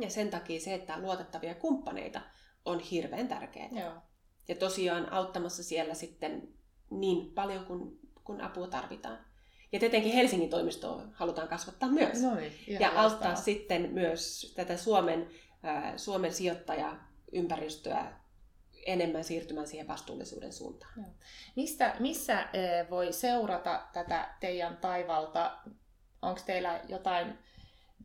Ja 0.02 0.10
sen 0.10 0.30
takia 0.30 0.60
se, 0.60 0.74
että 0.74 0.96
on 0.96 1.02
luotettavia 1.02 1.56
kumppaneita, 1.56 2.22
on 2.66 2.80
hirveän 2.80 3.28
tärkeää. 3.28 3.70
Joo. 3.72 3.94
Ja 4.48 4.56
tosiaan 4.56 5.12
auttamassa 5.14 5.64
siellä 5.64 5.94
sitten 5.94 6.48
niin 6.92 7.34
paljon 7.34 7.66
kuin, 7.66 8.00
kun 8.24 8.42
apua 8.42 8.68
tarvitaan. 8.68 9.18
Ja 9.72 9.80
tietenkin 9.80 10.14
Helsingin 10.14 10.50
toimistoa 10.50 11.04
halutaan 11.14 11.48
kasvattaa 11.48 11.90
myös. 11.90 12.22
No 12.22 12.36
niin, 12.36 12.54
ihan 12.68 12.82
ja 12.82 13.02
auttaa 13.02 13.36
sitten 13.36 13.90
myös 13.94 14.54
tätä 14.56 14.78
Suomen, 14.78 15.28
äh, 15.66 15.94
Suomen 15.98 16.34
sijoittajaympäristöä 16.34 18.20
enemmän 18.88 19.24
siirtymään 19.24 19.68
siihen 19.68 19.88
vastuullisuuden 19.88 20.54
suuntaan. 20.54 21.06
Mistä, 21.56 21.96
missä 22.00 22.48
voi 22.90 23.14
seurata 23.14 23.88
tätä 23.94 24.36
teidän 24.40 24.78
taivalta? 24.78 25.58
Onko 26.22 26.42
teillä 26.46 26.82
jotain 26.90 27.38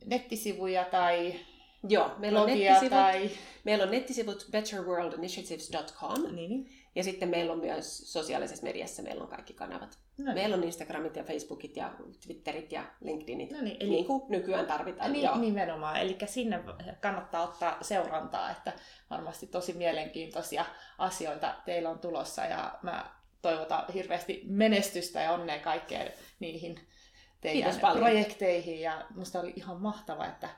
nettisivuja 0.04 0.84
tai 0.84 1.40
Joo, 1.88 2.10
meillä 2.18 2.40
on, 2.40 2.46
nettisivut, 2.46 2.90
tai... 2.90 3.30
meillä 3.64 3.84
on 3.84 3.90
nettisivut 3.90 4.46
betterworldinitiatives.com 4.50 6.34
Niin. 6.34 6.70
Ja 6.94 7.04
sitten 7.04 7.28
meillä 7.28 7.52
on 7.52 7.58
myös 7.58 8.12
sosiaalisessa 8.12 8.64
mediassa, 8.64 9.02
meillä 9.02 9.22
on 9.22 9.28
kaikki 9.30 9.52
kanavat. 9.52 9.98
No 10.18 10.24
niin. 10.24 10.34
Meillä 10.34 10.56
on 10.56 10.64
Instagramit 10.64 11.16
ja 11.16 11.24
Facebookit 11.24 11.76
ja 11.76 11.92
Twitterit 12.26 12.72
ja 12.72 12.84
LinkedInit, 13.00 13.50
No 13.50 13.60
niin, 13.60 13.76
eli... 13.80 13.90
niin 13.90 14.04
kuin 14.04 14.22
nykyään 14.28 14.66
tarvitaan. 14.66 15.12
Niin, 15.12 15.24
joo. 15.24 15.38
nimenomaan. 15.38 16.00
Eli 16.00 16.18
sinne 16.26 16.60
kannattaa 17.00 17.42
ottaa 17.42 17.78
seurantaa, 17.80 18.50
että 18.50 18.72
varmasti 19.10 19.46
tosi 19.46 19.72
mielenkiintoisia 19.72 20.64
asioita 20.98 21.54
teillä 21.64 21.90
on 21.90 21.98
tulossa 21.98 22.44
ja 22.44 22.78
mä 22.82 23.10
toivotan 23.42 23.84
hirveästi 23.94 24.42
menestystä 24.44 25.20
ja 25.20 25.32
onnea 25.32 25.58
kaikkeen 25.58 26.12
niihin 26.40 26.80
teidän 27.40 27.74
projekteihin 27.98 28.80
ja 28.80 29.06
musta 29.14 29.40
oli 29.40 29.52
ihan 29.56 29.80
mahtava, 29.80 30.26
että 30.26 30.48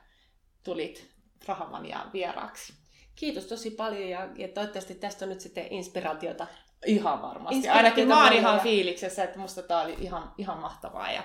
tulit 0.63 1.14
Rahamaniaan 1.47 2.13
vieraaksi. 2.13 2.73
Kiitos 3.15 3.45
tosi 3.45 3.71
paljon 3.71 4.09
ja, 4.09 4.27
ja 4.35 4.47
toivottavasti 4.47 4.95
tästä 4.95 5.25
on 5.25 5.29
nyt 5.29 5.41
sitten 5.41 5.67
inspiraatiota. 5.69 6.47
Ihan 6.85 7.21
varmasti. 7.21 7.55
Inspiraatiota 7.55 7.87
Ainakin 7.87 8.07
mä 8.07 8.23
oon 8.23 8.33
ihan 8.33 8.59
fiiliksessä, 8.59 9.23
että 9.23 9.39
musta 9.39 9.61
tää 9.61 9.81
oli 9.81 9.95
ihan, 9.99 10.31
ihan 10.37 10.59
mahtavaa. 10.59 11.11
Ja, 11.11 11.23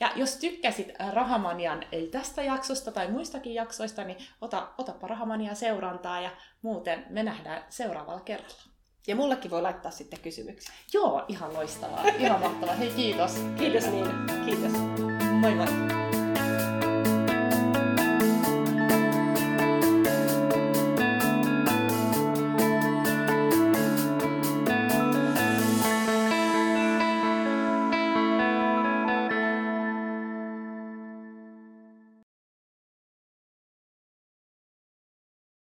ja 0.00 0.12
jos 0.16 0.36
tykkäsit 0.36 0.92
Rahamanian 1.12 1.84
ei 1.92 2.06
tästä 2.06 2.42
jaksosta 2.42 2.92
tai 2.92 3.08
muistakin 3.08 3.54
jaksoista, 3.54 4.04
niin 4.04 4.18
ota, 4.40 4.68
otapa 4.78 5.06
Rahamanian 5.06 5.56
seurantaa 5.56 6.20
ja 6.20 6.30
muuten 6.62 7.06
me 7.10 7.22
nähdään 7.22 7.64
seuraavalla 7.68 8.20
kerralla. 8.20 8.62
Ja 9.06 9.16
mullekin 9.16 9.50
voi 9.50 9.62
laittaa 9.62 9.90
sitten 9.90 10.20
kysymyksiä. 10.20 10.74
Joo, 10.92 11.24
ihan 11.28 11.54
loistavaa. 11.54 12.04
Ihan 12.18 12.40
mahtavaa. 12.40 12.74
Hei 12.74 12.90
kiitos. 12.90 13.34
Kiitos 13.58 13.86
niin. 13.86 14.06
Kiitos. 14.44 14.72
Moi 15.40 15.54
moi. 15.54 16.09